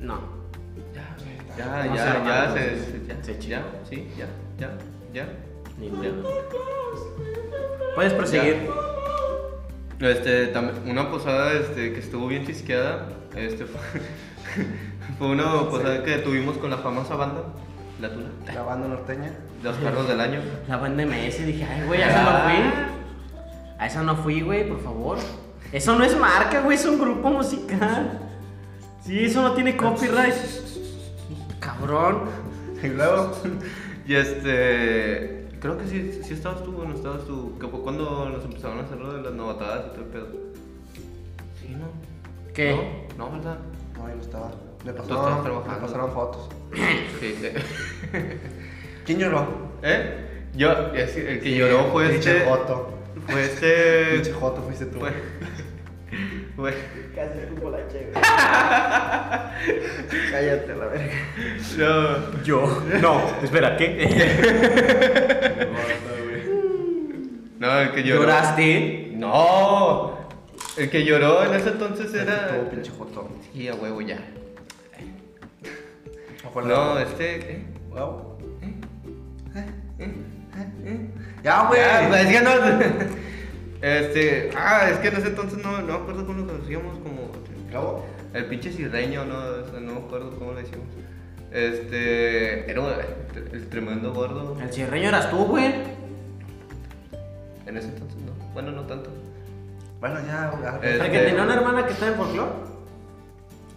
No. 0.00 0.18
Ya, 1.56 1.66
No 1.86 1.94
ya, 1.94 1.94
ya, 1.94 2.14
hermano, 2.16 2.54
se, 2.54 2.78
se- 2.78 2.84
se- 2.90 3.06
ya, 3.06 3.22
se 3.22 3.38
ya, 3.48 3.64
sí, 3.88 4.08
ya, 4.18 4.26
ya, 4.58 4.70
ya. 5.12 5.28
Ni. 5.78 5.90
Puedes 7.94 8.12
proseguir. 8.14 8.68
Este, 10.00 10.48
también, 10.48 10.90
una 10.90 11.10
posada 11.10 11.52
este, 11.52 11.92
que 11.92 12.00
estuvo 12.00 12.26
bien 12.26 12.44
chisqueada, 12.44 13.06
este, 13.36 13.64
fue, 13.66 13.80
fue 15.18 15.28
una 15.28 15.44
posada 15.70 16.02
que 16.02 16.16
tuvimos 16.18 16.58
con 16.58 16.70
la 16.70 16.78
famosa 16.78 17.14
banda, 17.14 17.42
La 18.00 18.12
Tuna, 18.12 18.30
La 18.52 18.62
banda 18.62 18.88
norteña. 18.88 19.32
los 19.62 19.76
carros 19.76 20.08
del 20.08 20.20
año. 20.20 20.40
La 20.68 20.76
banda 20.78 21.04
MS, 21.06 21.46
dije, 21.46 21.64
ay, 21.64 21.86
güey, 21.86 22.02
a 22.02 22.08
esa 22.10 22.22
no 22.24 22.38
fui. 22.50 22.94
A 23.78 23.86
esa 23.86 24.02
no 24.02 24.16
fui, 24.16 24.40
güey, 24.42 24.68
por 24.68 24.80
favor. 24.82 25.18
Eso 25.74 25.98
no 25.98 26.04
es 26.04 26.16
marca, 26.16 26.60
güey, 26.60 26.76
es 26.76 26.86
un 26.86 27.00
grupo 27.00 27.30
musical. 27.30 28.20
Sí, 29.04 29.24
eso 29.24 29.42
no 29.42 29.54
tiene 29.54 29.76
copyright. 29.76 30.32
Cabrón. 31.58 32.28
Y 32.80 32.86
luego. 32.86 33.32
Y 34.06 34.14
este, 34.14 35.48
creo 35.58 35.76
que 35.76 35.88
sí, 35.88 36.20
sí 36.22 36.34
estabas 36.34 36.62
tú 36.62 36.80
o 36.80 36.84
no 36.84 36.94
estabas 36.94 37.24
tú, 37.24 37.58
cuando 37.82 38.28
nos 38.28 38.44
empezaron 38.44 38.78
a 38.78 38.82
hacer 38.82 38.98
lo 38.98 39.14
de 39.14 39.22
las 39.22 39.32
novatadas 39.32 39.86
y 39.86 39.88
todo 39.90 40.00
el 40.02 40.10
pedo. 40.10 40.28
Sí, 41.60 41.68
¿no? 41.70 41.86
¿Qué? 42.52 43.08
No, 43.18 43.30
no, 43.30 43.36
¿verdad? 43.36 43.58
No, 43.94 44.08
yo 44.08 44.14
no 44.14 44.22
estaba. 44.22 44.52
Me 44.84 44.92
pasaron, 44.92 45.64
pasaron 45.64 46.12
fotos. 46.12 46.50
Sí, 47.18 47.34
sí. 47.40 47.48
¿Quién 49.06 49.18
lloró? 49.18 49.48
¿Eh? 49.82 50.44
Yo, 50.54 50.70
el 50.94 51.40
que 51.40 51.56
lloró 51.56 51.90
fue 51.90 52.10
Pinche 52.10 52.36
este. 52.36 52.48
Joto. 52.48 52.90
Fue 53.26 53.44
este. 53.44 54.04
Pinche 54.14 54.32
Joto 54.34 54.62
fuiste 54.62 54.86
tú. 54.86 55.00
Fue. 55.00 55.10
Casi 56.56 57.38
escupo 57.40 57.70
la 57.70 57.88
chévere. 57.88 58.12
Cállate 60.30 60.74
la 60.76 60.86
verga. 60.86 61.14
No. 61.76 62.42
Yo. 62.44 62.82
No, 63.00 63.20
espera, 63.42 63.76
¿qué? 63.76 65.68
No, 67.58 67.80
el 67.80 67.92
que 67.92 68.02
lloró. 68.02 68.20
¿Lloraste? 68.22 69.12
No. 69.14 70.18
El 70.76 70.90
que 70.90 71.04
lloró 71.04 71.44
en 71.44 71.54
ese 71.54 71.70
entonces 71.70 72.12
era. 72.12 72.48
Todo 72.48 72.68
pinche 72.68 72.90
Joto. 72.90 73.30
Sí, 73.52 73.68
a 73.68 73.74
huevo 73.74 74.02
ya. 74.02 74.18
No, 76.62 76.98
este. 76.98 77.52
¿eh? 77.52 77.64
Huevo. 77.90 78.38
¿Eh? 78.60 78.74
¿Eh? 79.98 81.10
Ya, 81.42 81.68
güey. 81.68 81.80
Ya, 81.80 82.06
pues, 82.10 82.30
ya 82.30 82.42
no. 82.42 82.50
Este. 83.84 84.50
Ah, 84.56 84.88
es 84.90 84.96
que 84.98 85.08
en 85.08 85.16
ese 85.16 85.28
entonces 85.28 85.62
no, 85.62 85.72
no 85.82 85.86
me 85.86 85.92
acuerdo 85.92 86.26
cómo 86.26 86.40
lo 86.40 86.46
conocíamos. 86.46 86.98
Como. 87.00 87.30
Huevo. 87.70 88.06
El 88.32 88.46
pinche 88.46 88.72
cirreño, 88.72 89.24
no, 89.26 89.36
O 89.36 89.70
sea, 89.70 89.78
no 89.80 89.92
me 89.92 89.98
acuerdo 90.06 90.30
cómo 90.38 90.54
le 90.54 90.62
decíamos. 90.62 90.86
Este. 91.52 92.70
Era 92.70 92.82
el 93.52 93.68
tremendo 93.68 94.12
gordo. 94.14 94.56
El 94.60 94.72
cierreño 94.72 95.08
eras 95.08 95.30
tú, 95.30 95.44
güey. 95.44 95.74
En 97.66 97.76
ese 97.76 97.88
entonces 97.88 98.16
no. 98.22 98.32
Bueno, 98.54 98.70
no 98.72 98.82
tanto. 98.86 99.10
Bueno, 100.00 100.18
ya, 100.26 100.52
El 100.82 101.10
que 101.10 101.18
tenía 101.18 101.42
una 101.42 101.54
hermana 101.54 101.86
que 101.86 101.92
estaba 101.92 102.12
en 102.12 102.16
folclore. 102.18 102.50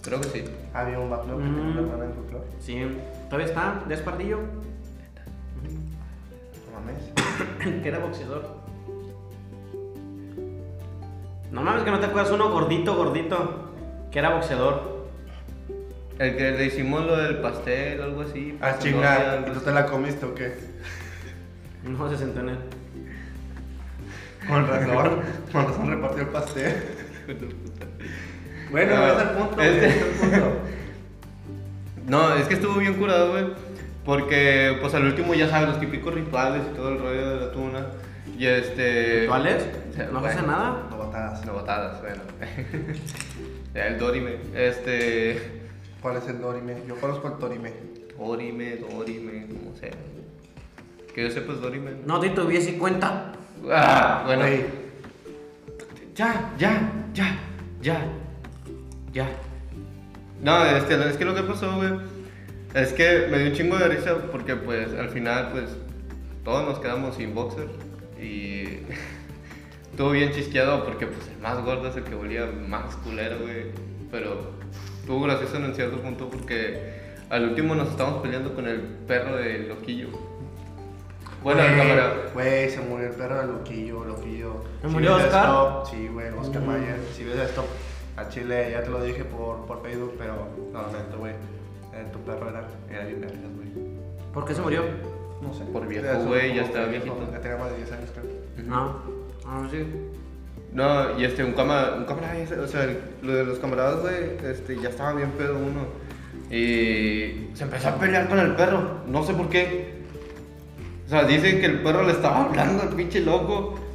Creo 0.03 0.22
que 0.22 0.28
sí. 0.30 0.43
Había 0.74 0.99
un 0.99 1.10
vato 1.10 1.24
que 1.38 1.43
tenía 1.43 1.49
Mm. 1.64 1.72
una 1.72 1.82
hermana 1.82 2.05
en 2.05 2.14
folclore. 2.14 2.45
Sí, 2.60 2.82
todavía 3.30 3.47
está, 3.47 3.84
de 3.88 3.93
Espardillo, 3.95 4.39
No 6.66 6.80
mames. 6.80 7.82
que 7.84 7.88
era 7.89 7.99
boxeador. 7.99 8.57
No 11.52 11.62
mames, 11.62 11.84
que 11.84 11.91
no 11.91 12.00
te 12.00 12.06
acuerdas 12.08 12.32
uno 12.32 12.50
gordito, 12.52 12.95
gordito, 12.95 13.72
que 14.12 14.20
era 14.20 14.30
boxeador. 14.32 14.98
El 16.20 16.36
que 16.36 16.52
le 16.52 16.66
hicimos 16.66 17.06
lo 17.06 17.16
del 17.16 17.38
pastel, 17.38 18.02
algo 18.02 18.22
así. 18.22 18.58
Ah, 18.62 18.76
chingar. 18.80 19.20
novia, 19.20 19.39
¿Y 19.41 19.45
tú 19.45 19.52
así. 19.58 19.66
te 19.66 19.72
la 19.72 19.86
comiste 19.86 20.26
o 20.26 20.34
qué? 20.36 20.54
No 21.84 22.10
se 22.10 22.18
sentó 22.18 22.39
en 22.41 22.50
él. 22.50 22.58
Con 24.48 24.68
razón. 24.68 25.20
Con 25.52 25.66
razón 25.68 25.89
repartió 25.89 26.22
el 26.24 26.30
pastel. 26.30 26.76
Bueno, 28.72 28.95
No, 28.98 29.08
es 29.08 29.22
el 29.22 29.30
punto. 29.30 29.62
este- 29.62 29.88
es 29.88 29.95
el 30.02 30.10
punto. 30.32 30.48
No, 32.08 32.34
es 32.36 32.48
que 32.48 32.54
estuvo 32.56 32.76
bien 32.80 32.95
curado, 32.95 33.32
güey. 33.32 33.45
Porque, 34.06 34.78
pues 34.82 34.93
al 34.93 35.04
último, 35.06 35.34
ya 35.34 35.50
sabes, 35.50 35.68
los 35.70 35.80
típicos 35.80 36.14
rituales 36.14 36.62
y 36.72 36.76
todo 36.76 36.89
el 36.89 37.00
rollo 37.00 37.30
de 37.30 37.45
la 37.45 37.52
tuna. 37.52 37.88
Y 38.38 38.46
este. 38.46 39.22
¿Rituales? 39.22 39.64
Sí, 39.96 40.02
¿No 40.12 40.20
bueno. 40.20 40.28
hace 40.28 40.42
nada? 40.46 40.88
No 40.90 40.98
botadas. 40.98 41.46
No 41.46 41.54
botadas, 41.54 42.02
bueno. 42.02 42.22
Ya, 43.74 43.88
el 43.88 44.00
Dorime. 44.00 44.38
Este. 44.56 45.62
¿Cuál 46.02 46.18
es 46.18 46.28
el 46.28 46.40
Dorime? 46.40 46.78
Yo 46.88 46.96
conozco 47.00 47.28
el 47.28 47.40
Dorime. 47.40 47.74
Dorime, 48.18 48.78
Dorime, 48.78 49.48
como 49.48 49.76
sea. 49.76 49.92
Que 51.14 51.24
yo 51.24 51.32
sepa 51.32 51.54
es 51.54 51.62
Dorime. 51.62 51.92
No 52.06 52.20
te 52.20 52.30
tuviese 52.30 52.78
cuenta. 52.78 53.34
Ah, 53.70 54.24
bueno. 54.26 54.44
Güey, 54.44 54.66
Ya, 56.16 56.54
ya, 56.58 56.92
ya, 57.14 57.40
ya, 57.82 58.06
ya. 59.14 59.28
No, 60.42 60.64
este, 60.66 61.10
es 61.10 61.18
que 61.18 61.26
lo 61.26 61.36
que 61.36 61.44
pasó, 61.44 61.76
güey, 61.76 61.92
es 62.74 62.94
que 62.94 63.28
me 63.30 63.40
dio 63.40 63.48
un 63.50 63.54
chingo 63.54 63.78
de 63.78 63.88
risa 63.88 64.16
porque, 64.32 64.56
pues, 64.56 64.94
al 64.94 65.10
final, 65.10 65.50
pues, 65.52 65.66
todos 66.44 66.68
nos 66.68 66.80
quedamos 66.80 67.16
sin 67.16 67.34
boxer 67.36 67.68
y 68.22 68.80
estuvo 69.91 70.11
bien 70.11 70.32
chisqueado 70.32 70.84
porque, 70.86 71.07
pues, 71.07 71.28
el 71.30 71.38
más 71.41 71.63
gordo 71.63 71.88
es 71.89 71.95
el 71.97 72.03
que 72.03 72.15
volía 72.15 72.45
más 72.68 72.95
culero, 72.97 73.39
güey. 73.39 73.65
Pero 74.11 74.51
estuvo 75.01 75.22
gracioso 75.22 75.57
en 75.57 75.74
cierto 75.76 76.01
punto 76.01 76.30
porque 76.30 76.97
al 77.30 77.49
último 77.49 77.76
nos 77.76 77.89
estábamos 77.89 78.22
peleando 78.22 78.53
con 78.55 78.68
el 78.68 78.80
perro 78.80 79.36
de 79.36 79.59
Loquillo. 79.68 80.07
Bueno, 81.43 81.61
güey, 81.61 81.72
el 81.74 81.78
camarada. 81.78 82.15
Güey, 82.34 82.70
se 82.70 82.80
murió 82.82 83.07
el 83.07 83.13
perro 83.13 83.39
de 83.41 83.47
Loquillo, 83.47 84.05
Loquillo. 84.05 84.63
¿Se 84.82 84.88
Si 84.88 84.93
murió 84.93 85.15
Oscar? 85.15 85.28
esto- 85.45 85.84
sí, 85.91 86.07
güey, 86.07 86.30
Oscar 86.30 86.61
Mm. 86.61 86.65
Mayer. 86.68 86.99
Si 87.15 87.24
ves 87.24 87.38
esto, 87.38 87.65
a 88.18 88.28
Chile, 88.30 88.70
ya 88.72 88.84
te 88.84 88.89
lo 88.89 89.03
dije 89.03 89.24
por, 89.24 89.65
por 89.65 89.82
Facebook, 89.84 90.15
pero 90.18 90.47
no, 90.74 90.82
lamento, 90.82 91.18
güey. 91.20 91.34
Eh, 91.93 92.05
tu 92.11 92.20
perro 92.20 92.49
era, 92.49 92.68
era 92.89 93.05
bien 93.05 93.22
vergas, 93.22 93.39
güey. 93.55 93.88
¿Por 94.34 94.45
qué 94.45 94.55
se 94.55 94.61
murió? 94.61 94.82
No 95.42 95.54
sé. 95.54 95.64
Por 95.66 95.88
viejo, 95.88 96.08
güey, 96.26 96.56
ya 96.56 96.64
estaba 96.64 96.88
viejito. 96.88 97.30
Ya 97.32 97.40
tenía 97.40 97.58
más 97.58 97.72
de 97.72 97.78
10 97.78 97.92
años, 97.92 98.10
creo. 98.14 98.26
Ah, 98.72 98.96
ah, 99.46 99.68
sí. 99.72 99.86
No, 100.74 101.20
y 101.20 101.24
este, 101.24 101.44
un 101.44 101.54
camarada, 101.54 101.96
un 101.98 102.06
camarada, 102.06 102.38
ese, 102.38 102.60
o 102.60 102.68
sea, 102.68 102.84
el- 102.84 103.00
lo 103.22 103.34
de 103.34 103.46
los 103.46 103.60
camaradas, 103.60 104.02
güey, 104.02 104.16
este, 104.44 104.80
ya 104.80 104.90
estaba 104.90 105.14
bien 105.14 105.32
pedo 105.32 105.58
uno. 105.58 105.86
Y 106.50 107.50
se 107.56 107.64
empezó 107.64 107.90
a 107.90 107.96
pelear 108.00 108.28
con 108.30 108.40
el 108.40 108.56
perro, 108.56 109.02
no 109.08 109.24
sé 109.24 109.34
por 109.34 109.50
qué. 109.50 109.96
O 111.06 111.10
sea, 111.10 111.24
dicen 111.24 111.60
que 111.60 111.66
el 111.68 111.82
perro 111.84 112.04
le 112.04 112.12
estaba 112.12 112.44
hablando 112.46 112.84
al 112.84 112.90
pinche 112.90 113.20
loco. 113.22 113.76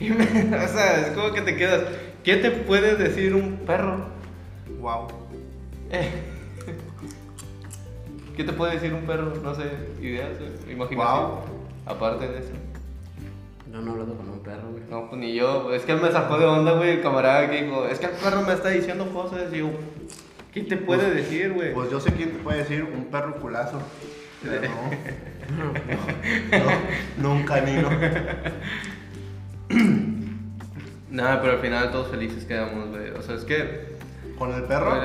Y 0.00 0.10
me, 0.10 0.24
o 0.24 0.68
sea, 0.68 1.00
es 1.06 1.12
como 1.14 1.32
que 1.32 1.40
te 1.42 1.54
quedas, 1.56 1.82
¿qué 2.24 2.36
te 2.38 2.50
puede 2.50 2.96
decir 2.96 3.32
un 3.32 3.58
perro? 3.58 4.06
Wow. 4.80 5.06
Eh. 5.92 6.10
¿Qué 8.36 8.42
te 8.42 8.52
puede 8.52 8.74
decir 8.74 8.92
un 8.92 9.06
perro? 9.06 9.32
No 9.42 9.54
sé, 9.54 9.62
ideas, 10.00 10.30
eh, 10.40 10.72
imaginación. 10.72 11.30
Wow. 11.30 11.40
Aparte 11.86 12.26
de 12.26 12.38
eso. 12.38 12.50
Yo 13.72 13.80
no 13.80 13.90
he 13.90 13.92
hablado 13.92 14.16
con 14.16 14.28
un 14.28 14.40
perro, 14.40 14.70
güey. 14.70 14.82
No, 14.90 15.08
pues 15.08 15.20
ni 15.20 15.34
yo. 15.34 15.72
Es 15.72 15.82
que 15.82 15.92
él 15.92 16.00
me 16.00 16.10
sacó 16.10 16.38
de 16.38 16.44
onda, 16.44 16.72
güey, 16.72 16.90
el 16.90 17.02
camarada 17.02 17.48
que 17.48 17.62
dijo, 17.62 17.86
es 17.86 17.98
que 17.98 18.06
el 18.06 18.12
perro 18.12 18.42
me 18.42 18.52
está 18.52 18.70
diciendo 18.70 19.08
cosas. 19.12 19.52
Y 19.52 19.58
yo, 19.58 19.70
¿qué 20.52 20.62
te 20.62 20.76
puede 20.76 21.14
decir, 21.14 21.52
güey? 21.52 21.72
Pues 21.72 21.90
yo 21.90 22.00
sé 22.00 22.12
quién 22.12 22.32
te 22.32 22.38
puede 22.38 22.58
decir 22.58 22.82
un 22.82 23.04
perro 23.06 23.36
culazo. 23.36 23.80
Pero 24.42 24.62
no. 24.62 25.72
no, 25.72 25.72
no, 26.58 26.72
no 27.18 27.32
un 27.34 27.42
canino. 27.44 27.88
Nada, 31.10 31.40
pero 31.40 31.52
al 31.52 31.60
final 31.60 31.92
todos 31.92 32.08
felices 32.08 32.44
quedamos, 32.44 32.88
güey. 32.90 33.10
O 33.10 33.22
sea, 33.22 33.36
es 33.36 33.44
que. 33.44 33.94
¿Con 34.36 34.52
el 34.52 34.64
perro? 34.64 35.00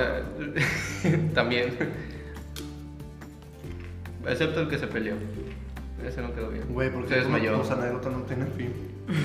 También. 1.36 1.78
Excepto 4.28 4.62
el 4.62 4.68
que 4.70 4.78
se 4.78 4.88
peleó. 4.88 5.16
Ese 6.06 6.22
no 6.22 6.34
quedó 6.34 6.50
bien. 6.50 6.64
Güey, 6.70 6.90
porque 6.92 7.10
se 7.10 7.16
tu- 7.16 7.20
desmayó. 7.22 7.58
tus 7.60 7.72
anécdotas 7.72 8.14
no 8.14 8.20
tienen 8.24 8.52
fin. 8.54 8.74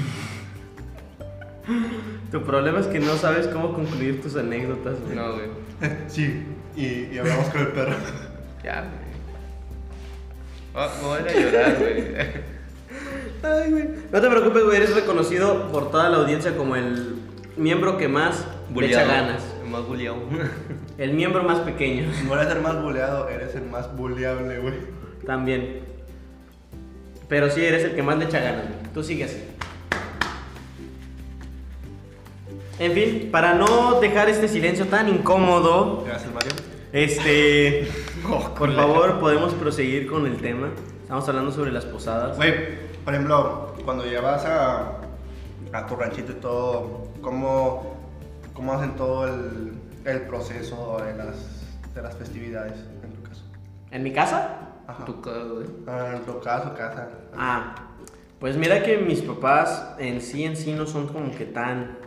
Tu 2.31 2.43
problema 2.43 2.79
es 2.81 2.87
que 2.89 3.01
no 3.01 3.15
sabes 3.17 3.47
cómo 3.49 3.73
concluir 3.73 4.21
tus 4.21 4.37
anécdotas, 4.37 5.01
güey. 5.01 5.17
No, 5.17 5.33
güey. 5.33 5.47
Sí, 6.09 6.43
y, 6.77 7.15
y 7.15 7.19
hablamos 7.19 7.47
con 7.49 7.61
el 7.63 7.69
perro. 7.69 7.95
Ya, 8.63 8.81
güey. 8.81 9.05
Me 11.01 11.07
voy 11.07 11.19
a 11.19 11.21
ir 11.21 11.29
a 11.29 11.33
llorar, 11.51 11.77
güey. 11.79 12.05
Ay, 13.43 13.71
güey. 13.71 13.89
No 14.11 14.21
te 14.21 14.29
preocupes, 14.31 14.65
güey. 14.65 14.77
Eres 14.79 14.95
reconocido 14.95 15.71
por 15.71 15.91
toda 15.91 16.09
la 16.09 16.17
audiencia 16.19 16.57
como 16.57 16.75
el 16.77 17.17
miembro 17.59 17.99
que 17.99 18.09
más 18.09 18.47
le 18.75 18.87
echa 18.87 19.05
ganas. 19.05 19.43
El 19.63 19.69
Más 19.71 19.85
buleado. 19.87 20.17
El 20.99 21.13
miembro 21.15 21.43
más 21.43 21.61
pequeño. 21.61 22.07
No 22.27 22.39
eres 22.41 22.53
el 22.55 22.63
más 22.63 22.81
buleado, 22.83 23.29
eres 23.29 23.55
el 23.55 23.65
más 23.65 23.95
buleable, 23.97 24.59
güey. 24.59 24.75
También. 25.27 25.81
Pero 27.29 27.51
sí, 27.51 27.65
eres 27.65 27.85
el 27.85 27.95
que 27.95 28.03
más 28.03 28.19
le 28.19 28.27
echa 28.27 28.39
ganas. 28.41 28.67
Tú 28.93 29.03
sigue 29.03 29.25
así. 29.25 29.43
En 32.79 32.93
fin, 32.93 33.29
para 33.31 33.55
no 33.55 34.01
dejar 34.01 34.29
este 34.29 34.49
silencio 34.49 34.87
tan 34.87 35.09
incómodo, 35.09 36.03
Gracias, 36.07 36.33
Mario. 36.35 36.51
este, 36.93 37.89
Oh, 38.29 38.55
por 38.55 38.75
favor, 38.75 39.21
podemos 39.21 39.53
proseguir 39.55 40.07
con 40.09 40.27
el 40.27 40.39
tema. 40.39 40.71
Estamos 41.03 41.29
hablando 41.29 41.53
sobre 41.53 41.71
las 41.71 41.85
posadas. 41.85 42.37
Güey, 42.37 42.55
por 43.05 43.15
ejemplo, 43.15 43.75
cuando 43.85 44.05
llevas 44.05 44.45
a, 44.45 44.99
a 45.73 45.87
tu 45.87 45.95
ranchito 45.95 46.33
y 46.33 46.37
todo, 46.37 47.09
¿cómo, 47.21 47.97
cómo 48.55 48.73
hacen 48.73 48.97
todo 48.97 49.29
el, 49.29 49.74
el 50.05 50.23
proceso 50.23 50.99
de 51.05 51.15
las, 51.15 51.37
de 51.95 52.03
las 52.03 52.17
festividades 52.17 52.79
en 53.03 53.13
tu 53.13 53.23
caso? 53.23 53.43
¿En 53.91 54.03
mi 54.03 54.13
casa? 54.13 54.59
Ajá. 54.87 55.05
Tu. 55.05 55.15
Ah, 55.87 56.15
en 56.17 56.25
tu 56.25 56.41
caso, 56.41 56.75
casa. 56.75 57.09
Ah, 57.37 57.75
pues 58.39 58.57
mira 58.57 58.83
que 58.83 58.99
mis 58.99 59.23
papás 59.23 59.95
en 59.99 60.21
sí 60.21 60.45
en 60.45 60.57
sí 60.57 60.73
no 60.73 60.87
son 60.87 61.07
como 61.07 61.35
que 61.35 61.47
tan 61.47 61.99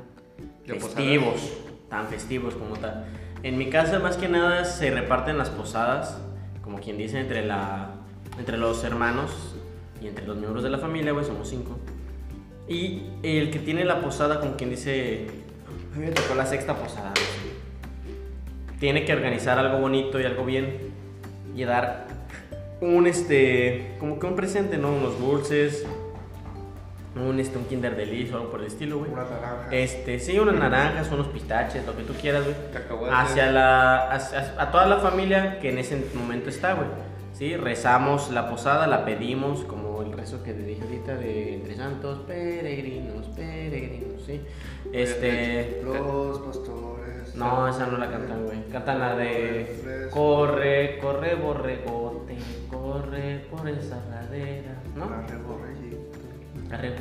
festivos, 0.65 1.53
tan 1.89 2.07
festivos 2.07 2.53
como 2.55 2.75
tal. 2.75 3.05
En 3.43 3.57
mi 3.57 3.69
casa 3.69 3.99
más 3.99 4.17
que 4.17 4.27
nada 4.27 4.65
se 4.65 4.91
reparten 4.91 5.37
las 5.37 5.49
posadas, 5.49 6.17
como 6.61 6.79
quien 6.79 6.97
dice, 6.97 7.19
entre 7.19 7.45
la 7.45 7.93
entre 8.37 8.57
los 8.57 8.83
hermanos 8.83 9.55
y 10.01 10.07
entre 10.07 10.27
los 10.27 10.37
miembros 10.37 10.63
de 10.63 10.69
la 10.69 10.77
familia, 10.77 11.11
güey, 11.11 11.25
somos 11.25 11.49
cinco. 11.49 11.77
Y 12.67 13.03
el 13.23 13.49
que 13.49 13.59
tiene 13.59 13.85
la 13.85 14.01
posada, 14.01 14.39
como 14.39 14.55
quien 14.57 14.69
dice, 14.69 15.27
a 15.95 15.97
mí 15.97 16.05
me 16.05 16.11
tocó 16.11 16.35
la 16.35 16.45
sexta 16.45 16.75
posada. 16.75 17.13
Tiene 18.79 19.05
que 19.05 19.13
organizar 19.13 19.57
algo 19.59 19.79
bonito 19.79 20.19
y 20.19 20.23
algo 20.25 20.45
bien 20.45 20.77
y 21.55 21.63
dar 21.63 22.07
un 22.81 23.07
este 23.07 23.95
como 23.99 24.19
que 24.19 24.25
un 24.27 24.35
presente, 24.35 24.77
¿no? 24.77 24.91
Unos 24.93 25.19
dulces, 25.19 25.85
un 27.15 27.39
este 27.39 27.57
un 27.57 27.65
Kinder 27.65 27.95
Delice 27.95 28.33
o 28.33 28.37
algo 28.37 28.51
por 28.51 28.59
el 28.61 28.67
estilo, 28.67 28.99
güey. 28.99 29.11
Una 29.11 29.23
naranja. 29.23 29.67
Este, 29.71 30.19
sí, 30.19 30.37
unas 30.37 30.55
naranjas, 30.55 31.11
unos 31.11 31.27
pistaches, 31.29 31.85
lo 31.87 31.97
que 31.97 32.03
tú 32.03 32.13
quieras, 32.13 32.43
güey. 32.43 32.55
Hacia 33.11 33.51
la 33.51 34.11
hacia- 34.11 34.53
a 34.61 34.71
toda 34.71 34.85
la 34.85 34.97
familia 34.99 35.59
que 35.59 35.69
en 35.69 35.79
ese 35.79 36.05
momento 36.13 36.49
está, 36.49 36.73
güey. 36.73 36.87
Sí, 37.33 37.55
rezamos 37.55 38.31
la 38.31 38.49
posada, 38.49 38.87
la 38.87 39.05
pedimos 39.05 39.63
como 39.63 40.01
el 40.01 40.11
rezo 40.11 40.43
que 40.43 40.53
te 40.53 40.63
dije 40.63 40.81
ahorita 40.83 41.15
de 41.15 41.55
entre 41.55 41.75
santos 41.75 42.19
peregrinos, 42.27 43.27
peregrinos, 43.35 44.21
sí. 44.25 44.41
Este 44.93 45.81
Los. 45.83 46.39
No, 47.37 47.67
esa 47.67 47.87
no 47.87 47.97
la 47.97 48.09
cantan, 48.09 48.45
güey. 48.45 48.67
Cantan 48.69 48.99
la 48.99 49.15
de 49.15 50.09
Corre, 50.11 50.97
corre, 50.99 51.35
borregote, 51.35 52.37
corre 52.69 53.45
por 53.51 53.69
esa 53.69 53.97
ladera, 54.09 54.81
¿no? 54.95 55.05
Arre, 55.05 55.37
borreguito. 55.37 55.97
Arre. 56.71 56.95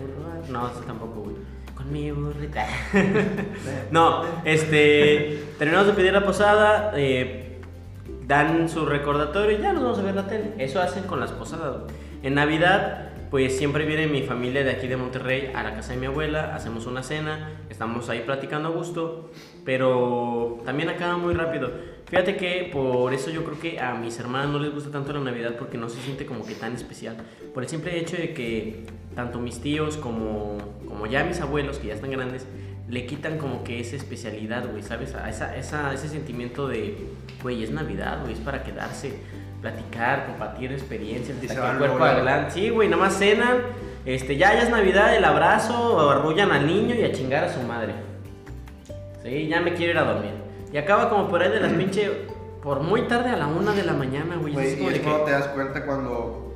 No, 0.51 0.69
esa 0.69 0.81
tampoco, 0.81 1.23
güey. 1.23 1.37
Con 1.75 1.93
mi 1.93 2.11
burrita. 2.11 2.67
no, 3.91 4.25
este. 4.45 5.45
Terminamos 5.59 5.89
de 5.89 5.93
pedir 5.95 6.13
la 6.13 6.25
posada, 6.25 6.93
eh, 6.95 7.61
dan 8.27 8.69
su 8.69 8.85
recordatorio 8.85 9.59
y 9.59 9.63
ya 9.63 9.73
nos 9.73 9.83
vamos 9.83 9.99
a 9.99 10.03
ver 10.03 10.15
la 10.15 10.27
tele. 10.27 10.55
Eso 10.59 10.81
hacen 10.81 11.05
con 11.05 11.21
las 11.21 11.33
posadas, 11.33 11.83
güey. 11.83 11.95
En 12.23 12.35
Navidad, 12.35 13.11
pues 13.31 13.57
siempre 13.57 13.85
viene 13.85 14.07
mi 14.07 14.23
familia 14.23 14.63
de 14.65 14.71
aquí 14.71 14.87
de 14.87 14.97
Monterrey 14.97 15.51
a 15.55 15.63
la 15.63 15.75
casa 15.75 15.93
de 15.93 15.99
mi 15.99 16.07
abuela, 16.07 16.55
hacemos 16.55 16.87
una 16.87 17.03
cena, 17.03 17.61
estamos 17.71 18.09
ahí 18.09 18.23
platicando 18.25 18.69
a 18.69 18.73
gusto, 18.73 19.31
pero 19.65 20.61
también 20.65 20.89
acaba 20.89 21.17
muy 21.17 21.35
rápido. 21.35 21.71
Fíjate 22.07 22.37
que 22.37 22.71
por 22.73 23.13
eso 23.13 23.31
yo 23.31 23.45
creo 23.45 23.59
que 23.59 23.81
a 23.81 23.95
mis 23.95 24.19
hermanas 24.21 24.49
no 24.51 24.61
les 24.61 24.73
gusta 24.73 24.91
tanto 24.91 25.13
la 25.13 25.21
Navidad 25.21 25.57
porque 25.59 25.77
no 25.77 25.89
se 25.89 26.01
siente 26.01 26.25
como 26.25 26.47
que 26.47 26.55
tan 26.55 26.75
especial. 26.75 27.17
Por 27.53 27.65
el 27.65 27.69
simple 27.69 27.99
hecho 27.99 28.17
de 28.17 28.33
que 28.33 28.85
tanto 29.17 29.41
mis 29.41 29.61
tíos 29.61 29.97
como, 29.97 30.59
como 30.87 31.07
ya 31.07 31.25
mis 31.25 31.41
abuelos, 31.41 31.79
que 31.79 31.89
ya 31.89 31.95
están 31.95 32.13
grandes, 32.13 32.47
le 32.89 33.07
quitan 33.07 33.39
como 33.39 33.65
que 33.65 33.81
esa 33.81 33.97
especialidad, 33.97 34.71
güey, 34.71 34.83
¿sabes? 34.83 35.15
Esa, 35.29 35.93
ese 35.93 36.09
sentimiento 36.09 36.69
de, 36.69 36.97
güey, 37.43 37.65
es 37.65 37.71
Navidad, 37.71 38.21
güey, 38.23 38.35
es 38.35 38.41
para 38.41 38.63
quedarse, 38.63 39.19
platicar, 39.71 40.27
compartir 40.27 40.73
experiencias, 40.73 41.37
hasta 41.39 41.63
que 41.63 41.71
el 41.73 41.79
cuerpo 41.79 42.05
adelante. 42.05 42.53
Sí, 42.53 42.71
güey, 42.71 42.89
nada 42.89 43.03
más 43.03 43.19
cenan, 43.19 43.59
este, 44.05 44.37
ya, 44.37 44.55
ya 44.55 44.63
es 44.63 44.71
Navidad, 44.71 45.15
el 45.15 45.25
abrazo, 45.25 46.11
arrullan 46.11 46.53
al 46.53 46.67
niño 46.67 46.95
y 46.95 47.05
a 47.05 47.13
chingar 47.13 47.45
a 47.45 47.53
su 47.53 47.61
madre. 47.63 47.95
Sí, 49.25 49.49
ya 49.49 49.61
me 49.61 49.75
quiero 49.75 49.93
ir 49.93 49.99
a 49.99 50.05
dormir. 50.05 50.31
Y 50.73 50.77
acaba 50.79 51.09
como 51.09 51.29
por 51.29 51.43
ahí 51.43 51.51
de 51.51 51.61
las 51.61 51.73
pinche, 51.73 52.11
por 52.63 52.81
muy 52.81 53.03
tarde 53.03 53.31
a 53.31 53.37
la 53.37 53.47
una 53.49 53.73
de 53.73 53.83
la 53.83 53.93
mañana, 53.93 54.37
güey. 54.37 54.53
Güey, 54.53 54.81
y 54.81 54.87
es 54.87 55.01
cuando 55.01 55.25
te 55.25 55.31
das 55.33 55.49
cuenta 55.49 55.85
cuando. 55.85 56.55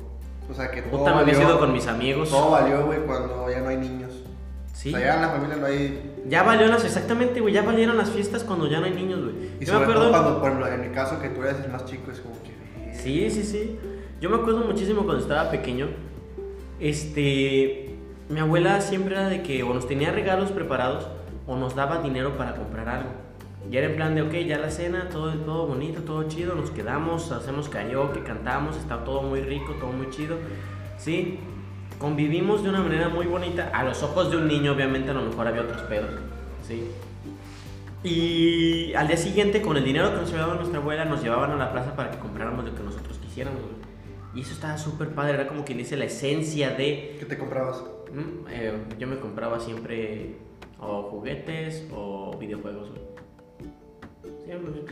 O 0.49 0.53
sea, 0.53 0.69
que 0.71 0.81
todo. 0.81 0.99
puta, 0.99 1.13
me 1.15 1.21
había 1.21 1.41
ido 1.41 1.59
con 1.59 1.73
mis 1.73 1.87
amigos. 1.87 2.29
Todo 2.29 2.51
valió, 2.51 2.85
güey, 2.85 2.99
cuando 2.99 3.49
ya 3.49 3.59
no 3.59 3.69
hay 3.69 3.77
niños. 3.77 4.11
Sí. 4.73 4.93
O 4.93 4.97
sea, 4.97 5.07
ya 5.07 5.15
en 5.15 5.21
la 5.21 5.29
familia 5.29 5.57
no 5.57 5.65
hay. 5.65 6.15
Ya 6.27 6.43
valió 6.43 6.67
las, 6.67 6.85
exactamente, 6.85 7.41
güey, 7.41 7.53
ya 7.53 7.61
valieron 7.61 7.97
las 7.97 8.09
fiestas 8.09 8.43
cuando 8.43 8.67
ya 8.67 8.79
no 8.79 8.85
hay 8.85 8.93
niños, 8.93 9.21
güey. 9.21 9.35
Y 9.59 9.65
Yo 9.65 9.73
me 9.73 9.85
sobre 9.85 9.93
todo 9.93 10.07
acuerdo. 10.07 10.11
cuando, 10.11 10.39
por 10.39 10.49
ejemplo, 10.49 10.67
en 10.73 10.83
el 10.83 10.91
caso 10.91 11.21
que 11.21 11.29
tú 11.29 11.43
eres 11.43 11.59
el 11.63 11.71
más 11.71 11.85
chico, 11.85 12.11
es 12.11 12.19
como 12.19 12.35
que. 12.43 12.51
Sí, 12.93 13.29
sí, 13.29 13.43
sí. 13.43 13.77
Yo 14.19 14.29
me 14.29 14.37
acuerdo 14.37 14.59
muchísimo 14.65 15.03
cuando 15.03 15.21
estaba 15.21 15.49
pequeño. 15.49 15.87
Este. 16.79 17.95
Mi 18.29 18.39
abuela 18.39 18.79
siempre 18.79 19.15
era 19.15 19.27
de 19.27 19.43
que 19.43 19.61
o 19.63 19.73
nos 19.73 19.87
tenía 19.87 20.11
regalos 20.11 20.51
preparados 20.51 21.07
o 21.47 21.57
nos 21.57 21.75
daba 21.75 22.01
dinero 22.01 22.37
para 22.37 22.55
comprar 22.55 22.87
algo. 22.87 23.09
Y 23.69 23.77
era 23.77 23.87
en 23.87 23.95
plan 23.95 24.15
de, 24.15 24.21
ok, 24.21 24.33
ya 24.47 24.57
la 24.57 24.71
cena, 24.71 25.09
todo, 25.09 25.33
todo 25.33 25.67
bonito, 25.67 26.01
todo 26.01 26.27
chido, 26.27 26.55
nos 26.55 26.71
quedamos, 26.71 27.31
hacemos 27.31 27.69
karaoke, 27.69 28.23
cantamos, 28.23 28.77
está 28.77 29.03
todo 29.03 29.21
muy 29.21 29.41
rico, 29.41 29.73
todo 29.79 29.91
muy 29.91 30.09
chido. 30.09 30.37
Sí, 30.97 31.39
convivimos 31.99 32.63
de 32.63 32.69
una 32.69 32.81
manera 32.81 33.09
muy 33.09 33.27
bonita. 33.27 33.69
A 33.73 33.83
los 33.83 34.01
ojos 34.01 34.31
de 34.31 34.37
un 34.37 34.47
niño, 34.47 34.71
obviamente, 34.71 35.11
a 35.11 35.13
lo 35.13 35.23
mejor 35.23 35.47
había 35.47 35.61
otros 35.61 35.81
pedos. 35.83 36.09
Sí. 36.67 36.89
Y 38.03 38.93
al 38.93 39.07
día 39.07 39.17
siguiente, 39.17 39.61
con 39.61 39.77
el 39.77 39.83
dinero 39.83 40.09
que 40.11 40.21
nos 40.21 40.29
había 40.29 40.41
dado 40.41 40.55
nuestra 40.55 40.79
abuela, 40.79 41.05
nos 41.05 41.21
llevaban 41.21 41.51
a 41.51 41.55
la 41.55 41.71
plaza 41.71 41.95
para 41.95 42.11
que 42.11 42.17
compráramos 42.17 42.65
lo 42.65 42.73
que 42.73 42.83
nosotros 42.83 43.17
quisiéramos. 43.19 43.61
güey. 43.61 43.75
Y 44.33 44.41
eso 44.41 44.53
estaba 44.53 44.77
súper 44.77 45.09
padre, 45.09 45.33
era 45.33 45.47
como 45.47 45.65
quien 45.65 45.77
dice 45.77 45.97
la 45.97 46.05
esencia 46.05 46.71
de... 46.71 47.17
¿Qué 47.19 47.25
te 47.25 47.37
comprabas? 47.37 47.83
Mm, 48.11 48.47
eh, 48.49 48.73
yo 48.97 49.07
me 49.07 49.19
compraba 49.19 49.59
siempre 49.59 50.37
o 50.79 51.03
juguetes 51.03 51.87
o 51.93 52.35
videojuegos, 52.39 52.89
güey. 52.89 53.01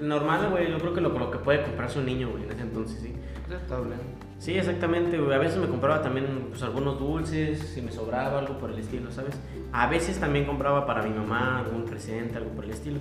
Normal, 0.01 0.51
güey, 0.51 0.69
yo 0.71 0.77
creo 0.77 0.93
que 0.93 1.01
lo, 1.01 1.09
lo 1.09 1.31
que 1.31 1.37
puede 1.39 1.63
comprarse 1.63 1.99
un 1.99 2.05
niño, 2.05 2.29
güey, 2.29 2.43
en 2.43 2.51
ese 2.51 2.61
entonces, 2.61 2.99
sí. 3.01 3.13
Aceptable. 3.47 3.95
Sí, 4.39 4.57
exactamente. 4.57 5.17
A 5.17 5.37
veces 5.37 5.57
me 5.57 5.67
compraba 5.67 6.01
también 6.01 6.47
pues, 6.49 6.63
algunos 6.63 6.97
dulces, 6.97 7.59
si 7.59 7.81
me 7.81 7.91
sobraba 7.91 8.39
algo 8.39 8.57
por 8.57 8.71
el 8.71 8.79
estilo, 8.79 9.11
¿sabes? 9.11 9.35
A 9.71 9.87
veces 9.87 10.19
también 10.19 10.45
compraba 10.45 10.85
para 10.85 11.03
mi 11.03 11.09
mamá 11.09 11.59
algún 11.59 11.85
presente, 11.85 12.37
algo 12.37 12.51
por 12.51 12.63
el 12.63 12.71
estilo. 12.71 12.99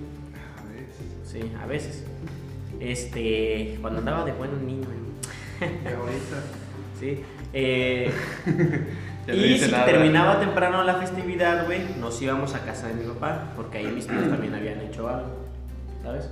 A 0.57 0.73
ver. 0.73 0.85
Sí, 1.23 1.51
a 1.61 1.65
veces. 1.65 2.05
Este, 2.79 3.77
cuando 3.81 3.99
andaba 3.99 4.25
de 4.25 4.33
buen 4.33 4.67
niño. 4.67 4.87
Y 5.61 5.63
ahorita. 5.63 6.37
Sí. 6.99 7.23
Eh, 7.53 8.11
no 9.27 9.33
y 9.33 9.57
si 9.57 9.71
nada. 9.71 9.85
terminaba 9.85 10.39
temprano 10.39 10.83
la 10.83 10.95
festividad, 10.95 11.65
güey, 11.65 11.81
nos 11.99 12.21
íbamos 12.21 12.53
a 12.55 12.65
casa 12.65 12.87
de 12.87 12.95
mi 12.95 13.05
papá, 13.05 13.53
porque 13.55 13.79
ahí 13.79 13.87
mis 13.87 14.07
tíos 14.07 14.29
también 14.29 14.53
habían 14.53 14.81
hecho 14.81 15.07
algo, 15.07 15.45
¿sabes? 16.03 16.29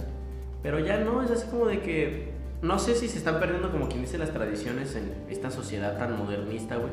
Pero 0.62 0.80
ya 0.80 0.97
no, 0.99 1.24
es 1.24 1.32
así 1.32 1.47
como 1.49 1.66
de 1.66 1.80
que, 1.80 2.34
no 2.62 2.80
sé 2.80 2.95
si 2.95 3.08
se 3.08 3.20
están 3.20 3.39
perdiendo 3.39 3.72
como 3.72 3.88
quien 3.88 4.01
dice 4.01 4.18
las 4.18 4.32
tradiciones 4.32 4.95
en 4.95 5.14
esta 5.30 5.51
sociedad 5.51 5.97
tan 5.97 6.18
modernista, 6.18 6.78
güey. 6.78 6.91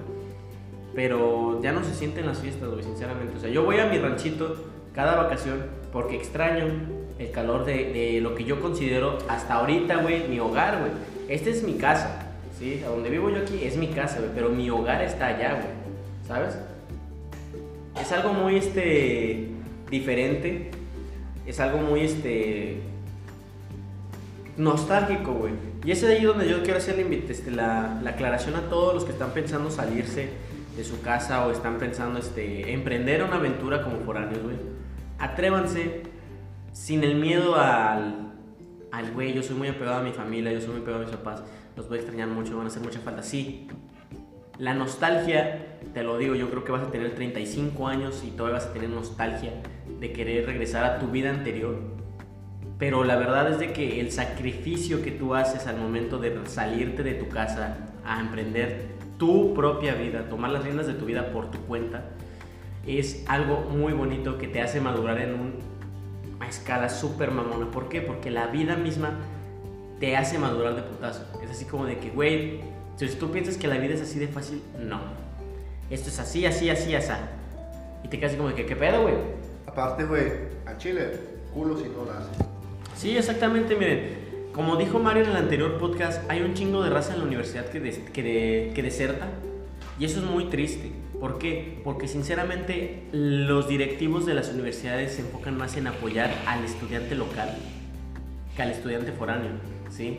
Pero 0.94 1.60
ya 1.62 1.72
no 1.72 1.82
se 1.82 1.94
sienten 1.94 2.26
las 2.26 2.38
fiestas, 2.38 2.68
güey, 2.68 2.84
sinceramente. 2.84 3.36
O 3.36 3.40
sea, 3.40 3.50
yo 3.50 3.64
voy 3.64 3.78
a 3.78 3.86
mi 3.86 3.98
ranchito 3.98 4.56
cada 4.94 5.16
vacación 5.16 5.64
porque 5.92 6.16
extraño 6.16 6.66
el 7.18 7.30
calor 7.30 7.64
de, 7.64 7.92
de 7.92 8.20
lo 8.20 8.34
que 8.34 8.44
yo 8.44 8.60
considero 8.60 9.18
hasta 9.28 9.54
ahorita, 9.54 9.96
güey, 9.96 10.28
mi 10.28 10.38
hogar, 10.38 10.80
güey. 10.80 10.92
Esta 11.28 11.50
es 11.50 11.62
mi 11.62 11.74
casa, 11.74 12.26
¿sí? 12.58 12.82
A 12.86 12.90
donde 12.90 13.08
vivo 13.10 13.30
yo 13.30 13.38
aquí 13.38 13.64
es 13.64 13.76
mi 13.76 13.88
casa, 13.88 14.18
güey, 14.18 14.30
pero 14.34 14.50
mi 14.50 14.68
hogar 14.70 15.02
está 15.02 15.28
allá, 15.28 15.54
güey. 15.54 15.84
¿Sabes? 16.26 16.58
Es 18.00 18.12
algo 18.12 18.32
muy, 18.32 18.56
este, 18.56 19.48
diferente. 19.90 20.70
Es 21.46 21.60
algo 21.60 21.78
muy, 21.78 22.00
este, 22.00 22.80
nostálgico, 24.56 25.32
güey. 25.32 25.52
Y 25.84 25.90
es 25.90 26.02
ahí 26.04 26.22
donde 26.22 26.48
yo 26.48 26.62
quiero 26.62 26.78
hacer 26.78 26.98
este, 26.98 27.50
la, 27.50 28.00
la 28.02 28.10
aclaración 28.10 28.56
a 28.56 28.68
todos 28.68 28.94
los 28.94 29.04
que 29.04 29.12
están 29.12 29.30
pensando 29.30 29.70
salirse 29.70 30.30
de 30.76 30.84
su 30.84 31.00
casa 31.00 31.46
o 31.46 31.52
están 31.52 31.78
pensando 31.78 32.18
este, 32.18 32.72
emprender 32.72 33.22
una 33.22 33.36
aventura 33.36 33.82
como 33.82 33.98
foráneos, 34.00 34.42
güey. 34.42 34.56
Atrévanse 35.18 36.02
sin 36.72 37.04
el 37.04 37.14
miedo 37.16 37.54
al, 37.56 38.32
al, 38.90 39.12
güey, 39.12 39.32
yo 39.32 39.42
soy 39.42 39.56
muy 39.56 39.68
apegado 39.68 39.98
a 39.98 40.02
mi 40.02 40.12
familia, 40.12 40.52
yo 40.52 40.60
soy 40.60 40.70
muy 40.70 40.80
apegado 40.80 41.02
a 41.02 41.06
mis 41.06 41.14
papás, 41.14 41.42
los 41.76 41.88
voy 41.88 41.98
a 41.98 42.00
extrañar 42.00 42.28
mucho, 42.28 42.56
van 42.56 42.66
a 42.66 42.68
hacer 42.68 42.82
mucha 42.82 43.00
falta. 43.00 43.22
Sí, 43.22 43.68
la 44.58 44.74
nostalgia, 44.74 45.78
te 45.92 46.02
lo 46.02 46.18
digo, 46.18 46.34
yo 46.34 46.50
creo 46.50 46.64
que 46.64 46.72
vas 46.72 46.82
a 46.82 46.90
tener 46.90 47.14
35 47.14 47.86
años 47.86 48.22
y 48.24 48.30
todavía 48.30 48.58
vas 48.58 48.66
a 48.66 48.72
tener 48.72 48.88
nostalgia 48.88 49.52
de 50.00 50.12
querer 50.12 50.46
regresar 50.46 50.84
a 50.84 50.98
tu 50.98 51.08
vida 51.08 51.30
anterior. 51.30 51.93
Pero 52.84 53.02
la 53.02 53.16
verdad 53.16 53.50
es 53.50 53.58
de 53.58 53.72
que 53.72 53.98
el 53.98 54.12
sacrificio 54.12 55.00
que 55.00 55.10
tú 55.10 55.34
haces 55.34 55.66
al 55.66 55.78
momento 55.78 56.18
de 56.18 56.38
salirte 56.44 57.02
de 57.02 57.14
tu 57.14 57.30
casa 57.30 57.78
a 58.04 58.20
emprender 58.20 58.88
tu 59.16 59.54
propia 59.54 59.94
vida, 59.94 60.28
tomar 60.28 60.50
las 60.50 60.64
riendas 60.64 60.86
de 60.86 60.92
tu 60.92 61.06
vida 61.06 61.32
por 61.32 61.50
tu 61.50 61.56
cuenta, 61.60 62.04
es 62.86 63.24
algo 63.26 63.62
muy 63.70 63.94
bonito 63.94 64.36
que 64.36 64.48
te 64.48 64.60
hace 64.60 64.82
madurar 64.82 65.16
en 65.18 65.32
un- 65.32 65.54
una 66.36 66.46
escala 66.46 66.90
súper 66.90 67.30
mamona. 67.30 67.70
¿Por 67.70 67.88
qué? 67.88 68.02
Porque 68.02 68.30
la 68.30 68.48
vida 68.48 68.76
misma 68.76 69.14
te 69.98 70.18
hace 70.18 70.38
madurar 70.38 70.76
de 70.76 70.82
putazo. 70.82 71.22
Es 71.42 71.50
así 71.52 71.64
como 71.64 71.86
de 71.86 71.96
que, 71.96 72.10
güey, 72.10 72.60
si 72.96 73.08
tú 73.16 73.30
piensas 73.30 73.56
que 73.56 73.66
la 73.66 73.78
vida 73.78 73.94
es 73.94 74.02
así 74.02 74.18
de 74.18 74.28
fácil, 74.28 74.60
no. 74.78 75.00
Esto 75.88 76.10
es 76.10 76.18
así, 76.18 76.44
así, 76.44 76.68
así, 76.68 76.94
así. 76.94 77.12
Y 78.02 78.08
te 78.08 78.20
quedas 78.20 78.34
como 78.34 78.50
de 78.50 78.56
que, 78.56 78.66
¿qué 78.66 78.76
pedo, 78.76 79.00
güey? 79.00 79.14
Aparte, 79.66 80.04
güey, 80.04 80.24
a 80.66 80.76
Chile, 80.76 81.12
culo 81.54 81.78
si 81.78 81.84
no 81.84 82.02
haces. 82.12 82.46
Sí, 82.96 83.16
exactamente, 83.16 83.76
miren. 83.76 84.24
Como 84.52 84.76
dijo 84.76 85.00
Mario 85.00 85.24
en 85.24 85.30
el 85.30 85.36
anterior 85.36 85.78
podcast, 85.78 86.30
hay 86.30 86.42
un 86.42 86.54
chingo 86.54 86.82
de 86.82 86.90
raza 86.90 87.12
en 87.12 87.18
la 87.18 87.24
universidad 87.24 87.66
que, 87.66 87.80
que, 88.12 88.72
que 88.74 88.82
deserta. 88.82 89.28
Y 89.98 90.04
eso 90.04 90.20
es 90.20 90.26
muy 90.26 90.44
triste. 90.44 90.92
¿Por 91.18 91.38
qué? 91.38 91.80
Porque 91.82 92.06
sinceramente 92.06 93.04
los 93.12 93.68
directivos 93.68 94.26
de 94.26 94.34
las 94.34 94.50
universidades 94.50 95.12
se 95.12 95.22
enfocan 95.22 95.56
más 95.56 95.76
en 95.76 95.86
apoyar 95.86 96.30
al 96.46 96.64
estudiante 96.64 97.14
local 97.14 97.56
que 98.54 98.62
al 98.62 98.70
estudiante 98.70 99.12
foráneo. 99.12 99.52
¿sí? 99.90 100.16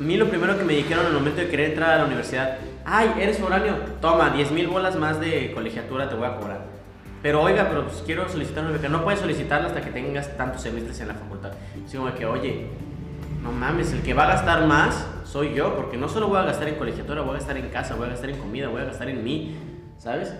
A 0.00 0.02
mí 0.02 0.16
lo 0.16 0.28
primero 0.28 0.56
que 0.58 0.64
me 0.64 0.74
dijeron 0.74 1.06
al 1.06 1.12
momento 1.12 1.40
de 1.40 1.48
querer 1.48 1.70
entrar 1.70 1.90
a 1.90 1.98
la 1.98 2.04
universidad, 2.06 2.58
ay, 2.84 3.12
eres 3.20 3.38
foráneo, 3.38 3.76
toma, 4.00 4.30
10 4.30 4.52
mil 4.52 4.66
bolas 4.68 4.96
más 4.96 5.20
de 5.20 5.52
colegiatura 5.52 6.08
te 6.08 6.14
voy 6.14 6.26
a 6.26 6.36
cobrar. 6.36 6.73
Pero 7.24 7.40
oiga, 7.40 7.66
pero 7.70 7.86
pues 7.86 8.02
quiero 8.04 8.28
solicitar 8.28 8.64
una 8.64 8.74
beca. 8.74 8.90
No 8.90 9.02
puedes 9.02 9.18
solicitarla 9.18 9.68
hasta 9.68 9.80
que 9.80 9.90
tengas 9.90 10.36
tantos 10.36 10.60
semestres 10.60 11.00
en 11.00 11.08
la 11.08 11.14
facultad. 11.14 11.52
Así 11.82 11.96
como 11.96 12.14
que, 12.14 12.26
oye, 12.26 12.66
no 13.42 13.50
mames, 13.50 13.94
el 13.94 14.02
que 14.02 14.12
va 14.12 14.24
a 14.24 14.26
gastar 14.26 14.66
más 14.66 15.06
soy 15.24 15.54
yo, 15.54 15.74
porque 15.74 15.96
no 15.96 16.06
solo 16.06 16.28
voy 16.28 16.36
a 16.36 16.42
gastar 16.42 16.68
en 16.68 16.74
colegiatura, 16.74 17.22
voy 17.22 17.30
a 17.30 17.38
gastar 17.38 17.56
en 17.56 17.70
casa, 17.70 17.94
voy 17.94 18.08
a 18.08 18.10
gastar 18.10 18.28
en 18.28 18.36
comida, 18.36 18.68
voy 18.68 18.82
a 18.82 18.84
gastar 18.84 19.08
en 19.08 19.24
mí, 19.24 19.56
¿sabes? 19.96 20.34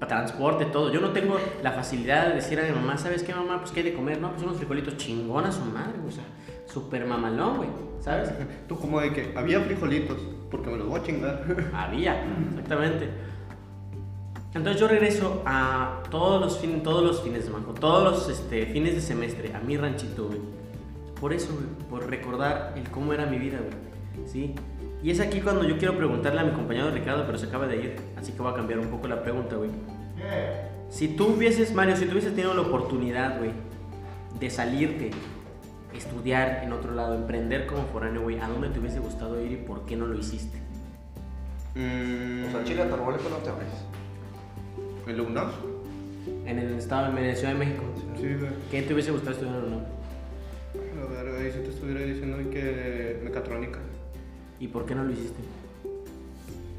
Para 0.00 0.08
transporte, 0.08 0.64
todo. 0.64 0.92
Yo 0.92 1.00
no 1.00 1.10
tengo 1.10 1.38
la 1.62 1.70
facilidad 1.70 2.26
de 2.26 2.34
decir 2.34 2.58
a 2.58 2.64
mi 2.64 2.72
mamá, 2.72 2.98
¿sabes 2.98 3.22
qué, 3.22 3.32
mamá? 3.32 3.60
Pues 3.60 3.70
qué 3.70 3.78
hay 3.78 3.90
de 3.90 3.94
comer, 3.94 4.20
¿no? 4.20 4.32
Pues 4.32 4.42
unos 4.42 4.56
frijolitos 4.56 4.96
chingonas 4.96 5.54
su 5.54 5.64
madre, 5.64 5.94
o 6.04 6.10
sea, 6.10 6.24
súper 6.66 7.06
mamalón, 7.06 7.58
güey, 7.58 7.68
¿sabes? 8.00 8.32
Tú 8.68 8.76
como 8.76 9.00
de 9.00 9.12
que 9.12 9.32
había 9.36 9.60
frijolitos, 9.60 10.18
porque 10.50 10.70
me 10.70 10.78
los 10.78 10.88
voy 10.88 10.98
a 10.98 11.04
chingar. 11.04 11.44
Había, 11.72 12.20
exactamente. 12.50 13.35
Entonces 14.56 14.80
yo 14.80 14.88
regreso 14.88 15.42
a 15.44 16.02
todos 16.10 16.40
los, 16.40 16.58
fin- 16.58 16.82
todos 16.82 17.02
los 17.04 17.22
fines 17.22 17.40
de 17.40 17.46
semana, 17.46 17.66
todos 17.78 18.02
los 18.04 18.28
este, 18.28 18.66
fines 18.66 18.94
de 18.94 19.00
semestre, 19.02 19.54
a 19.54 19.60
mi 19.60 19.76
ranchito, 19.76 20.26
güey. 20.28 20.40
Por 21.20 21.32
eso, 21.32 21.48
güey, 21.54 21.66
por 21.90 22.08
recordar 22.10 22.72
el 22.76 22.88
cómo 22.90 23.12
era 23.12 23.26
mi 23.26 23.38
vida, 23.38 23.58
güey. 23.58 24.26
¿Sí? 24.26 24.54
Y 25.02 25.10
es 25.10 25.20
aquí 25.20 25.40
cuando 25.42 25.62
yo 25.62 25.76
quiero 25.78 25.96
preguntarle 25.96 26.40
a 26.40 26.44
mi 26.44 26.52
compañero 26.52 26.90
Ricardo, 26.90 27.24
pero 27.26 27.36
se 27.38 27.46
acaba 27.46 27.66
de 27.66 27.76
ir, 27.76 27.96
así 28.16 28.32
que 28.32 28.40
voy 28.42 28.50
a 28.50 28.54
cambiar 28.56 28.78
un 28.80 28.88
poco 28.88 29.06
la 29.08 29.22
pregunta, 29.22 29.56
güey. 29.56 29.70
Si 30.88 31.08
tú 31.08 31.26
hubieses, 31.34 31.74
Mario, 31.74 31.96
si 31.96 32.06
tú 32.06 32.12
hubieses 32.12 32.34
tenido 32.34 32.54
la 32.54 32.62
oportunidad, 32.62 33.38
güey, 33.38 33.50
de 34.40 34.50
salirte, 34.50 35.10
estudiar 35.94 36.62
en 36.64 36.72
otro 36.72 36.92
lado, 36.94 37.14
emprender 37.14 37.66
como 37.66 37.84
foráneo, 37.92 38.22
güey, 38.22 38.38
¿a 38.40 38.48
dónde 38.48 38.68
te 38.70 38.78
hubiese 38.80 39.00
gustado 39.00 39.40
ir 39.40 39.52
y 39.52 39.56
por 39.56 39.84
qué 39.84 39.96
no 39.96 40.06
lo 40.06 40.16
hiciste? 40.18 40.58
Mm, 41.74 42.46
O 42.48 42.50
sea, 42.52 42.64
Chile 42.64 42.84
Tarbólico 42.86 43.28
no 43.28 43.36
te 43.36 43.50
abres. 43.50 43.68
¿El 45.06 45.20
UNAM? 45.20 45.50
En 46.46 46.58
el 46.58 46.74
estado, 46.74 47.16
en 47.16 47.28
la 47.28 47.34
Ciudad 47.34 47.52
de 47.52 47.58
México. 47.58 47.84
Sí, 48.16 48.34
güey. 48.34 48.50
¿Qué 48.72 48.82
te 48.82 48.92
hubiese 48.92 49.12
gustado 49.12 49.32
estudiar 49.32 49.56
o 49.56 49.68
no? 49.68 49.76
A 49.76 51.22
ver, 51.22 51.34
ahí 51.36 51.52
si 51.52 51.60
te 51.60 51.68
estuviera 51.68 52.00
diciendo 52.00 52.38
que 52.50 53.20
mecatrónica. 53.22 53.78
¿Y 54.58 54.66
por 54.66 54.84
qué 54.84 54.96
no 54.96 55.04
lo 55.04 55.12
hiciste? 55.12 55.38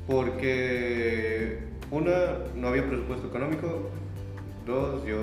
Porque, 0.08 1.60
una, 1.90 2.12
no 2.56 2.68
había 2.68 2.86
presupuesto 2.86 3.28
económico. 3.28 3.90
Dos, 4.66 5.06
yo. 5.06 5.22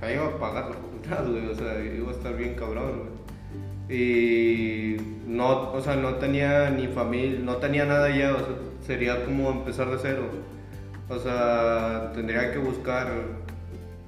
Ahí 0.00 0.14
iba 0.14 0.26
a 0.26 0.38
pagar 0.38 0.70
la 0.70 0.74
facultad, 0.74 1.30
güey. 1.30 1.46
O 1.46 1.54
sea, 1.54 1.84
iba 1.84 2.10
a 2.10 2.14
estar 2.14 2.36
bien 2.36 2.54
cabrón, 2.54 2.98
güey. 2.98 3.22
Y 3.88 4.96
no, 5.26 5.72
o 5.72 5.80
sea, 5.80 5.94
no 5.94 6.16
tenía 6.16 6.70
ni 6.70 6.88
familia, 6.88 7.38
no 7.40 7.56
tenía 7.56 7.84
nada 7.84 8.08
ya, 8.08 8.32
o 8.32 8.38
sea, 8.38 8.54
sería 8.84 9.24
como 9.24 9.50
empezar 9.50 9.88
de 9.90 9.98
cero. 10.00 10.24
O 11.08 11.18
sea, 11.18 12.12
tendría 12.14 12.52
que 12.52 12.58
buscar 12.58 13.08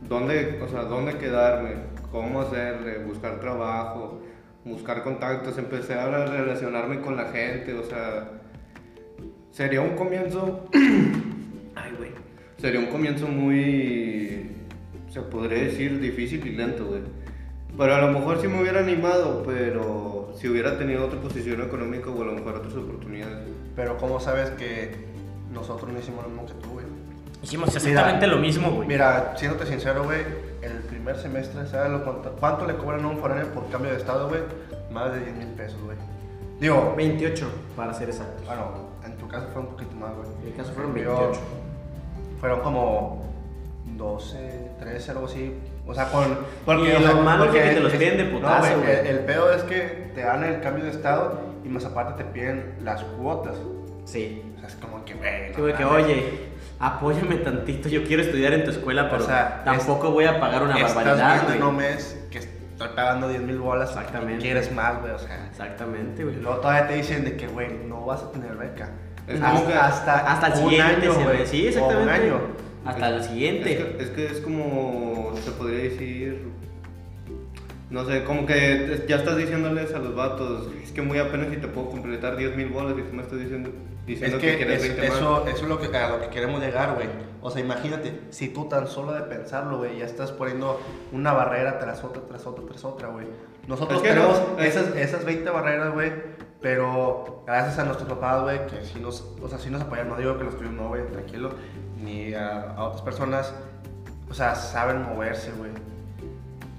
dónde, 0.08 0.60
o 0.62 0.68
sea, 0.68 0.82
dónde 0.82 1.16
quedarme, 1.18 1.72
cómo 2.10 2.42
hacerle, 2.42 2.98
buscar 2.98 3.40
trabajo, 3.40 4.20
buscar 4.64 5.02
contactos, 5.02 5.58
empecé 5.58 5.94
a 5.94 6.26
relacionarme 6.26 7.00
con 7.00 7.16
la 7.16 7.26
gente, 7.26 7.74
o 7.74 7.84
sea, 7.84 8.30
sería 9.50 9.80
un 9.80 9.96
comienzo, 9.96 10.68
Ay, 11.74 11.92
güey. 11.98 12.10
sería 12.56 12.80
un 12.80 12.86
comienzo 12.86 13.26
muy, 13.28 14.50
se 15.10 15.20
podría 15.20 15.64
decir, 15.64 16.00
difícil 16.00 16.46
y 16.46 16.50
lento, 16.50 16.86
güey. 16.86 17.02
Pero 17.76 17.94
a 17.94 18.00
lo 18.02 18.12
mejor 18.12 18.40
sí 18.40 18.46
me 18.46 18.60
hubiera 18.60 18.80
animado, 18.80 19.42
pero 19.44 20.32
si 20.36 20.48
hubiera 20.48 20.78
tenido 20.78 21.06
otra 21.06 21.20
posición 21.20 21.60
económica 21.60 22.08
o 22.08 22.22
a 22.22 22.26
lo 22.26 22.32
mejor 22.32 22.56
otras 22.56 22.74
oportunidades. 22.74 23.48
Pero 23.74 23.96
¿cómo 23.98 24.20
sabes 24.20 24.50
que 24.50 24.92
nosotros 25.54 25.90
no 25.90 25.98
hicimos 25.98 26.24
lo 26.24 26.30
mismo 26.30 26.46
que 26.46 26.54
tú, 26.54 26.70
güey? 26.72 26.86
Hicimos 27.42 27.74
exactamente 27.74 28.26
Mira, 28.26 28.36
lo 28.36 28.40
mismo, 28.42 28.70
güey. 28.70 28.88
Mira, 28.88 29.34
siéndote 29.36 29.66
sincero, 29.66 30.04
güey, 30.04 30.20
el 30.62 30.72
primer 30.88 31.16
semestre, 31.18 31.66
¿sabes 31.66 31.92
lo 31.92 32.02
cuánto, 32.04 32.30
cuánto 32.40 32.66
le 32.66 32.74
cobran 32.76 33.04
a 33.04 33.08
un 33.08 33.18
foráneo 33.18 33.46
por 33.48 33.68
cambio 33.68 33.90
de 33.90 33.98
estado, 33.98 34.28
güey? 34.28 34.40
Más 34.90 35.12
de 35.12 35.20
10 35.20 35.36
mil 35.36 35.48
pesos, 35.48 35.78
güey. 35.82 35.96
Digo, 36.60 36.94
28, 36.96 37.46
para 37.76 37.92
ser 37.92 38.08
exactos. 38.08 38.46
bueno, 38.46 38.62
en 39.04 39.16
tu 39.16 39.28
caso 39.28 39.46
fue 39.52 39.60
un 39.62 39.68
poquito 39.68 39.94
más, 39.96 40.14
güey. 40.14 40.26
En 40.40 40.44
mi 40.46 40.50
caso 40.52 40.72
fueron 40.72 40.94
Yo- 40.94 41.16
28. 41.18 41.40
Fueron 42.40 42.60
como 42.60 43.24
12, 43.96 44.70
13, 44.80 45.10
algo 45.10 45.26
así. 45.26 45.54
O 45.86 45.94
sea, 45.94 46.10
con. 46.10 46.38
Y 46.86 46.92
lo 47.04 47.14
malo 47.22 47.44
es 47.46 47.50
que 47.50 47.60
te 47.74 47.80
los 47.80 47.92
piden 47.92 48.16
de 48.16 48.24
putazo, 48.24 48.60
güey, 48.78 48.86
güey. 48.86 48.98
El, 49.00 49.06
el 49.06 49.18
pedo 49.20 49.52
es 49.52 49.62
que 49.64 50.10
te 50.14 50.22
dan 50.22 50.44
el 50.44 50.60
cambio 50.60 50.84
de 50.84 50.90
estado 50.90 51.40
y 51.64 51.68
más 51.68 51.84
aparte 51.84 52.22
te 52.24 52.30
piden 52.30 52.76
las 52.82 53.02
cuotas. 53.02 53.56
Sí. 54.04 54.42
Es 54.66 54.74
como 54.76 55.04
que, 55.04 55.14
güey. 55.14 55.52
Que, 55.52 55.56
no 55.56 55.62
güey, 55.62 55.74
que, 55.76 55.84
oye, 55.84 56.24
apóyame 56.78 57.36
tantito, 57.36 57.88
yo 57.88 58.04
quiero 58.04 58.22
estudiar 58.22 58.52
en 58.54 58.64
tu 58.64 58.70
escuela, 58.70 59.08
pero 59.10 59.22
O 59.22 59.26
sea, 59.26 59.62
tampoco 59.64 60.10
voy 60.10 60.24
a 60.24 60.40
pagar 60.40 60.62
una 60.62 60.76
Estás 60.76 60.94
barbaridad, 60.94 61.34
viendo 61.46 61.52
en 61.54 61.62
un 61.62 61.74
güey. 61.76 61.86
mes 61.88 62.18
que 62.30 62.38
estoy 62.38 62.88
pagando 62.96 63.28
10 63.28 63.42
mil 63.42 63.58
bolas. 63.58 63.90
Exactamente. 63.90 64.38
Y 64.38 64.42
quieres 64.42 64.72
más, 64.72 65.00
güey. 65.00 65.12
O 65.12 65.18
sea. 65.18 65.46
Exactamente, 65.50 66.24
güey. 66.24 66.36
luego 66.36 66.58
todavía 66.58 66.88
te 66.88 66.94
dicen 66.94 67.24
de 67.24 67.36
que, 67.36 67.46
güey, 67.46 67.68
no 67.86 68.04
vas 68.04 68.22
a 68.22 68.32
tener 68.32 68.54
beca. 68.56 68.90
Es 69.26 69.40
hasta, 69.40 69.52
como 69.54 69.66
que- 69.68 69.74
hasta, 69.74 70.32
Hasta 70.32 70.46
el 70.48 70.54
siguiente, 70.54 71.06
año, 71.08 71.14
güey. 71.14 71.38
ve. 71.38 71.46
Sí, 71.46 71.64
O 71.64 71.68
exactamente. 71.68 72.02
un 72.02 72.08
año. 72.10 72.40
Hasta 72.84 73.08
el 73.08 73.14
Es 73.20 73.26
siguiente. 73.26 73.76
que, 73.76 74.02
es 74.02 74.10
que 74.10 74.26
es 74.26 74.40
como, 74.40 75.32
se 75.42 75.50
podría 75.52 75.84
decir, 75.84 76.48
no 77.90 78.04
sé, 78.04 78.24
como 78.24 78.44
que 78.44 79.04
ya 79.08 79.16
estás 79.16 79.36
diciéndoles 79.38 79.94
a 79.94 79.98
los 80.00 80.14
vatos, 80.14 80.68
es 80.82 80.92
que 80.92 81.00
muy 81.00 81.18
apenas 81.18 81.48
si 81.50 81.56
te 81.56 81.68
puedo 81.68 81.88
completar 81.90 82.36
10 82.36 82.54
mil 82.56 82.68
bolas 82.68 82.94
y 82.98 83.02
tú 83.02 83.14
me 83.16 83.22
estás 83.22 83.38
diciendo, 83.38 83.70
Es 84.06 84.34
que, 84.34 84.56
quieres 84.56 84.82
es- 84.82 84.88
20 84.96 85.08
más. 85.08 85.16
eso, 85.18 85.46
eso 85.46 85.56
es 85.62 85.68
lo 85.68 85.78
que, 85.80 85.96
a 85.96 86.08
lo 86.10 86.20
que 86.20 86.28
queremos 86.28 86.60
llegar, 86.60 86.94
güey. 86.94 87.08
O 87.40 87.50
sea, 87.50 87.60
imagínate, 87.62 88.20
si 88.30 88.48
tú 88.48 88.68
tan 88.68 88.86
solo 88.86 89.12
de 89.12 89.22
pensarlo, 89.22 89.78
güey, 89.78 89.98
ya 89.98 90.04
estás 90.04 90.32
poniendo 90.32 90.80
una 91.12 91.32
barrera 91.32 91.78
tras 91.78 92.02
otra, 92.04 92.22
tras 92.26 92.46
otra, 92.46 92.64
tras 92.66 92.84
otra, 92.84 93.08
güey. 93.08 93.26
Nosotros 93.66 94.02
Es 94.02 94.08
que 94.08 94.14
tenemos 94.14 94.42
no, 94.56 94.62
esas, 94.62 94.94
esas 94.96 95.24
20 95.24 95.48
barreras, 95.50 95.92
güey, 95.94 96.12
pero 96.60 97.42
gracias 97.46 97.78
a 97.78 97.84
nuestros 97.84 98.08
papás, 98.08 98.42
güey, 98.42 98.66
que 98.66 98.82
sí 98.84 98.98
nos, 99.00 99.22
o 99.42 99.48
sea, 99.48 99.58
sí 99.58 99.70
nos 99.70 99.82
apoyan. 99.82 100.08
No 100.08 100.16
digo 100.16 100.36
que 100.38 100.44
los 100.44 100.56
tuyos 100.56 100.72
no, 100.72 100.88
güey, 100.88 101.06
tranquilo. 101.06 101.50
Ni 102.02 102.34
a, 102.34 102.72
a 102.72 102.84
otras 102.84 103.02
personas, 103.02 103.54
o 104.30 104.34
sea, 104.34 104.54
saben 104.54 105.02
moverse, 105.02 105.50
güey. 105.52 105.70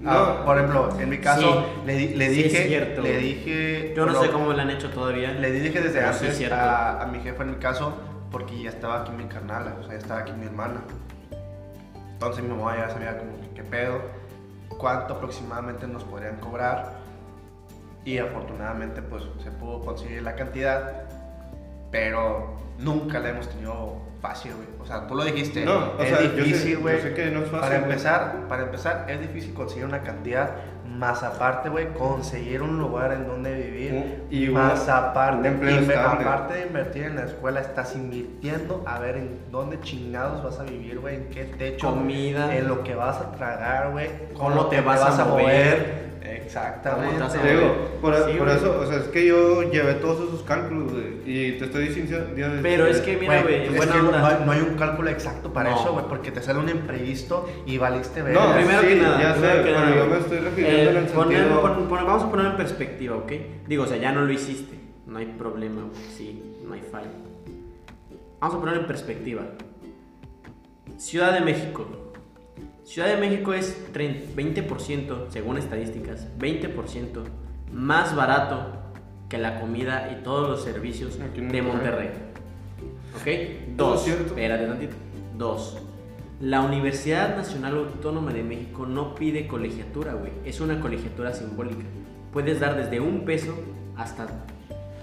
No. 0.05 0.11
Ah, 0.11 0.45
por 0.45 0.57
ejemplo, 0.57 0.89
en 0.99 1.09
mi 1.09 1.17
caso, 1.17 1.65
Sí. 1.83 1.85
le, 1.87 2.29
dije, 2.29 2.95
le 3.01 3.17
dije... 3.17 3.93
Yo 3.95 4.05
no 4.05 4.21
sé 4.21 4.29
cómo 4.29 4.53
lo 4.53 4.61
han 4.61 4.69
hecho 4.69 4.91
todavía. 4.91 5.31
le 5.31 5.51
dije 5.51 5.81
desde 5.81 5.99
Pero 5.99 6.07
antes 6.11 6.51
a, 6.51 7.01
a 7.01 7.05
mi 7.07 7.19
jefa 7.21 7.41
en 7.43 7.49
mi 7.49 7.55
caso, 7.55 7.91
porque 8.31 8.61
ya 8.61 8.69
estaba 8.69 9.01
aquí 9.01 9.11
mi 9.11 9.25
carnala, 9.25 9.75
o 9.79 9.83
sea, 9.83 9.93
ya 9.93 9.97
estaba 9.97 10.19
aquí 10.19 10.31
mi 10.33 10.45
hermana. 10.45 10.81
Entonces 12.13 12.43
mi 12.43 12.49
mamá 12.55 12.77
ya 12.77 12.89
sabía 12.89 13.17
como 13.17 13.31
qué 13.55 13.63
pedo, 13.63 13.99
cuánto 14.77 15.15
aproximadamente 15.15 15.87
nos 15.87 16.03
podrían 16.03 16.35
cobrar. 16.37 16.93
Y 18.03 18.19
afortunadamente 18.19 19.01
pues 19.01 19.23
se 19.43 19.49
pudo 19.49 19.81
conseguir 19.81 20.21
la 20.21 20.35
cantidad, 20.35 21.05
pero 21.91 22.57
nunca 22.77 23.19
la 23.19 23.29
hemos 23.29 23.49
tenido 23.49 23.97
fácil, 24.27 24.53
güey. 24.55 24.67
O 24.81 24.85
sea, 24.85 25.07
tú 25.07 25.15
lo 25.15 25.23
dijiste, 25.23 25.65
No, 25.65 25.93
o 25.97 26.01
es 26.01 26.09
sea, 26.09 26.21
yo 26.21 26.29
sé- 26.29 26.35
difícil, 26.41 26.73
yo 26.75 26.79
güey. 26.81 27.01
sé 27.01 27.13
que 27.13 27.25
no 27.31 27.39
es 27.39 27.45
fácil, 27.49 27.59
Para 27.61 27.75
empezar, 27.77 28.35
para 28.47 28.63
empezar, 28.63 29.05
es 29.09 29.19
difícil 29.21 29.53
conseguir 29.53 29.85
una 29.85 30.01
cantidad, 30.01 30.51
más 30.87 31.23
aparte, 31.23 31.67
güey, 31.67 31.87
conseguir 31.93 32.61
un 32.61 32.77
lugar 32.79 33.11
en 33.11 33.27
donde 33.27 33.53
vivir. 33.53 34.23
Y 34.29 34.47
más 34.47 34.83
un- 34.85 34.89
aparte, 34.91 35.49
estable. 35.49 36.23
aparte 36.23 36.53
de 36.53 36.67
invertir 36.67 37.03
en 37.03 37.15
la 37.17 37.23
escuela, 37.25 37.59
estás 37.59 37.95
invirtiendo 37.95 38.83
a 38.87 38.99
ver 38.99 39.17
en 39.17 39.39
dónde 39.51 39.79
chingados 39.81 40.41
vas 40.43 40.59
a 40.59 40.63
vivir, 40.63 40.99
güey, 40.99 41.15
en 41.15 41.29
qué 41.29 41.43
techo, 41.45 41.89
Comida. 41.89 42.55
en 42.55 42.67
lo 42.69 42.83
que 42.83 42.95
vas 42.95 43.17
a 43.17 43.31
tragar, 43.33 43.91
güey, 43.91 44.09
Cómo 44.37 44.67
te 44.67 44.79
vas 44.81 45.19
a 45.19 45.25
mover. 45.25 46.05
Exactamente. 46.27 47.15
Digo, 47.53 47.75
por, 48.01 48.15
Sí, 48.15 48.37
por 48.37 48.47
güey. 48.47 48.57
eso, 48.57 48.79
o 48.79 48.85
sea, 48.85 48.97
es 48.97 49.03
que 49.09 49.25
yo 49.27 49.63
llevé 49.71 49.93
todos 49.95 50.27
esos 50.27 50.41
cálculos, 50.43 50.91
güey, 50.91 51.05
y 51.25 51.51
te 51.57 51.65
estoy 51.65 51.87
diciendo... 51.87 52.17
Pero 52.61 52.87
es 52.87 53.01
que, 53.01 53.17
mira, 53.17 53.41
güey, 53.43 53.63
es 53.67 53.85
que 53.85 53.97
no, 54.01 54.25
hay, 54.25 54.35
no 54.45 54.51
hay 54.51 54.61
un 54.61 54.75
cálculo 54.75 55.09
exacto 55.09 55.51
para 55.53 55.71
No. 55.71 55.79
eso, 55.81 55.93
güey, 55.93 56.05
porque 56.07 56.31
te 56.31 56.41
sale 56.41 56.59
un 56.59 56.69
imprevisto 56.69 57.47
y 57.65 57.77
valiste 57.77 58.21
ver. 58.21 58.33
No, 58.33 58.53
primero 58.53 58.81
sí, 58.81 58.87
que 58.87 58.95
nada, 58.95 59.21
ya 59.21 59.33
primero 59.33 59.53
sé, 59.53 59.57
que 59.59 59.65
pero 59.65 59.79
nada, 59.79 59.95
yo 59.95 60.05
me 60.07 60.17
estoy 60.17 60.37
refiriendo 60.39 60.91
en 60.91 60.97
el 60.97 61.05
poner- 61.07 61.37
sentido- 61.37 61.61
pon- 61.61 61.87
pon- 61.87 62.05
vamos 62.05 62.23
a 62.23 62.29
ponerlo 62.29 62.51
en 62.51 62.57
perspectiva, 62.57 63.15
¿ok? 63.17 63.31
Digo, 63.67 63.83
o 63.83 63.87
sea, 63.87 63.97
ya 63.97 64.11
no 64.11 64.21
lo 64.21 64.31
hiciste. 64.31 64.75
No 65.07 65.19
hay 65.19 65.25
problema, 65.27 65.81
güey. 65.81 66.03
Sí, 66.17 66.57
no 66.67 66.73
hay 66.73 66.81
falla. 66.81 67.07
Vamos 68.39 68.55
a 68.57 68.59
ponerlo 68.59 68.81
en 68.81 68.87
perspectiva. 68.87 69.43
Ciudad 70.97 71.33
de 71.33 71.41
México. 71.41 71.85
Ciudad 72.85 73.07
de 73.07 73.17
México 73.17 73.51
es 73.55 73.91
30 73.93 74.35
20%, 74.35 75.29
según 75.29 75.57
estadísticas, 75.57 76.27
20% 76.37 77.23
más 77.73 78.15
barato 78.15 78.67
que 79.27 79.39
la 79.39 79.59
comida 79.59 80.11
y 80.11 80.23
todos 80.23 80.47
los 80.47 80.63
servicios 80.63 81.17
en 81.35 81.49
de 81.49 81.61
Monterrey. 81.63 82.09
¿Ok? 83.15 83.75
Dos. 83.75 84.07
Espérate 84.07 84.67
tantito. 84.67 84.93
Dos. 85.35 85.79
La 86.39 86.61
Universidad 86.61 87.35
Nacional 87.35 87.75
Autónoma 87.75 88.31
de 88.31 88.43
México 88.43 88.85
no 88.85 89.15
pide 89.15 89.47
colegiatura, 89.47 90.13
güey. 90.13 90.31
Es 90.45 90.61
una 90.61 90.79
colegiatura 90.79 91.33
simbólica. 91.33 91.85
Puedes 92.31 92.59
dar 92.59 92.77
desde 92.77 92.99
un 92.99 93.25
peso 93.25 93.55
hasta 93.97 94.27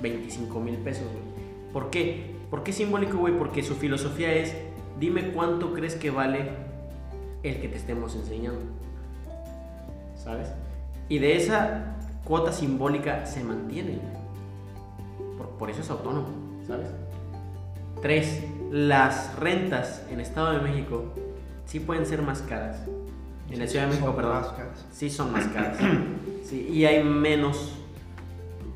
25 0.01 0.61
mil 0.61 0.77
pesos, 0.77 1.07
güey. 1.11 1.73
¿Por 1.73 1.91
qué? 1.91 2.37
¿Por 2.49 2.63
qué 2.63 2.73
simbólico, 2.73 3.19
güey? 3.19 3.37
Porque 3.37 3.65
su 3.65 3.75
filosofía 3.75 4.33
es, 4.33 4.55
dime 5.01 5.33
cuánto 5.33 5.75
crees 5.75 5.97
que 5.97 6.13
vale 6.13 6.71
el 7.43 7.61
que 7.61 7.69
te 7.69 7.77
estemos 7.77 8.15
enseñando. 8.15 8.61
¿Sabes? 10.17 10.49
Y 11.09 11.19
de 11.19 11.37
esa 11.37 11.97
cuota 12.25 12.53
simbólica 12.53 13.27
se 13.27 13.43
mantiene. 13.43 13.99
Por, 15.37 15.49
por 15.51 15.71
eso 15.71 15.81
es 15.81 15.91
autónomo, 15.91 16.29
¿sabes? 16.67 16.89
Tres, 18.01 18.43
las 18.71 19.37
rentas 19.37 20.03
en 20.11 20.21
Estado 20.21 20.53
de 20.53 20.61
México 20.61 21.05
sí 21.67 21.81
pueden 21.81 22.07
ser 22.07 22.23
más 22.23 22.43
caras. 22.43 22.79
En 23.51 23.59
la 23.59 23.67
Ciudad 23.67 23.85
de 23.85 23.91
México, 23.91 24.07
Son 24.07 24.17
perdón. 24.17 24.35
más 24.41 24.49
caras. 24.53 24.87
Sí 24.93 25.11
son 25.11 25.33
más 25.33 25.47
caras. 25.49 25.77
Sí, 26.45 26.69
y 26.71 26.85
hay 26.85 27.03
menos 27.03 27.73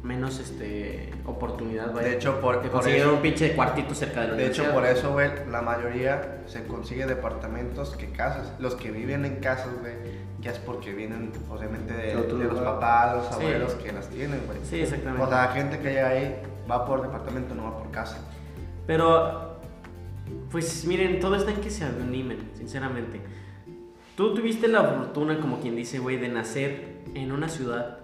menos 0.06 0.38
este 0.38 1.10
oportunidad 1.26 1.92
vaya, 1.92 2.08
De 2.08 2.14
hecho, 2.14 2.40
por- 2.40 2.62
por 2.70 2.88
eso- 2.88 3.14
un 3.14 3.20
pinche 3.20 3.54
cuartito 3.54 3.94
cerca 3.94 4.22
de 4.22 4.28
la 4.28 4.34
De 4.34 4.46
hecho, 4.46 4.70
por 4.72 4.86
eso, 4.86 5.12
güey, 5.12 5.30
la 5.50 5.60
mayoría 5.62 6.42
se 6.46 6.64
consigue 6.66 7.06
departamentos 7.06 7.96
que 7.96 8.10
casas. 8.12 8.52
Los 8.58 8.74
que 8.76 8.90
viven 8.90 9.24
en 9.24 9.36
casas, 9.36 9.68
güey, 9.80 9.94
ya 10.40 10.52
es 10.52 10.58
porque 10.58 10.92
vienen, 10.92 11.32
obviamente, 11.50 11.92
de, 11.92 12.14
De 12.14 12.44
los 12.44 12.60
papás, 12.60 13.16
los 13.16 13.26
Sí. 13.26 13.34
abuelos 13.34 13.74
que 13.74 13.92
las 13.92 14.08
tienen, 14.08 14.40
güey. 14.46 14.58
Sí, 14.62 14.80
exactamente. 14.80 15.22
O 15.22 15.28
sea, 15.28 15.48
gente 15.48 15.78
que 15.80 15.88
llega 15.90 16.08
ahí 16.08 16.36
va 16.70 16.86
por 16.86 17.02
departamento, 17.02 17.54
no 17.54 17.64
va 17.64 17.78
por 17.78 17.90
casa. 17.90 18.18
Pero, 18.86 19.58
pues 20.50 20.84
miren, 20.86 21.18
todo 21.20 21.34
está 21.36 21.50
en 21.50 21.60
que 21.60 21.70
se 21.70 21.84
animen, 21.84 22.50
sinceramente. 22.54 23.20
Tú 24.16 24.34
tuviste 24.34 24.68
la 24.68 24.82
fortuna, 24.84 25.38
como 25.40 25.60
quien 25.60 25.76
dice, 25.76 25.98
güey, 25.98 26.16
de 26.16 26.28
nacer 26.28 26.96
en 27.14 27.32
una 27.32 27.48
ciudad 27.48 27.98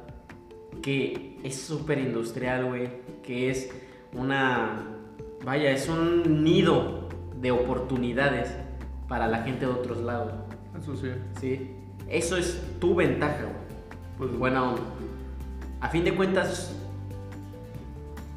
que 0.83 1.39
es 1.43 1.61
súper 1.61 1.99
industrial, 1.99 2.67
güey, 2.67 2.89
que 3.23 3.51
es 3.51 3.71
una, 4.13 4.85
vaya, 5.45 5.71
es 5.71 5.89
un 5.89 6.43
nido 6.43 7.09
de 7.41 7.51
oportunidades 7.51 8.55
para 9.09 9.27
la 9.27 9.43
gente 9.43 9.67
de 9.67 9.73
otros 9.73 9.99
lados, 9.99 10.33
Eso 10.79 10.97
sí. 10.97 11.09
¿sí? 11.41 11.71
Eso 12.09 12.37
es 12.37 12.63
tu 12.81 12.95
ventaja, 12.95 13.43
güey. 13.43 13.63
Pues 14.19 14.39
Buena 14.39 14.71
onda. 14.71 14.83
A 15.81 15.89
fin 15.89 16.05
de 16.05 16.15
cuentas, 16.15 16.77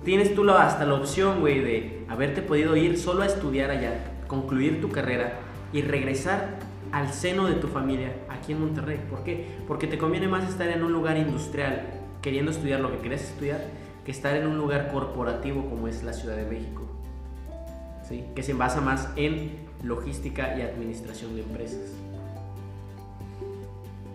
tienes 0.04 0.34
tú 0.34 0.50
hasta 0.50 0.86
la 0.86 0.96
opción, 0.96 1.42
güey, 1.42 1.60
de 1.60 2.06
haberte 2.08 2.42
podido 2.42 2.76
ir 2.76 2.98
solo 2.98 3.24
a 3.24 3.26
estudiar 3.26 3.70
allá, 3.70 4.00
concluir 4.28 4.82
tu 4.82 4.90
carrera 4.90 5.40
y 5.72 5.82
regresar 5.82 6.58
al 6.92 7.12
seno 7.12 7.48
de 7.48 7.56
tu 7.56 7.68
familia 7.68 8.14
aquí 8.30 8.54
en 8.54 8.62
Monterrey. 8.62 9.00
¿Por 9.10 9.24
qué? 9.24 9.58
Porque 9.68 9.88
te 9.88 9.98
conviene 9.98 10.28
más 10.28 10.48
estar 10.50 10.70
en 10.70 10.84
un 10.84 10.94
lugar 10.94 11.18
industrial, 11.18 11.95
queriendo 12.26 12.50
estudiar 12.50 12.80
lo 12.80 12.92
que 12.92 12.98
quieres 12.98 13.22
estudiar, 13.24 13.64
que 14.04 14.10
estar 14.10 14.36
en 14.36 14.48
un 14.48 14.58
lugar 14.58 14.92
corporativo 14.92 15.70
como 15.70 15.88
es 15.88 16.02
la 16.04 16.12
Ciudad 16.12 16.36
de 16.36 16.46
México. 16.46 16.82
¿Sí? 18.10 18.24
Que 18.36 18.42
se 18.42 18.54
basa 18.54 18.82
más 18.82 19.10
en 19.16 19.52
logística 19.84 20.58
y 20.58 20.64
administración 20.64 21.36
de 21.36 21.44
empresas. 21.44 21.92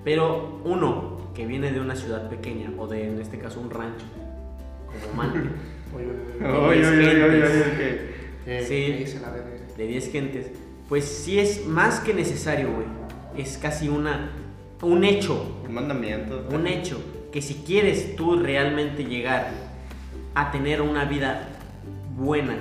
Pero 0.05 0.61
uno 0.65 1.19
que 1.35 1.47
viene 1.47 1.71
de 1.71 1.81
una 1.81 1.95
ciudad 1.95 2.29
pequeña 2.29 2.73
o 2.79 2.89
de, 2.89 3.09
en 3.11 3.21
este 3.21 3.39
caso, 3.39 3.61
un 3.61 3.71
rancho, 3.71 4.07
como 4.87 5.15
Mante, 5.15 5.49
Oye, 5.95 6.07
oye, 6.67 6.87
oye, 6.87 7.25
oye, 7.25 7.43
oye, 7.45 8.11
¿Qué- 8.45 8.63
Sí. 8.63 8.69
qué 8.69 8.97
dice 8.99 9.21
la 9.21 9.31
verga? 9.31 9.51
de 9.77 9.87
10 9.87 10.11
gentes, 10.13 10.51
pues 10.89 11.05
sí 11.05 11.39
es 11.39 11.65
más 11.67 12.01
que 12.01 12.13
necesario, 12.15 12.73
güey. 12.73 12.87
Es 13.37 13.57
casi 13.59 13.89
una, 13.89 14.31
un 14.83 15.05
hecho, 15.05 15.61
Un 15.65 15.75
mandamiento. 15.75 16.45
un 16.53 16.67
hecho, 16.67 16.99
que 17.33 17.43
si 17.43 17.55
quieres 17.67 18.17
tú 18.17 18.37
realmente 18.37 19.05
llegar 19.05 19.49
a 20.35 20.51
tener 20.51 20.81
una 20.83 21.05
vida 21.05 21.49
buena 22.17 22.57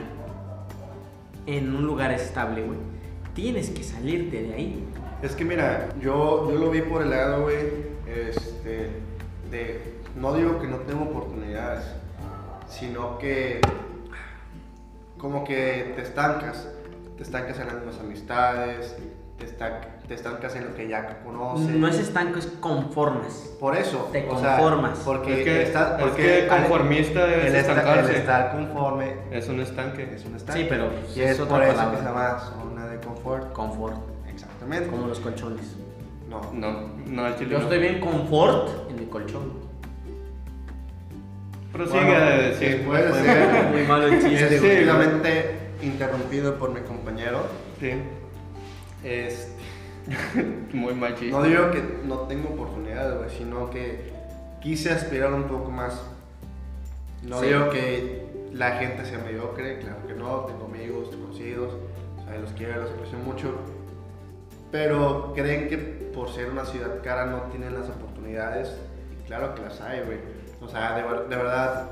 en 1.45 1.75
un 1.75 1.85
lugar 1.85 2.11
estable, 2.11 2.63
tienes 3.33 3.69
que 3.69 3.83
salirte 3.83 4.43
de 4.43 4.53
ahí. 4.53 4.85
Es 5.21 5.35
que 5.35 5.43
mira, 5.43 5.89
yo, 6.01 6.49
yo 6.51 6.57
lo 6.59 6.69
vi 6.69 6.81
por 6.81 7.01
el 7.01 7.09
lado, 7.09 7.43
güey, 7.43 7.57
este, 8.07 8.89
de, 9.51 9.95
no 10.15 10.33
digo 10.33 10.59
que 10.59 10.67
no 10.67 10.77
tengo 10.77 11.03
oportunidades, 11.03 11.83
sino 12.69 13.17
que 13.17 13.59
como 15.17 15.43
que 15.43 15.93
te 15.95 16.01
estancas, 16.03 16.69
te 17.17 17.23
estancas 17.23 17.59
en 17.59 17.85
las 17.85 17.99
amistades, 17.99 18.95
te, 19.37 19.45
esta- 19.45 19.81
te 20.09 20.15
estancas 20.15 20.55
en 20.55 20.65
lo 20.65 20.75
que 20.75 20.87
ya 20.87 21.19
conoces. 21.23 21.67
No 21.69 21.87
es 21.87 21.99
estanco, 21.99 22.39
es 22.39 22.47
conformes. 22.59 23.55
Por 23.59 23.77
eso, 23.77 24.09
Te 24.11 24.27
o 24.27 24.39
sea, 24.39 24.57
conformas. 24.57 24.99
porque 25.05 25.37
Es 25.37 25.43
que- 25.45 25.61
está- 25.63 25.97
es 25.97 26.03
porque 26.03 26.47
al- 26.49 26.61
conformista 26.63 27.27
es 27.35 27.53
esta- 27.53 27.99
el 27.99 28.09
estar 28.15 28.51
conforme 28.51 29.13
Es 29.31 29.47
un 29.49 29.59
estanque. 29.61 30.11
es 30.15 30.25
un 30.25 30.35
estanque. 30.35 30.61
Sí, 30.63 30.67
pero 30.67 30.89
y 31.15 31.21
es, 31.21 31.31
es 31.31 31.39
otra 31.39 31.57
por 31.57 31.63
eso 31.63 31.75
palabra. 31.75 31.91
que 31.91 32.03
se 32.03 32.09
llama 32.09 32.39
zona 32.39 32.87
de 32.87 32.99
confort. 32.99 33.53
Confort, 33.53 33.95
Exactamente. 34.27 34.89
como 34.89 35.05
los 35.07 35.19
colchones. 35.19 35.75
No. 36.27 36.41
No, 36.53 36.71
no, 37.05 37.35
chile 37.37 37.51
Yo 37.51 37.57
no. 37.59 37.63
estoy 37.65 37.79
bien 37.79 37.99
confort 37.99 38.89
en 38.89 38.95
mi 38.99 39.05
colchón. 39.05 39.53
Prosigue 41.71 41.99
Bueno, 42.03 42.15
a 42.17 42.29
decir. 42.31 42.77
después 42.77 43.03
de 43.03 43.09
Pues, 43.11 43.21
ser- 43.23 43.69
Muy 43.73 43.83
malo 43.83 44.07
el 44.07 44.13
Es 44.15 44.25
chiste, 44.25 44.49
definitivamente 44.49 45.59
interrumpido 45.83 46.55
por 46.57 46.73
mi 46.73 46.79
compañero. 46.81 47.43
Sí, 47.79 47.91
Este, 49.03 49.58
muy 50.73 50.93
machista. 50.93 51.37
no 51.37 51.43
digo 51.43 51.71
que 51.71 51.83
no 52.05 52.17
tengo 52.21 52.49
oportunidades, 52.49 53.17
güey, 53.17 53.29
sino 53.29 53.69
que 53.69 54.11
quise 54.61 54.91
aspirar 54.91 55.33
un 55.33 55.43
poco 55.43 55.69
más. 55.71 56.01
No 57.23 57.39
Sí. 57.39 57.47
digo 57.47 57.69
que 57.69 58.27
la 58.53 58.71
gente 58.77 59.05
sea 59.05 59.19
mediocre, 59.19 59.79
claro 59.79 60.07
que 60.07 60.13
no, 60.13 60.39
tengo 60.45 60.65
amigos, 60.65 61.09
conocidos, 61.09 61.73
o 62.19 62.23
sea, 62.25 62.39
los 62.39 62.51
quiero, 62.53 62.81
los 62.81 62.91
aprecio 62.91 63.17
mucho. 63.19 63.53
Pero 64.71 65.33
creen 65.35 65.67
que 65.67 65.77
por 65.77 66.29
ser 66.31 66.49
una 66.49 66.65
ciudad 66.65 67.01
cara 67.03 67.25
no 67.25 67.41
tienen 67.51 67.73
las 67.73 67.89
oportunidades. 67.89 68.75
Y 69.19 69.25
claro 69.27 69.55
que 69.55 69.61
las 69.63 69.81
hay, 69.81 70.01
güey. 70.01 70.19
O 70.61 70.67
sea, 70.67 70.95
de, 70.95 71.01
de 71.03 71.35
verdad, 71.35 71.85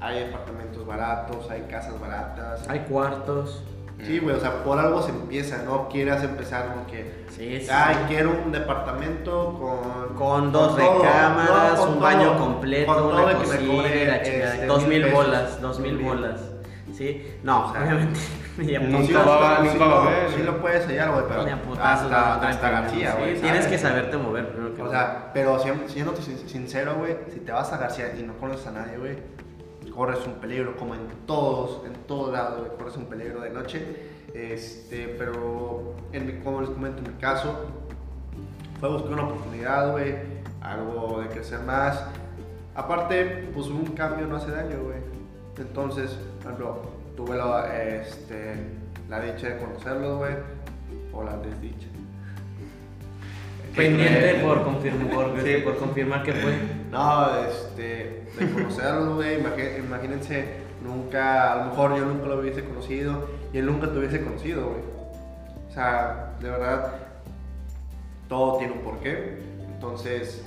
hay 0.00 0.20
departamentos 0.24 0.86
baratos, 0.86 1.50
hay 1.50 1.62
casas 1.62 1.98
baratas. 2.00 2.68
Hay 2.68 2.80
cuartos. 2.80 3.64
Sí, 4.04 4.18
güey, 4.18 4.36
o 4.36 4.40
sea, 4.40 4.62
por 4.64 4.78
algo 4.78 5.02
se 5.02 5.10
empieza, 5.10 5.62
no 5.64 5.88
quieras 5.88 6.22
empezar 6.22 6.74
con 6.74 6.84
que, 6.86 7.24
Sí, 7.30 7.60
sí. 7.60 7.68
ay, 7.72 7.96
quiero 8.08 8.30
un 8.44 8.52
departamento 8.52 9.58
con... 9.58 10.14
Con 10.16 10.52
dos 10.52 10.76
recámaras, 10.76 11.72
no, 11.72 11.76
con 11.78 11.88
un 11.88 11.94
todo, 11.94 12.02
baño 12.04 12.38
completo, 12.38 12.86
con 12.94 13.02
todo 13.02 13.22
una 13.22 13.32
y 13.32 13.34
que 13.36 13.40
me 13.40 13.46
cocina, 13.56 13.72
cobre, 13.76 14.06
la 14.06 14.22
chingada, 14.22 14.54
este, 14.54 14.66
dos 14.66 14.80
mil 14.82 14.88
mil 14.90 15.02
pesos, 15.02 15.24
bolas, 15.24 15.60
dos 15.60 15.80
mil 15.80 15.98
bolas. 15.98 16.40
¿Sí? 16.92 17.34
No, 17.42 17.66
O 17.66 17.72
sea, 17.72 17.82
obviamente. 17.82 18.20
ni 18.58 18.74
a 18.76 18.78
nunca 18.80 18.98
Sí, 19.04 19.12
putazos, 19.12 19.26
lo- 19.26 19.40
va- 19.40 19.58
sí 19.64 19.68
Sí 20.36 20.42
puedes 20.62 20.84
sellar, 20.84 21.10
güey, 21.10 21.24
pero 21.28 21.42
ni 21.44 21.50
a 21.50 21.62
putazos, 21.62 22.10
no, 22.10 22.16
hasta, 22.16 22.48
hasta 22.48 22.70
García, 22.70 23.10
sí, 23.12 23.18
güey. 23.18 23.40
Tienes 23.40 23.64
¿sabes? 23.64 23.66
que 23.66 23.78
saberte 23.78 24.16
mover 24.16 24.48
primero 24.50 24.74
que 24.76 24.82
O 24.82 24.90
sea, 24.90 25.30
pero 25.34 25.58
siendo, 25.58 25.88
siendo 25.88 26.14
sin- 26.16 26.48
sincero, 26.48 26.94
güey, 26.98 27.16
si 27.32 27.40
te 27.40 27.50
vas 27.50 27.72
a 27.72 27.78
García 27.78 28.14
y 28.16 28.22
no 28.22 28.34
conoces 28.34 28.66
a 28.68 28.70
nadie, 28.72 28.96
güey, 28.96 29.16
corres 29.94 30.26
un 30.26 30.34
peligro, 30.34 30.76
como 30.76 30.94
en 30.94 31.06
todos, 31.26 31.84
en 31.86 31.94
todos 32.06 32.32
lados, 32.32 32.60
güey, 32.60 32.76
corres 32.76 32.96
un 32.96 33.06
peligro 33.06 33.40
de 33.40 33.50
noche. 33.50 33.84
Este, 34.34 35.14
pero, 35.18 35.94
en 36.12 36.26
mi, 36.26 36.32
como 36.42 36.60
les 36.60 36.70
comento, 36.70 36.98
en 36.98 37.14
mi 37.14 37.20
caso, 37.20 37.66
fue 38.80 38.88
buscar 38.90 39.12
una 39.12 39.24
oportunidad, 39.24 39.92
güey, 39.92 40.14
algo 40.60 41.20
de 41.20 41.28
crecer 41.28 41.60
más. 41.60 42.04
Aparte, 42.74 43.48
pues 43.54 43.68
un 43.68 43.86
cambio 43.94 44.26
no 44.26 44.36
hace 44.36 44.50
daño, 44.50 44.82
güey. 44.82 44.98
Entonces, 45.56 46.10
por 46.42 46.52
ejemplo, 46.52 46.82
tuve 47.16 47.36
la, 47.36 47.80
este, 47.82 48.56
la 49.08 49.20
dicha 49.20 49.50
de 49.50 49.58
conocerlos, 49.58 50.18
güey, 50.18 50.34
o 51.12 51.22
la 51.22 51.36
desdicha. 51.36 51.86
Pendiente 53.76 54.34
por 54.44 54.62
confirmar, 54.62 55.08
por, 55.14 55.42
Sí. 55.42 55.56
por 55.64 55.76
confirmar 55.76 56.22
que 56.22 56.32
fue. 56.32 56.52
No, 56.90 57.44
este, 57.44 58.26
de 58.38 58.50
conocerlo, 58.52 59.16
güey, 59.16 59.38
imagínense, 59.78 60.44
nunca, 60.82 61.52
a 61.52 61.56
lo 61.56 61.70
mejor 61.70 61.96
yo 61.96 62.04
nunca 62.04 62.26
lo 62.26 62.40
hubiese 62.40 62.64
conocido 62.64 63.28
y 63.52 63.58
él 63.58 63.66
nunca 63.66 63.90
te 63.90 63.98
hubiese 63.98 64.22
conocido, 64.22 64.68
güey. 64.68 64.82
O 65.68 65.72
sea, 65.72 66.34
de 66.40 66.50
verdad, 66.50 66.92
todo 68.28 68.58
tiene 68.58 68.74
un 68.74 68.80
porqué. 68.80 69.38
Entonces, 69.74 70.44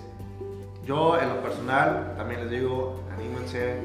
yo 0.86 1.20
en 1.20 1.28
lo 1.30 1.42
personal, 1.42 2.14
también 2.18 2.42
les 2.42 2.52
digo, 2.52 3.04
anímense, 3.14 3.76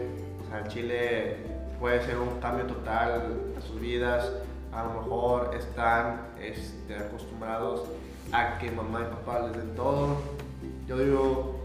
o 0.44 0.48
sea, 0.50 0.68
Chile 0.68 1.36
puede 1.80 2.00
ser 2.04 2.16
un 2.18 2.38
cambio 2.38 2.66
total 2.66 3.40
a 3.58 3.60
sus 3.60 3.80
vidas. 3.80 4.30
A 4.72 4.84
lo 4.84 5.02
mejor 5.02 5.50
están 5.58 6.28
este, 6.40 6.96
acostumbrados 6.96 7.82
a 8.32 8.58
que 8.58 8.70
mamá 8.70 9.00
y 9.02 9.10
papá 9.14 9.46
les 9.46 9.56
den 9.56 9.74
todo. 9.74 10.16
Yo 10.86 10.98
digo, 10.98 11.58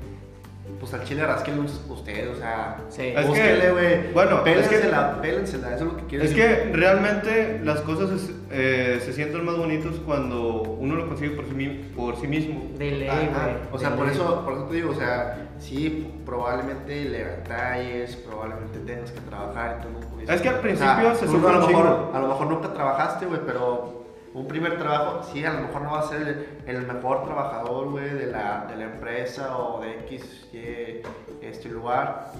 pues 0.79 0.93
al 0.93 1.03
chile 1.05 1.25
rasquen 1.25 1.59
ustedes, 1.59 2.35
o 2.35 2.39
sea, 2.39 2.77
Sí. 2.89 3.03
Es 3.07 3.15
que- 3.15 3.25
búsquenle, 3.25 3.71
güey. 3.71 4.13
bueno, 4.13 4.37
es 4.45 4.67
que- 4.67 4.75
pélensela, 4.75 5.21
pélensela, 5.21 5.67
eso 5.75 5.85
es 5.85 5.91
lo 5.93 5.97
que 5.97 6.03
quiero 6.03 6.23
Es 6.25 6.33
que 6.33 6.69
realmente 6.73 7.61
las 7.63 7.79
cosas 7.81 8.11
es- 8.11 8.31
eh, 8.51 8.99
se 9.03 9.13
sienten 9.13 9.45
más 9.45 9.57
bonitos 9.57 9.95
cuando 10.05 10.61
uno 10.63 10.95
lo 10.95 11.07
consigue 11.07 11.31
por 11.31 11.45
sí, 11.45 11.53
mi- 11.53 11.69
por 11.95 12.15
sí 12.17 12.27
mismo. 12.27 12.61
De 12.77 12.91
ley, 12.91 13.07
güey. 13.07 13.55
O 13.71 13.79
sea, 13.79 13.95
por 13.95 14.05
ley. 14.07 14.15
eso, 14.15 14.43
por 14.43 14.53
eso 14.53 14.63
te 14.65 14.75
digo, 14.75 14.91
o 14.91 14.95
sea, 14.95 15.47
sí, 15.59 16.13
probablemente 16.25 17.05
le 17.05 17.23
batalles, 17.23 18.15
probablemente 18.17 18.79
tengas 18.79 19.11
que 19.11 19.21
trabajar 19.21 19.79
y 19.79 19.83
tú 19.83 19.89
no 19.93 19.99
pudiste. 20.07 20.33
Es 20.33 20.41
que 20.41 20.49
al 20.49 20.55
O 20.55 20.61
principio 20.61 20.87
sea, 20.95 21.15
se 21.15 21.27
sufre 21.27 21.49
a 21.49 21.53
lo 21.59 21.67
mejor, 21.67 22.11
a 22.13 22.19
lo 22.19 22.27
mejor 22.27 22.47
nunca 22.47 22.73
trabajaste, 22.73 23.25
güey, 23.25 23.39
pero 23.45 23.96
un 24.37 24.47
primer 24.47 24.77
trabajo, 24.77 25.23
sí, 25.31 25.43
a 25.43 25.53
lo 25.53 25.61
mejor 25.61 25.81
no 25.81 25.91
va 25.91 25.99
a 25.99 26.07
ser 26.07 26.21
el, 26.67 26.75
el 26.75 26.85
mejor 26.85 27.23
trabajador, 27.25 27.89
güey, 27.89 28.09
de 28.09 28.27
la, 28.27 28.67
de 28.69 28.75
la 28.75 28.83
empresa 28.83 29.57
o 29.57 29.81
de 29.81 29.91
X, 30.01 30.47
Y, 30.53 31.01
este 31.43 31.69
lugar. 31.69 32.33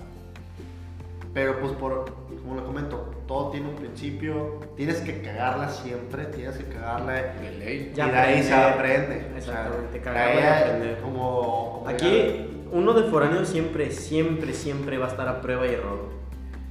Pero 1.33 1.59
pues 1.59 1.71
por, 1.73 2.05
como 2.41 2.55
le 2.55 2.63
comento, 2.63 3.11
todo 3.27 3.49
tiene 3.49 3.69
un 3.69 3.75
principio, 3.75 4.59
tienes 4.75 5.01
que 5.01 5.21
cagarla 5.21 5.69
siempre, 5.69 6.25
tienes 6.25 6.57
que 6.57 6.65
cagarla 6.65 7.13
De 7.13 7.51
ley. 7.57 7.91
y 7.93 7.95
de 7.95 8.01
ahí 8.01 8.43
se 8.43 8.53
aprende. 8.53 9.27
Exactamente, 9.35 9.99
o 9.99 10.01
sea, 10.01 10.01
cagarla 10.03 10.33
y 10.33 10.37
de 10.37 10.47
ahí 10.47 10.63
aprender. 10.63 11.01
Como, 11.01 11.79
como 11.79 11.89
Aquí, 11.89 12.63
uno 12.71 12.93
de 12.93 13.09
foráneo 13.09 13.43
siempre, 13.43 13.91
siempre, 13.91 14.53
siempre 14.53 14.97
va 14.97 15.07
a 15.07 15.09
estar 15.09 15.27
a 15.27 15.41
prueba 15.41 15.65
y 15.67 15.73
error. 15.73 16.09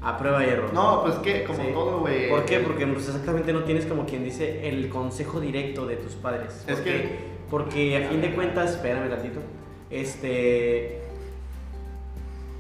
A 0.03 0.17
prueba 0.19 0.45
y 0.45 0.49
error. 0.51 0.73
No, 0.73 1.03
pues 1.03 1.15
que, 1.17 1.45
como 1.45 1.59
Sí. 1.65 1.71
todo, 1.73 2.01
güey. 2.01 2.29
¿Por 2.29 2.45
qué? 2.45 2.61
Porque 2.61 2.87
pues, 2.87 3.07
exactamente 3.09 3.53
no 3.53 3.65
tienes 3.65 3.87
como 3.87 4.05
quien 4.07 4.23
dice 4.25 4.69
el 4.69 4.89
consejo 4.89 5.41
directo 5.41 5.87
de 5.87 5.97
tus 5.97 6.13
padres. 6.13 6.65
Es 6.69 6.77
¿Por 6.77 6.85
que- 6.85 6.93
qué? 6.93 7.19
Porque 7.51 7.97
a 8.05 8.09
fin 8.09 8.21
de 8.21 8.35
cuentas, 8.35 8.71
espérame 8.73 9.09
tantito, 9.09 9.41
este... 9.91 11.01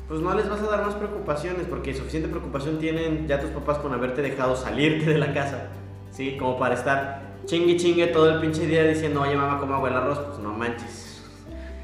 Pues 0.08 0.20
no 0.20 0.32
les 0.34 0.48
vas 0.48 0.60
a 0.60 0.66
dar 0.66 0.84
más 0.86 0.94
preocupaciones 0.94 1.66
porque 1.66 1.92
suficiente 1.92 2.28
preocupación 2.28 2.78
tienen 2.78 3.26
ya 3.26 3.40
tus 3.40 3.50
papás 3.50 3.78
con 3.78 3.92
haberte 3.92 4.22
dejado 4.22 4.54
salirte 4.54 5.10
de 5.10 5.18
la 5.18 5.34
casa. 5.34 5.68
¿Sí? 6.12 6.36
Como 6.38 6.56
para 6.58 6.74
estar 6.74 7.22
chingue 7.44 7.76
chingue 7.76 8.06
todo 8.08 8.30
el 8.30 8.40
pinche 8.40 8.66
día 8.66 8.84
diciendo, 8.84 9.22
oye 9.22 9.34
mamá, 9.36 9.58
¿cómo 9.58 9.74
hago 9.74 9.88
el 9.88 9.94
arroz? 9.94 10.18
Pues 10.20 10.38
no 10.38 10.52
manches. 10.52 11.24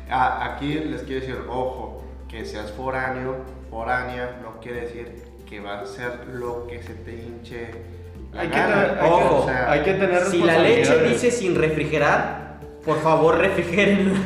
Ah, 0.09 0.55
aquí 0.55 0.75
les 0.75 1.03
quiero 1.03 1.21
decir, 1.21 1.37
ojo, 1.49 2.03
que 2.29 2.45
seas 2.45 2.71
foráneo, 2.73 3.37
foránea, 3.71 4.41
no 4.43 4.61
quiere 4.61 4.83
decir 4.83 5.23
que 5.53 5.61
vas 5.61 5.81
a 5.81 5.83
hacer 5.83 6.29
lo 6.33 6.67
que 6.67 6.83
se 6.83 6.95
te 6.95 7.13
hinche. 7.13 7.69
la 8.33 8.41
Hay 8.41 8.49
que, 8.49 8.55
tener, 8.55 8.99
hay, 8.99 9.11
Ojo, 9.11 9.45
que, 9.47 9.53
hay 9.53 9.83
que 9.83 9.93
tener 9.93 10.25
Si 10.25 10.43
la 10.43 10.59
leche 10.59 11.03
dice 11.03 11.31
sin 11.31 11.55
refrigerar, 11.55 12.59
por 12.83 12.99
favor 13.03 13.37
refrigérenla. 13.47 14.19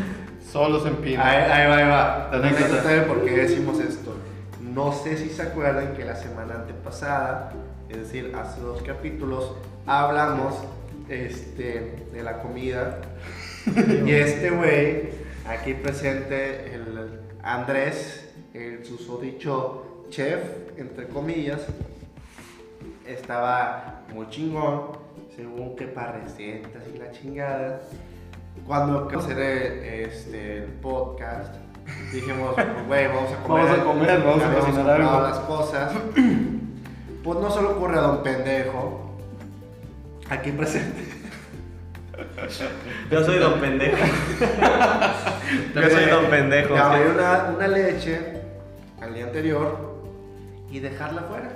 Solo 0.53 0.79
se 0.79 0.89
empina. 0.89 1.29
Ahí, 1.29 1.51
ahí 1.51 1.68
va, 1.68 1.77
ahí 1.79 1.89
va. 1.89 2.29
La 2.31 2.39
No 2.39 2.45
anécdota. 2.47 2.83
sé 2.83 3.01
por 3.01 3.24
qué 3.24 3.31
decimos 3.39 3.81
esto. 3.81 4.14
No 4.61 4.93
sé 4.93 5.16
si 5.16 5.29
se 5.31 5.43
acuerdan 5.43 5.95
que 5.95 6.05
la 6.05 6.14
semana 6.14 6.55
antepasada, 6.55 7.53
es 7.89 7.97
decir, 7.97 8.33
hace 8.37 8.61
dos 8.61 8.81
capítulos, 8.83 9.53
hablamos 9.85 10.55
este, 11.09 12.07
de 12.12 12.22
la 12.22 12.39
comida. 12.39 13.01
y 14.07 14.12
este 14.12 14.51
güey, 14.51 15.09
aquí 15.45 15.74
presente, 15.74 16.72
el 16.72 17.20
Andrés, 17.43 18.33
el 18.55 18.85
susodicho 18.85 19.86
chef, 20.11 20.41
entre 20.77 21.09
comillas, 21.09 21.63
estaba 23.07 24.03
muy 24.13 24.29
chingón, 24.29 24.93
según 25.35 25.77
que 25.77 25.87
para 25.87 26.13
recetas 26.13 26.83
y 26.93 26.99
la 26.99 27.11
chingada. 27.11 27.81
Cuando 28.67 29.09
hacer 29.17 29.39
eh, 29.39 30.05
este, 30.05 30.59
el 30.59 30.65
podcast, 30.65 31.55
dijimos, 32.13 32.55
pues, 32.55 32.87
güey, 32.87 33.09
vamos 33.09 33.33
a 33.33 33.43
comer. 33.43 33.67
Vamos 33.67 33.79
a 33.79 33.85
comer, 33.85 34.23
vamos 34.25 34.43
a 34.43 34.55
cocinar 34.55 35.01
algo. 35.01 35.21
las 35.21 35.39
cosas. 35.41 35.93
Pues 37.23 37.41
no 37.41 37.51
se 37.51 37.61
le 37.61 37.67
ocurre 37.67 37.99
a 37.99 38.03
don 38.03 38.23
pendejo, 38.23 39.17
aquí 40.31 40.53
presente. 40.53 41.05
Yo 43.11 43.25
soy 43.25 43.39
don 43.39 43.61
pendejo. 43.61 43.97
Yo 45.75 45.91
soy 45.91 46.05
don 46.07 46.27
pendejo. 46.27 46.75
Le 46.75 46.81
abrir 46.81 47.07
una, 47.09 47.53
una 47.55 47.69
leche 47.69 48.43
al 49.01 49.13
día 49.13 49.25
anterior 49.25 49.96
y 50.77 50.81
dejarla 50.81 51.22
fuera. 51.22 51.49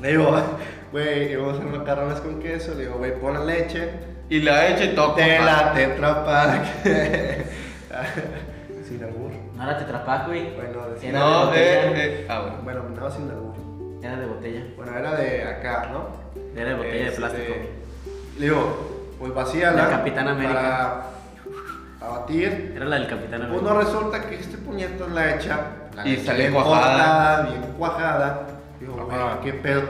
Le 0.00 0.08
digo, 0.08 0.36
güey, 0.92 1.36
vamos 1.36 1.54
a 1.54 1.58
hacer 1.58 1.78
macarrones 1.78 2.20
con 2.20 2.40
queso. 2.40 2.74
Le 2.74 2.84
digo, 2.86 2.98
güey, 2.98 3.18
pon 3.20 3.34
la 3.34 3.44
leche, 3.44 3.90
Y 4.30 4.40
la 4.40 4.68
echa 4.68 4.84
y 4.84 4.94
toca. 4.94 5.22
de 5.24 5.38
la 5.40 5.72
Tetra 5.74 6.24
Pak. 6.24 6.84
sin 8.88 9.02
albur. 9.04 9.30
No 9.56 9.62
era 9.64 9.76
tetrapac, 9.78 10.26
güey. 10.28 10.54
Bueno, 10.54 10.88
decía- 10.94 11.10
Era 11.10 11.18
No, 11.18 11.46
de 11.50 11.60
eh, 11.60 11.92
eh. 11.96 12.26
Ah, 12.28 12.40
bueno. 12.62 12.62
Bueno, 12.62 12.82
no 13.00 13.10
sin 13.10 13.28
albur. 13.30 13.54
Era 14.02 14.16
de 14.16 14.26
botella. 14.26 14.62
Bueno, 14.76 14.96
era 14.96 15.14
de 15.16 15.42
acá, 15.44 15.88
¿no? 15.92 16.06
Era 16.58 16.70
de 16.70 16.74
botella 16.76 16.94
de 16.94 17.06
Este, 17.08 17.16
plástico. 17.18 17.54
Le 18.38 18.44
digo, 18.44 19.14
pues 19.18 19.34
vacíala. 19.34 19.82
La 19.82 19.90
Capitán 19.90 20.28
América. 20.28 21.02
Para 21.98 22.12
abatir. 22.16 22.72
Era 22.76 22.84
la 22.84 22.96
del 22.96 23.08
Capitán 23.08 23.40
Pues 23.40 23.50
América. 23.60 23.74
no 23.74 23.80
resulta 23.80 24.22
que 24.28 24.34
este 24.36 24.56
puñeto 24.58 25.08
la 25.08 25.34
echa. 25.34 25.60
Y 26.04 26.16
sale 26.18 26.38
bien 26.48 26.52
cuajada. 26.54 26.82
cortada, 26.82 27.42
Bien 27.42 27.62
cuajada. 27.78 28.40
Digo, 28.80 28.92
güey. 28.94 29.40
¿qué 29.42 29.52
pedo? 29.54 29.82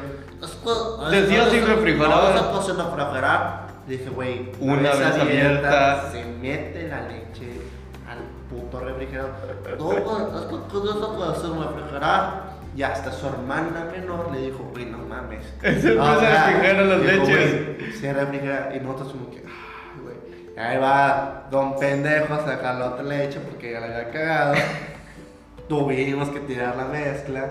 Decía 1.11 1.45
es- 1.45 1.51
sin 1.51 1.67
refrigerar. 1.67 2.09
No, 2.11 2.73
no 2.75 2.97
refrigerar. 2.97 3.69
Dije, 3.87 4.11
güey, 4.11 4.53
Una 4.61 4.91
vez 4.93 5.19
abierta. 5.21 6.11
Se 6.13 6.25
mete 6.25 6.89
la 6.89 7.01
leche 7.03 7.61
al 8.09 8.19
puto 8.51 8.81
refrigerador. 8.81 9.31
No, 9.79 9.85
güey, 9.85 9.99
eso 10.03 11.17
puede 11.17 11.31
hacer 11.33 11.51
un 11.51 11.63
refrigerar. 11.65 12.49
Y 12.77 12.83
hasta 12.83 13.11
su 13.11 13.27
hermana 13.27 13.89
menor 13.91 14.31
le 14.31 14.39
dijo, 14.43 14.69
güey, 14.73 14.85
no 14.87 14.99
mames. 14.99 15.43
No 15.63 15.71
se 15.81 15.99
o 15.99 16.21
sea, 16.21 16.47
refrigeran 16.47 16.89
las 16.89 17.01
dijo, 17.03 17.13
leches. 17.27 18.01
Se 18.01 18.13
refrigera. 18.13 18.71
Y 18.77 18.81
nosotros 18.81 19.09
como 19.13 19.31
que, 19.31 19.43
ah, 19.49 19.95
güey. 20.03 20.17
Ahí 20.57 20.79
va 20.79 21.47
don 21.51 21.77
pendejo 21.79 22.35
a 22.35 22.45
sacar 22.45 22.75
la 22.77 22.87
otra 22.91 23.03
leche 23.05 23.41
porque 23.41 23.73
ya 23.73 23.81
la 23.81 23.87
había 23.87 24.11
cagado. 24.11 24.55
Tuvimos 25.69 26.29
que 26.31 26.41
tirar 26.41 26.77
la 26.77 26.85
mezcla 26.87 27.51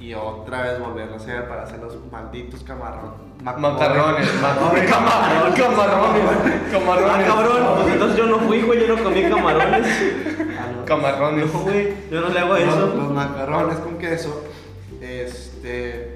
y 0.00 0.14
otra 0.14 0.62
vez 0.62 0.80
volverlo 0.80 1.14
a 1.14 1.16
hacer 1.16 1.48
para 1.48 1.62
hacer 1.62 1.78
los 1.80 1.96
malditos 2.10 2.62
camarrones. 2.64 3.32
Macarrones, 3.42 4.28
macarrones, 4.40 4.90
camarones, 4.90 5.54
camarones, 5.54 6.52
Ah, 6.70 6.70
camarones. 6.72 7.26
cabrón. 7.26 7.74
Pues 7.82 7.92
entonces 7.94 8.16
yo 8.18 8.26
no 8.26 8.38
fui, 8.40 8.62
güey. 8.62 8.86
Yo 8.86 8.96
no 8.96 9.02
comí 9.02 9.22
camarones. 9.22 9.86
Ah, 10.58 10.66
no. 10.76 10.84
Camarones. 10.84 11.52
No, 11.52 11.60
güey. 11.60 11.94
Yo 12.10 12.20
no 12.20 12.28
le 12.28 12.38
hago 12.38 12.54
Los, 12.54 12.62
eso. 12.62 12.86
los 12.94 13.10
macarrones 13.12 13.78
con 13.78 13.98
queso. 13.98 14.44
Este. 15.00 16.14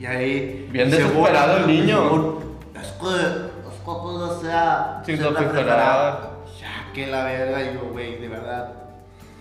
Y 0.00 0.06
ahí. 0.06 0.68
Bien 0.72 0.90
desesperado 0.90 1.58
el 1.58 1.66
niño. 1.68 2.38
Es 2.74 2.88
que, 2.88 3.06
es 3.06 3.74
que 3.78 3.84
todo 3.84 4.40
sea. 4.40 5.02
Sin. 5.06 5.16
Ya 5.18 6.92
que 6.92 7.06
la 7.06 7.24
verga, 7.24 7.72
yo, 7.72 7.88
güey, 7.92 8.18
de 8.20 8.28
verdad. 8.28 8.72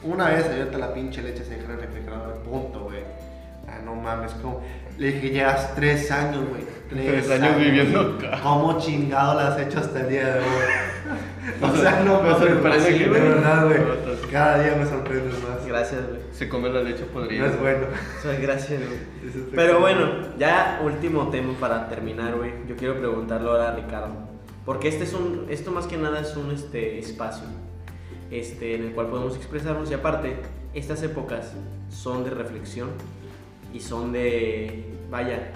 Una 0.06 0.30
vez 0.30 0.46
abierta 0.46 0.78
la 0.78 0.94
pinche 0.94 1.22
leche 1.22 1.44
se 1.44 1.56
dejó 1.56 1.66
en 1.66 1.72
el 1.72 1.82
refrigerador, 1.82 2.36
punto, 2.44 2.82
güey. 2.82 3.04
Ah, 3.68 3.80
no 3.84 3.96
mames, 3.96 4.32
como. 4.34 4.62
Le 4.98 5.12
dije, 5.12 5.30
llevas 5.32 5.76
tres 5.76 6.10
años, 6.12 6.48
güey. 6.48 6.62
Tres 6.90 7.30
años 7.32 7.58
viviendo 7.58 8.18
acá. 8.18 8.40
¿Cómo 8.42 8.80
chingado 8.80 9.34
la 9.36 9.48
has 9.48 9.60
hecho 9.60 9.80
hasta 9.80 10.02
el 10.02 10.10
día 10.10 10.36
de 10.36 10.40
hoy? 10.40 11.62
o 11.62 11.76
sea, 11.76 12.04
no 12.04 12.22
Me 12.22 12.32
sorprende 12.34 12.98
que- 12.98 13.10
de 13.10 13.10
verdad, 13.10 13.66
güey. 13.66 13.80
Cada 14.32 14.64
día 14.64 14.76
me 14.76 14.86
sorprendes 14.86 15.34
más. 15.44 15.66
Gracias, 15.66 16.02
güey. 16.08 16.22
Se 16.32 16.48
come 16.48 16.70
la 16.70 16.82
leche 16.84 17.04
podrida. 17.06 17.48
No 17.48 17.54
es 17.54 17.60
bueno. 17.60 17.88
Muchas 18.16 18.42
gracias, 18.42 18.82
güey. 18.82 19.00
Eso 19.28 19.40
Pero 19.54 19.80
bueno, 19.80 20.38
ya 20.38 20.80
último 20.84 21.30
tema 21.30 21.54
para 21.60 21.90
terminar, 21.90 22.36
güey. 22.36 22.52
Yo 22.68 22.76
quiero 22.76 23.00
preguntarlo 23.00 23.52
ahora 23.52 23.70
a 23.70 23.76
Ricardo. 23.76 24.14
Porque 24.66 24.88
este 24.88 25.04
es 25.04 25.14
un, 25.14 25.48
esto 25.50 25.72
más 25.72 25.88
que 25.88 25.98
nada 25.98 26.22
es 26.22 26.36
un 26.36 26.52
este, 26.52 26.98
espacio 27.00 27.44
este, 28.40 28.76
en 28.76 28.84
el 28.84 28.92
cual 28.92 29.08
podemos 29.08 29.36
expresarnos. 29.36 29.90
Y 29.92 29.94
aparte, 29.94 30.36
estas 30.74 31.02
épocas 31.04 31.54
son 31.90 32.24
de 32.24 32.32
reflexión 32.32 32.90
y 33.74 33.80
son 33.80 34.12
de, 34.12 34.86
vaya, 35.10 35.52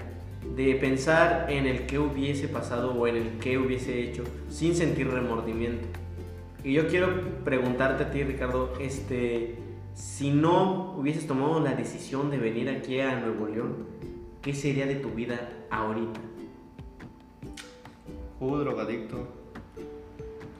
de 0.56 0.74
pensar 0.76 1.46
en 1.50 1.66
el 1.66 1.86
que 1.86 1.98
hubiese 1.98 2.48
pasado 2.48 2.92
o 2.92 3.06
en 3.06 3.16
el 3.16 3.38
que 3.38 3.58
hubiese 3.58 4.02
hecho 4.02 4.24
sin 4.48 4.74
sentir 4.74 5.10
remordimiento. 5.10 5.86
Y 6.62 6.74
yo 6.74 6.88
quiero 6.88 7.08
preguntarte 7.44 8.04
a 8.04 8.10
ti, 8.10 8.22
Ricardo, 8.22 8.74
este, 8.80 9.56
si 9.94 10.30
no 10.30 10.94
hubieses 10.98 11.26
tomado 11.26 11.60
la 11.60 11.74
decisión 11.74 12.30
de 12.30 12.38
venir 12.38 12.68
aquí 12.68 13.00
a 13.00 13.18
Nuevo 13.18 13.46
León, 13.46 13.86
¿qué 14.42 14.54
sería 14.54 14.86
de 14.86 14.96
tu 14.96 15.10
vida 15.10 15.50
ahorita? 15.70 16.20
Uh, 18.40 18.56
drogadicto. 18.56 19.28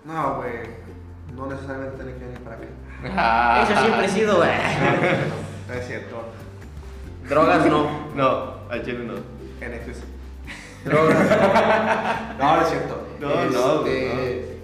No, 0.04 0.36
güey. 0.36 0.90
No 1.34 1.46
necesariamente 1.46 1.96
tiene 1.96 2.18
que 2.18 2.24
venir 2.24 2.40
para 2.40 2.56
acá. 2.56 2.66
Ah. 3.16 3.66
Eso 3.68 3.80
siempre 3.80 4.06
he 4.06 4.08
sido, 4.08 4.36
güey. 4.36 4.50
No 5.68 5.74
es 5.74 5.86
cierto. 5.86 6.16
Drogas 7.28 7.66
no. 7.66 8.08
No, 8.14 8.54
al 8.68 8.84
chile 8.84 9.04
no. 9.04 9.14
NFS. 9.64 10.02
Drogas. 10.84 12.38
No, 12.38 12.56
no 12.56 12.62
es 12.62 12.68
cierto. 12.68 13.06
No, 13.20 13.28
no, 13.28 13.86
Este, 13.86 14.58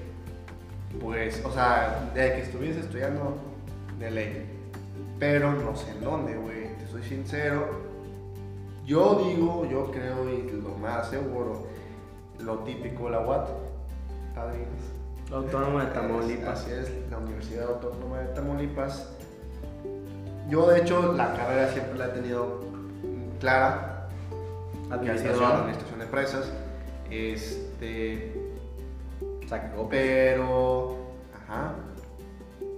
Pues, 1.01 1.43
o 1.45 1.53
sea, 1.53 2.11
de 2.15 2.33
que 2.33 2.43
estuviese 2.43 2.81
estudiando 2.81 3.39
de 3.99 4.11
ley. 4.11 4.47
Pero 5.19 5.53
no 5.53 5.77
sé 5.77 5.91
en 5.93 6.03
dónde, 6.03 6.35
güey. 6.35 6.77
Te 6.79 6.87
soy 6.89 7.03
sincero. 7.03 7.87
Yo 8.85 9.23
digo, 9.27 9.67
yo 9.71 9.91
creo 9.91 10.29
y 10.29 10.51
lo 10.63 10.71
más 10.77 11.11
seguro, 11.11 11.67
lo 12.41 12.59
típico, 12.61 13.09
la 13.11 13.21
UAT. 13.21 13.49
Padrinos. 14.35 14.96
Autónoma 15.33 15.87
de 15.87 15.91
Tamaulipas. 15.93 16.61
Así 16.61 16.71
es, 16.73 16.91
la 17.11 17.19
Universidad 17.19 17.69
Autónoma 17.69 18.21
de 18.21 18.27
Tamaulipas. 18.35 19.09
Yo, 20.49 20.69
de 20.69 20.81
hecho, 20.81 21.13
la 21.15 21.35
carrera 21.35 21.73
siempre 21.73 21.99
la 21.99 22.07
he 22.07 22.11
tenido 22.11 22.61
clara, 23.41 24.09
Administración. 24.91 25.45
administración 25.53 25.99
de 25.99 26.05
empresas. 26.05 26.53
Este. 27.11 28.53
Saca 29.49 29.73
copias. 29.73 29.91
Pero. 29.91 30.97
Ajá. 31.35 31.75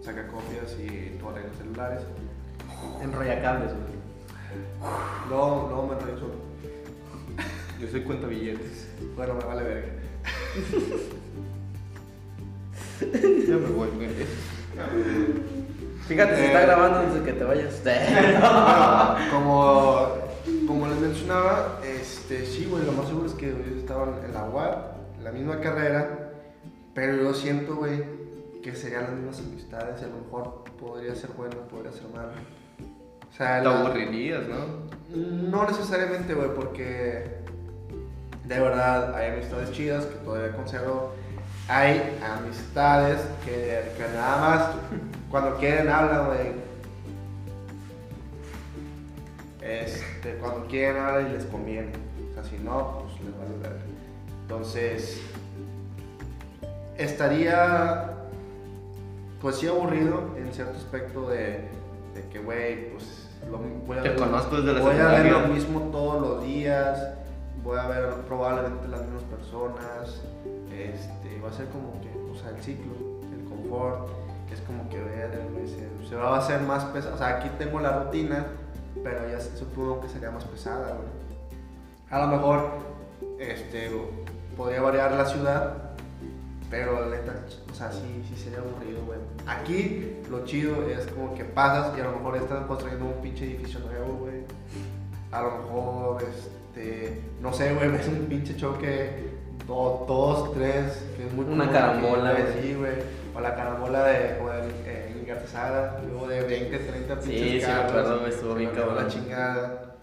Saca 0.02 0.26
copias 0.28 0.74
y 0.78 1.18
tú 1.18 1.28
arreglas 1.28 1.56
celulares. 1.56 2.02
Enrolla 3.02 3.42
cables, 3.42 3.72
güey. 3.72 3.98
Luego, 5.28 5.66
luego 5.68 5.86
me 5.86 5.94
enrollo 5.94 6.18
solo. 6.18 6.34
Yo 7.78 7.88
soy 7.88 8.02
cuenta 8.02 8.26
billetes. 8.26 8.88
Bueno, 9.14 9.34
me 9.34 9.44
vale 9.44 9.62
verga. 9.62 9.88
Ya 13.00 13.56
me 13.56 13.68
voy, 13.68 13.88
güey. 13.96 14.08
Fíjate, 16.06 16.36
se 16.36 16.42
Eh. 16.42 16.46
está 16.46 16.60
grabando 16.62 16.98
antes 17.00 17.14
de 17.14 17.22
que 17.22 17.32
te 17.38 17.44
vayas. 17.44 17.82
Bueno, 17.84 19.16
como, 19.30 20.08
como 20.66 20.88
les 20.88 20.98
mencionaba, 21.00 21.80
este, 21.84 22.46
sí, 22.46 22.66
güey, 22.70 22.84
lo 22.84 22.92
más 22.92 23.06
seguro 23.08 23.26
es 23.26 23.34
que 23.34 23.48
ellos 23.50 23.76
estaban 23.78 24.14
en 24.24 24.32
la 24.34 24.44
UAP, 24.44 24.96
en 25.18 25.24
la 25.24 25.32
misma 25.32 25.60
carrera, 25.60 26.32
pero 26.94 27.16
yo 27.16 27.34
siento, 27.34 27.76
güey, 27.76 28.02
que 28.62 28.74
serían 28.74 29.02
las 29.04 29.12
mismas 29.12 29.38
amistades 29.40 30.00
y 30.00 30.04
a 30.04 30.08
lo 30.08 30.16
mejor 30.24 30.64
podría 30.80 31.14
ser 31.14 31.30
bueno, 31.36 31.56
podría 31.70 31.92
ser 31.92 32.08
malo. 32.14 32.30
O 33.30 33.36
sea, 33.36 33.58
Te 33.62 33.68
la- 33.68 33.80
aburrirías, 33.80 34.42
¿no? 34.48 34.88
no 35.50 35.66
necesariamente, 35.66 36.34
güey, 36.34 36.48
porque 36.54 37.24
de 38.44 38.60
verdad 38.60 39.14
hay 39.14 39.32
amistades 39.32 39.70
chidas 39.72 40.06
que 40.06 40.16
todavía 40.24 40.56
conservo. 40.56 41.12
Hay 41.68 42.18
amistades 42.24 43.20
que, 43.44 43.92
que 43.96 44.04
nada 44.14 44.36
más 44.40 44.70
cuando 45.30 45.56
quieren 45.58 45.88
hablan, 45.90 46.26
güey. 46.26 46.52
Este, 49.60 50.34
cuando 50.40 50.66
quieren 50.66 51.02
hablan 51.02 51.30
y 51.30 51.32
les 51.34 51.44
conviene. 51.44 51.92
O 52.30 52.34
sea, 52.34 52.44
si 52.44 52.58
no, 52.58 53.02
pues 53.02 53.20
les 53.22 53.36
vale 53.38 53.58
ver. 53.62 53.80
Entonces, 54.42 55.20
estaría, 56.96 58.12
pues 59.42 59.56
sí 59.56 59.66
aburrido 59.66 60.34
en 60.38 60.50
cierto 60.54 60.78
aspecto 60.78 61.28
de, 61.28 61.68
de 62.14 62.28
que, 62.32 62.38
güey, 62.38 62.92
pues 62.92 63.28
lo, 63.50 63.58
voy 63.58 63.98
a 63.98 64.02
Te 64.02 64.08
ver- 64.10 64.18
conozco 64.18 64.56
desde 64.56 64.72
la 64.72 64.80
Voy 64.80 64.96
a 64.98 65.08
ver 65.08 65.26
lo 65.32 65.40
mismo 65.48 65.80
todos 65.92 66.20
los 66.22 66.44
días, 66.44 66.98
a 67.76 67.88
ver 67.88 68.10
probablemente 68.26 68.88
las 68.88 69.02
mismas 69.02 69.22
personas, 69.24 70.22
este, 70.72 71.40
va 71.40 71.48
a 71.48 71.52
ser 71.52 71.68
como 71.68 72.00
que, 72.00 72.08
o 72.30 72.34
sea, 72.40 72.50
el 72.50 72.62
ciclo, 72.62 72.92
el 73.32 73.48
confort, 73.48 74.08
es 74.52 74.60
como 74.62 74.88
que 74.88 74.98
se, 75.66 76.08
se 76.08 76.16
va 76.16 76.36
a 76.36 76.38
hacer 76.38 76.60
más 76.62 76.84
pesado, 76.86 77.14
o 77.14 77.18
sea, 77.18 77.36
aquí 77.38 77.48
tengo 77.58 77.80
la 77.80 78.04
rutina, 78.04 78.46
pero 79.02 79.28
ya 79.28 79.40
supongo 79.40 80.00
que 80.00 80.08
sería 80.08 80.30
más 80.30 80.44
pesada, 80.44 80.94
güey. 80.94 81.08
A 82.10 82.20
lo 82.20 82.26
mejor, 82.28 82.70
este, 83.38 83.90
podría 84.56 84.80
variar 84.80 85.12
la 85.12 85.26
ciudad, 85.26 85.74
pero 86.70 87.00
la 87.00 87.16
neta, 87.16 87.44
o 87.70 87.74
sea, 87.74 87.92
sí, 87.92 88.24
sí 88.28 88.36
sería 88.36 88.58
aburrido, 88.58 89.04
güey. 89.04 89.18
Aquí 89.46 90.16
lo 90.30 90.44
chido 90.44 90.86
es 90.88 91.06
como 91.06 91.34
que 91.34 91.44
pasas 91.44 91.96
y 91.96 92.00
a 92.00 92.04
lo 92.04 92.12
mejor 92.12 92.36
estás 92.36 92.66
construyendo 92.66 93.06
un 93.06 93.22
pinche 93.22 93.44
edificio 93.44 93.80
nuevo, 93.80 94.14
güey. 94.20 94.42
A 95.30 95.42
lo 95.42 95.50
mejor, 95.58 96.22
este, 96.22 96.50
no 97.40 97.52
sé, 97.52 97.74
güey, 97.74 97.88
ves 97.92 98.08
un 98.08 98.26
pinche 98.26 98.56
choque, 98.56 99.28
dos, 99.66 100.06
dos 100.06 100.52
tres, 100.54 101.04
que 101.16 101.26
es 101.26 101.32
muy 101.32 101.44
Una 101.46 101.70
carambola, 101.70 102.32
güey. 102.32 102.44
Sí, 102.62 102.74
güey. 102.74 102.92
O 103.34 103.40
la 103.40 103.54
carambola 103.54 104.04
de, 104.04 104.40
o 104.40 104.52
el, 104.52 104.70
eh, 104.86 105.14
en 105.16 105.26
Gartesada, 105.26 106.00
luego 106.06 106.26
de 106.26 106.42
20, 106.42 106.78
30 106.78 107.20
Sí, 107.22 107.28
pinches 107.30 107.48
sí 107.50 107.54
me 107.56 107.60
carros. 107.62 107.90
acuerdo, 107.90 108.18
güey, 108.20 108.30
estuvo 108.30 108.54
bien 108.54 108.70
me 108.70 108.76
cabrón. 108.76 108.96
La 108.96 109.06
chingada. 109.08 109.94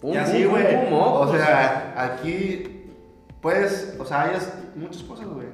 Pum, 0.00 0.12
y 0.12 0.16
así, 0.18 0.44
güey. 0.44 0.66
O 0.92 1.32
sea, 1.32 1.94
aquí, 1.96 2.90
pues, 3.40 3.96
o 3.98 4.04
sea, 4.04 4.22
hay 4.24 4.36
as- 4.36 4.52
muchas 4.74 5.02
cosas, 5.04 5.26
güey. 5.28 5.46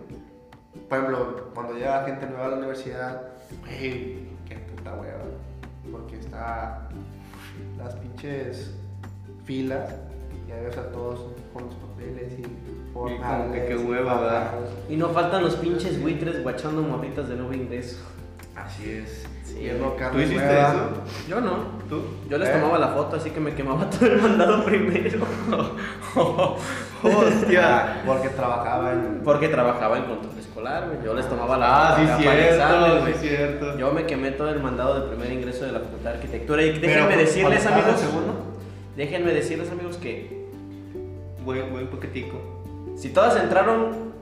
Por 0.88 0.98
ejemplo, 0.98 1.50
cuando 1.54 1.74
llega 1.74 2.04
gente 2.04 2.26
nueva 2.26 2.46
a 2.46 2.48
la 2.48 2.56
universidad, 2.56 3.22
güey, 3.60 4.28
qué 4.48 4.56
puta 4.74 4.94
hueva. 4.94 5.22
Porque 5.92 6.16
está 6.16 6.88
las 7.78 7.94
pinches 7.96 8.74
filas 9.44 9.90
y 10.50 10.52
ahí 10.52 10.64
ves 10.64 10.76
a 10.76 10.90
todos 10.90 11.20
con 11.52 11.66
los 11.66 11.74
papeles 11.76 12.32
y 12.38 12.42
como 12.92 13.52
que 13.52 13.66
qué 13.66 13.74
y 13.74 13.76
hueva, 13.76 14.20
¿verdad? 14.20 14.50
Y 14.88 14.96
no 14.96 15.08
faltan 15.10 15.44
los 15.44 15.54
pinches 15.56 16.00
buitres 16.02 16.42
guachando 16.42 16.82
morritas 16.82 17.28
de 17.28 17.36
nuevo 17.36 17.52
ingreso. 17.54 17.98
Así 18.56 18.90
es. 18.90 19.26
Sí, 19.44 19.68
¿Tú 20.12 20.18
hiciste 20.18 20.44
nueva. 20.44 20.68
eso? 20.68 20.90
Yo 21.28 21.40
no. 21.40 21.56
¿Tú? 21.88 22.02
Yo 22.28 22.38
les 22.38 22.48
¿Eh? 22.48 22.52
tomaba 22.52 22.78
la 22.78 22.88
foto, 22.88 23.16
así 23.16 23.30
que 23.30 23.40
me 23.40 23.54
quemaba 23.54 23.88
todo 23.90 24.06
el 24.06 24.20
mandado 24.20 24.64
primero. 24.64 25.26
Hostia. 27.02 27.62
Ah, 27.62 28.02
Porque 28.06 28.28
trabajaba 28.28 28.92
en. 28.92 29.22
Porque 29.24 29.48
trabajaba 29.48 29.98
en 29.98 30.04
control 30.04 30.38
escolar, 30.38 30.86
güey. 30.88 31.04
Yo 31.04 31.14
les 31.14 31.28
tomaba 31.28 31.56
la 31.58 31.88
Ah, 31.88 31.96
sí, 31.96 32.22
cierto, 32.22 33.06
sí, 33.06 33.12
cierto. 33.28 33.78
Yo 33.78 33.92
me 33.92 34.04
quemé 34.04 34.32
todo 34.32 34.50
el 34.50 34.60
mandado 34.60 35.00
de 35.00 35.08
primer 35.08 35.32
ingreso 35.32 35.64
de 35.64 35.72
la 35.72 35.80
Facultad 35.80 36.10
de 36.10 36.16
Arquitectura. 36.16 36.62
Y 36.62 36.78
Pero, 36.78 36.86
déjenme 36.86 37.16
decirles, 37.16 37.62
¿cuándo 37.62 37.80
amigos. 37.82 38.00
segundo? 38.00 38.34
Déjenme 38.96 39.32
decirles, 39.32 39.70
amigos, 39.70 39.96
que 39.96 40.39
Buen, 41.50 41.72
buen 41.72 41.86
paquetico. 41.88 42.40
si 42.96 43.08
todas 43.08 43.34
entraron, 43.42 44.12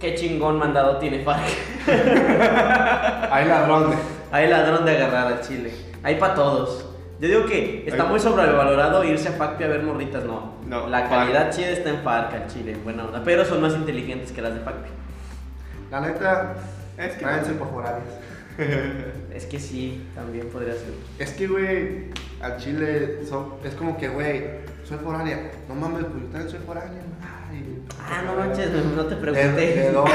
qué 0.00 0.16
chingón 0.16 0.58
mandado 0.58 0.98
tiene 0.98 1.22
FARC. 1.22 1.44
Hay 3.30 3.46
ladrón 3.46 3.90
de. 3.90 3.96
Hay 4.32 4.48
ladrón 4.48 4.84
de 4.84 4.96
agarrar 4.96 5.28
al 5.34 5.40
chile. 5.42 5.72
Hay 6.02 6.16
para 6.16 6.34
todos. 6.34 6.84
Yo 7.20 7.28
digo 7.28 7.46
que 7.46 7.84
está 7.86 8.04
muy 8.04 8.18
sobrevalorado 8.18 9.04
irse 9.04 9.28
a 9.28 9.32
FACPI 9.32 9.62
a 9.64 9.68
ver 9.68 9.82
morritas, 9.84 10.24
no. 10.24 10.54
No, 10.66 10.88
La 10.88 11.02
FARC. 11.06 11.10
calidad 11.10 11.50
chida 11.52 11.68
está 11.68 11.90
en 11.90 11.98
FARC 12.02 12.34
al 12.34 12.46
chile, 12.48 12.76
buena 12.82 13.04
onda. 13.04 13.22
Pero 13.24 13.44
son 13.44 13.62
más 13.62 13.74
inteligentes 13.74 14.32
que 14.32 14.42
las 14.42 14.54
de 14.54 14.60
FACPI. 14.60 14.90
La 15.92 16.00
neta, 16.00 16.54
Es 16.98 17.14
que- 17.14 17.20
tráense 17.20 17.52
por 17.52 17.70
foráneos. 17.70 18.02
Es 19.32 19.44
que 19.46 19.60
sí, 19.60 20.04
también 20.14 20.48
podría 20.48 20.72
ser. 20.72 20.88
Es 21.18 21.30
que, 21.32 21.46
güey, 21.46 22.06
al 22.40 22.56
chile 22.56 23.20
son, 23.28 23.52
es 23.62 23.74
como 23.74 23.98
que, 23.98 24.08
güey, 24.08 24.44
soy 24.86 24.98
foránea. 24.98 25.50
No 25.68 25.74
mames, 25.74 26.04
pues 26.04 26.22
yo 26.22 26.28
también 26.28 26.50
soy 26.50 26.60
foránea. 26.60 27.02
Ay, 27.50 27.82
Ah, 27.98 28.22
no 28.24 28.34
manches, 28.36 28.70
no 28.72 29.04
te 29.06 29.14
¿De, 29.14 29.20
pregunté. 29.20 29.60
de 29.74 29.92
dónde? 29.92 30.12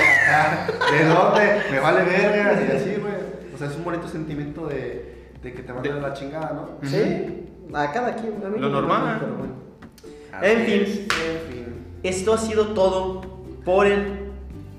¿De 0.92 1.06
dónde? 1.06 1.62
Me 1.72 1.80
vale 1.80 2.04
verga. 2.04 2.62
Y 2.62 2.76
así, 2.78 2.96
güey. 3.00 3.14
O 3.54 3.58
sea, 3.58 3.68
es 3.68 3.76
un 3.76 3.84
bonito 3.84 4.08
sentimiento 4.08 4.68
de, 4.68 5.32
de 5.42 5.54
que 5.54 5.62
te 5.64 5.74
mandan 5.74 5.98
a 5.98 6.08
la 6.08 6.14
chingada, 6.14 6.52
¿no? 6.54 6.88
Sí, 6.88 7.48
a 7.74 7.92
cada 7.92 8.16
quien. 8.16 8.34
a 8.46 8.50
mí 8.50 8.60
Lo 8.60 8.70
no 8.70 8.82
normal. 8.82 9.18
pero 9.20 9.36
bueno. 9.36 9.54
En 10.42 10.66
fin. 10.66 11.08
En 11.10 11.52
fin. 11.54 11.86
Esto 12.04 12.34
ha 12.34 12.38
sido 12.38 12.68
todo 12.70 13.22
por 13.66 13.86
el. 13.88 14.32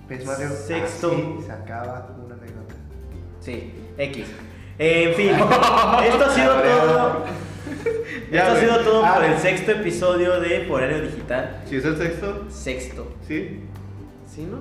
¿Ves, 0.09 0.25
Mario? 0.27 0.49
Sexto. 0.51 1.09
Así 1.13 1.47
se 1.47 1.53
acaba 1.53 2.09
una 2.25 2.35
anécdota. 2.35 2.75
Sí, 3.41 3.73
X. 3.99 4.27
En 4.79 5.15
fin, 5.15 5.29
esto 6.05 6.25
ha 6.25 6.31
sido 6.35 6.55
todo. 6.55 7.25
Ya, 8.31 8.41
Esto 8.41 8.53
ha 8.53 8.61
sido 8.61 8.79
todo 8.81 9.05
Ah. 9.05 9.15
por 9.17 9.25
el 9.25 9.37
sexto 9.39 9.73
episodio 9.73 10.41
de 10.41 10.61
Por 10.61 10.83
Aéreo 10.83 11.03
Digital. 11.03 11.63
¿Si 11.67 11.77
es 11.77 11.85
el 11.85 11.97
sexto? 11.97 12.45
Sexto. 12.51 13.13
Sí. 13.27 13.61
¿Sí, 14.27 14.47
no? 14.51 14.59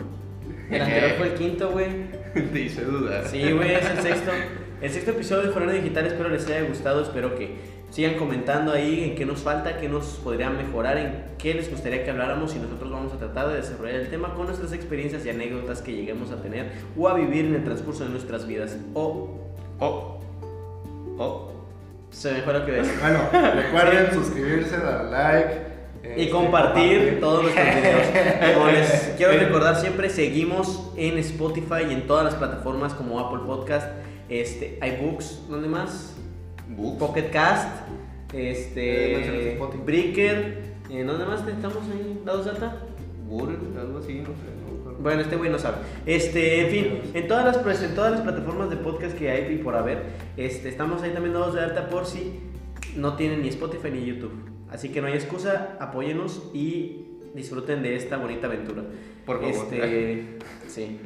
El 0.75 0.81
anterior 0.81 1.11
fue 1.17 1.27
el 1.27 1.33
quinto, 1.35 1.71
güey. 1.71 1.87
Te 2.53 2.59
hice 2.59 2.83
dudar. 2.85 3.25
Sí, 3.27 3.51
güey, 3.51 3.73
es 3.75 3.85
el 3.89 3.97
sexto. 3.99 4.31
El 4.81 4.89
sexto 4.89 5.11
episodio 5.11 5.43
de 5.47 5.49
Forero 5.53 5.71
Digital, 5.73 6.05
espero 6.07 6.29
les 6.29 6.45
haya 6.47 6.63
gustado, 6.63 7.01
espero 7.03 7.35
que 7.35 7.55
sigan 7.91 8.15
comentando 8.15 8.71
ahí 8.71 9.03
en 9.03 9.15
qué 9.15 9.25
nos 9.25 9.41
falta, 9.41 9.77
qué 9.77 9.87
nos 9.89 10.05
podría 10.23 10.49
mejorar, 10.49 10.97
en 10.97 11.13
qué 11.37 11.53
les 11.53 11.69
gustaría 11.69 12.03
que 12.03 12.09
habláramos 12.09 12.55
y 12.55 12.59
nosotros 12.59 12.89
vamos 12.89 13.13
a 13.13 13.17
tratar 13.17 13.49
de 13.49 13.57
desarrollar 13.57 13.95
el 13.97 14.09
tema 14.09 14.33
con 14.33 14.47
nuestras 14.47 14.71
experiencias 14.73 15.25
y 15.25 15.29
anécdotas 15.29 15.81
que 15.81 15.91
lleguemos 15.93 16.31
a 16.31 16.41
tener 16.41 16.71
o 16.97 17.07
a 17.09 17.13
vivir 17.15 17.45
en 17.45 17.55
el 17.55 17.63
transcurso 17.63 18.05
de 18.05 18.09
nuestras 18.11 18.47
vidas. 18.47 18.77
O 18.93 19.37
Oh. 19.79 20.19
Oh. 21.17 21.51
Se 22.11 22.31
me 22.33 22.41
fue 22.41 22.53
lo 22.53 22.65
que 22.65 22.71
decir. 22.73 22.93
Bueno, 23.01 23.19
recuerden 23.55 24.13
suscribirse, 24.13 24.77
dar 24.77 25.05
like. 25.05 25.71
Y 26.03 26.21
este, 26.21 26.29
compartir 26.31 27.19
todos 27.21 27.43
nuestros 27.43 27.65
videos. 27.75 28.53
Como 28.55 28.67
les 28.71 28.89
quiero 29.17 29.31
Eh. 29.33 29.37
recordar 29.37 29.75
siempre, 29.79 30.09
seguimos 30.09 30.91
en 30.97 31.17
Spotify 31.19 31.83
y 31.89 31.93
en 31.93 32.07
todas 32.07 32.25
las 32.25 32.35
plataformas 32.35 32.93
como 32.93 33.19
Apple 33.19 33.41
Podcast, 33.45 33.87
este, 34.29 34.79
iBooks, 34.81 35.47
¿dónde 35.49 35.67
más? 35.67 36.15
Books. 36.67 36.97
Pocket 36.99 37.29
Cast, 37.31 37.67
Eh, 38.33 38.51
este, 38.51 39.51
Spotify. 39.53 39.83
Breaker, 39.85 40.63
¿en 40.89 41.07
dónde 41.07 41.25
más 41.25 41.47
estamos 41.47 41.77
ahí? 41.93 42.21
¿Dados 42.25 42.45
data? 42.45 42.77
Google, 43.27 43.57
algo 43.79 43.99
así, 43.99 44.15
no 44.19 44.25
sé. 44.29 44.60
Bueno, 45.01 45.21
este 45.21 45.35
güey 45.35 45.49
no 45.49 45.57
sabe. 45.57 45.77
Este, 46.05 46.61
en 46.61 46.69
fin, 46.69 47.11
en 47.13 47.27
todas 47.27 47.45
las 47.45 47.81
en 47.81 47.95
todas 47.95 48.11
las 48.11 48.21
plataformas 48.21 48.69
de 48.69 48.77
podcast 48.77 49.17
que 49.17 49.31
hay 49.31 49.53
y 49.53 49.57
por 49.57 49.75
haber, 49.75 50.03
este, 50.37 50.69
estamos 50.69 51.01
ahí 51.01 51.11
también 51.11 51.33
dados 51.33 51.55
de 51.55 51.61
alta 51.61 51.89
por 51.89 52.05
si 52.05 52.39
no 52.95 53.15
tienen 53.15 53.41
ni 53.41 53.49
Spotify 53.49 53.89
ni 53.91 54.05
YouTube. 54.05 54.33
Así 54.69 54.89
que 54.89 55.01
no 55.01 55.07
hay 55.07 55.13
excusa, 55.13 55.77
apóyenos 55.79 56.49
y 56.53 57.07
disfruten 57.33 57.81
de 57.81 57.95
esta 57.95 58.17
bonita 58.17 58.47
aventura. 58.47 58.83
Por 59.25 59.41
favor. 59.41 59.53
Este, 59.53 60.37
sí. 60.67 60.99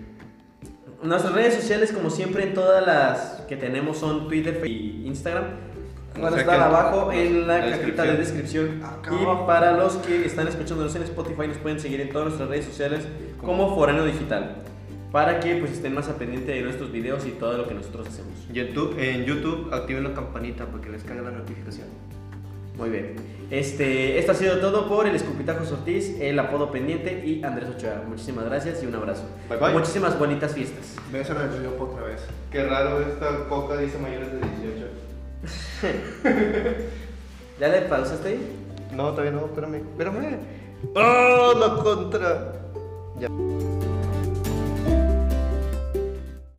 Nuestras 1.01 1.33
redes 1.33 1.53
sociales, 1.53 1.91
como 1.91 2.09
siempre, 2.09 2.43
en 2.43 2.53
todas 2.53 2.85
las 2.85 3.45
que 3.47 3.55
tenemos 3.55 3.97
son 3.97 4.27
Twitter 4.27 4.61
y 4.65 5.03
Instagram. 5.05 5.45
Van 6.21 6.33
a 6.33 6.39
estar 6.39 6.59
abajo 6.61 7.11
en 7.11 7.47
la, 7.47 7.59
la 7.59 7.77
cajita 7.77 8.03
de 8.03 8.17
descripción. 8.17 8.81
Acá 8.83 9.11
Y 9.13 9.23
abajo. 9.23 9.45
para 9.45 9.73
los 9.73 9.93
que 9.97 10.25
están 10.25 10.47
escuchándonos 10.47 10.95
en 10.95 11.03
Spotify, 11.03 11.47
nos 11.47 11.57
pueden 11.57 11.79
seguir 11.79 12.01
en 12.01 12.09
todas 12.09 12.27
nuestras 12.27 12.49
redes 12.49 12.65
sociales 12.65 13.05
como 13.41 13.75
Foreno 13.75 14.05
Digital. 14.05 14.55
Para 15.11 15.39
que 15.39 15.55
pues 15.55 15.71
estén 15.71 15.93
más 15.93 16.09
a 16.09 16.17
pendiente 16.17 16.51
de 16.51 16.61
nuestros 16.61 16.91
videos 16.91 17.25
y 17.25 17.31
todo 17.31 17.57
lo 17.57 17.67
que 17.67 17.73
nosotros 17.73 18.07
hacemos. 18.07 18.33
YouTube, 18.51 18.95
en 18.99 19.23
YouTube 19.23 19.73
activen 19.73 20.03
la 20.03 20.13
campanita 20.13 20.65
para 20.65 20.83
que 20.83 20.89
les 20.89 21.03
caiga 21.03 21.21
la 21.21 21.31
notificación. 21.31 21.87
Muy 22.77 22.89
bien. 22.89 23.15
Este, 23.49 24.19
esto 24.19 24.33
ha 24.33 24.35
sido 24.35 24.57
todo 24.59 24.89
por 24.89 25.07
el 25.07 25.15
Escupitajos 25.15 25.71
Ortiz, 25.71 26.19
el 26.19 26.37
apodo 26.39 26.71
pendiente 26.71 27.23
y 27.25 27.41
Andrés 27.43 27.69
Ochoa. 27.69 28.01
Muchísimas 28.09 28.43
gracias 28.45 28.83
y 28.83 28.87
un 28.87 28.95
abrazo. 28.95 29.23
Bye, 29.47 29.57
bye. 29.57 29.71
Muchísimas 29.71 30.19
bonitas 30.19 30.53
fiestas. 30.53 30.95
Beso 31.13 31.31
en 31.33 31.63
el 31.63 31.67
otra 31.79 32.03
vez. 32.03 32.21
Qué 32.51 32.65
raro, 32.65 32.99
esta 32.99 33.47
coca 33.47 33.77
dice 33.77 33.97
mayores 33.97 34.31
de 34.33 34.39
18. 34.39 35.04
¿Ya 37.59 37.67
le 37.67 37.81
pausaste 37.81 38.29
ahí? 38.29 38.39
No, 38.91 39.11
todavía 39.11 39.31
no, 39.31 39.45
espérame, 39.45 39.75
espérame. 39.75 40.39
¡Oh, 40.95 41.53
la 41.57 41.83
contra! 41.83 42.53
Ya. 43.19 43.29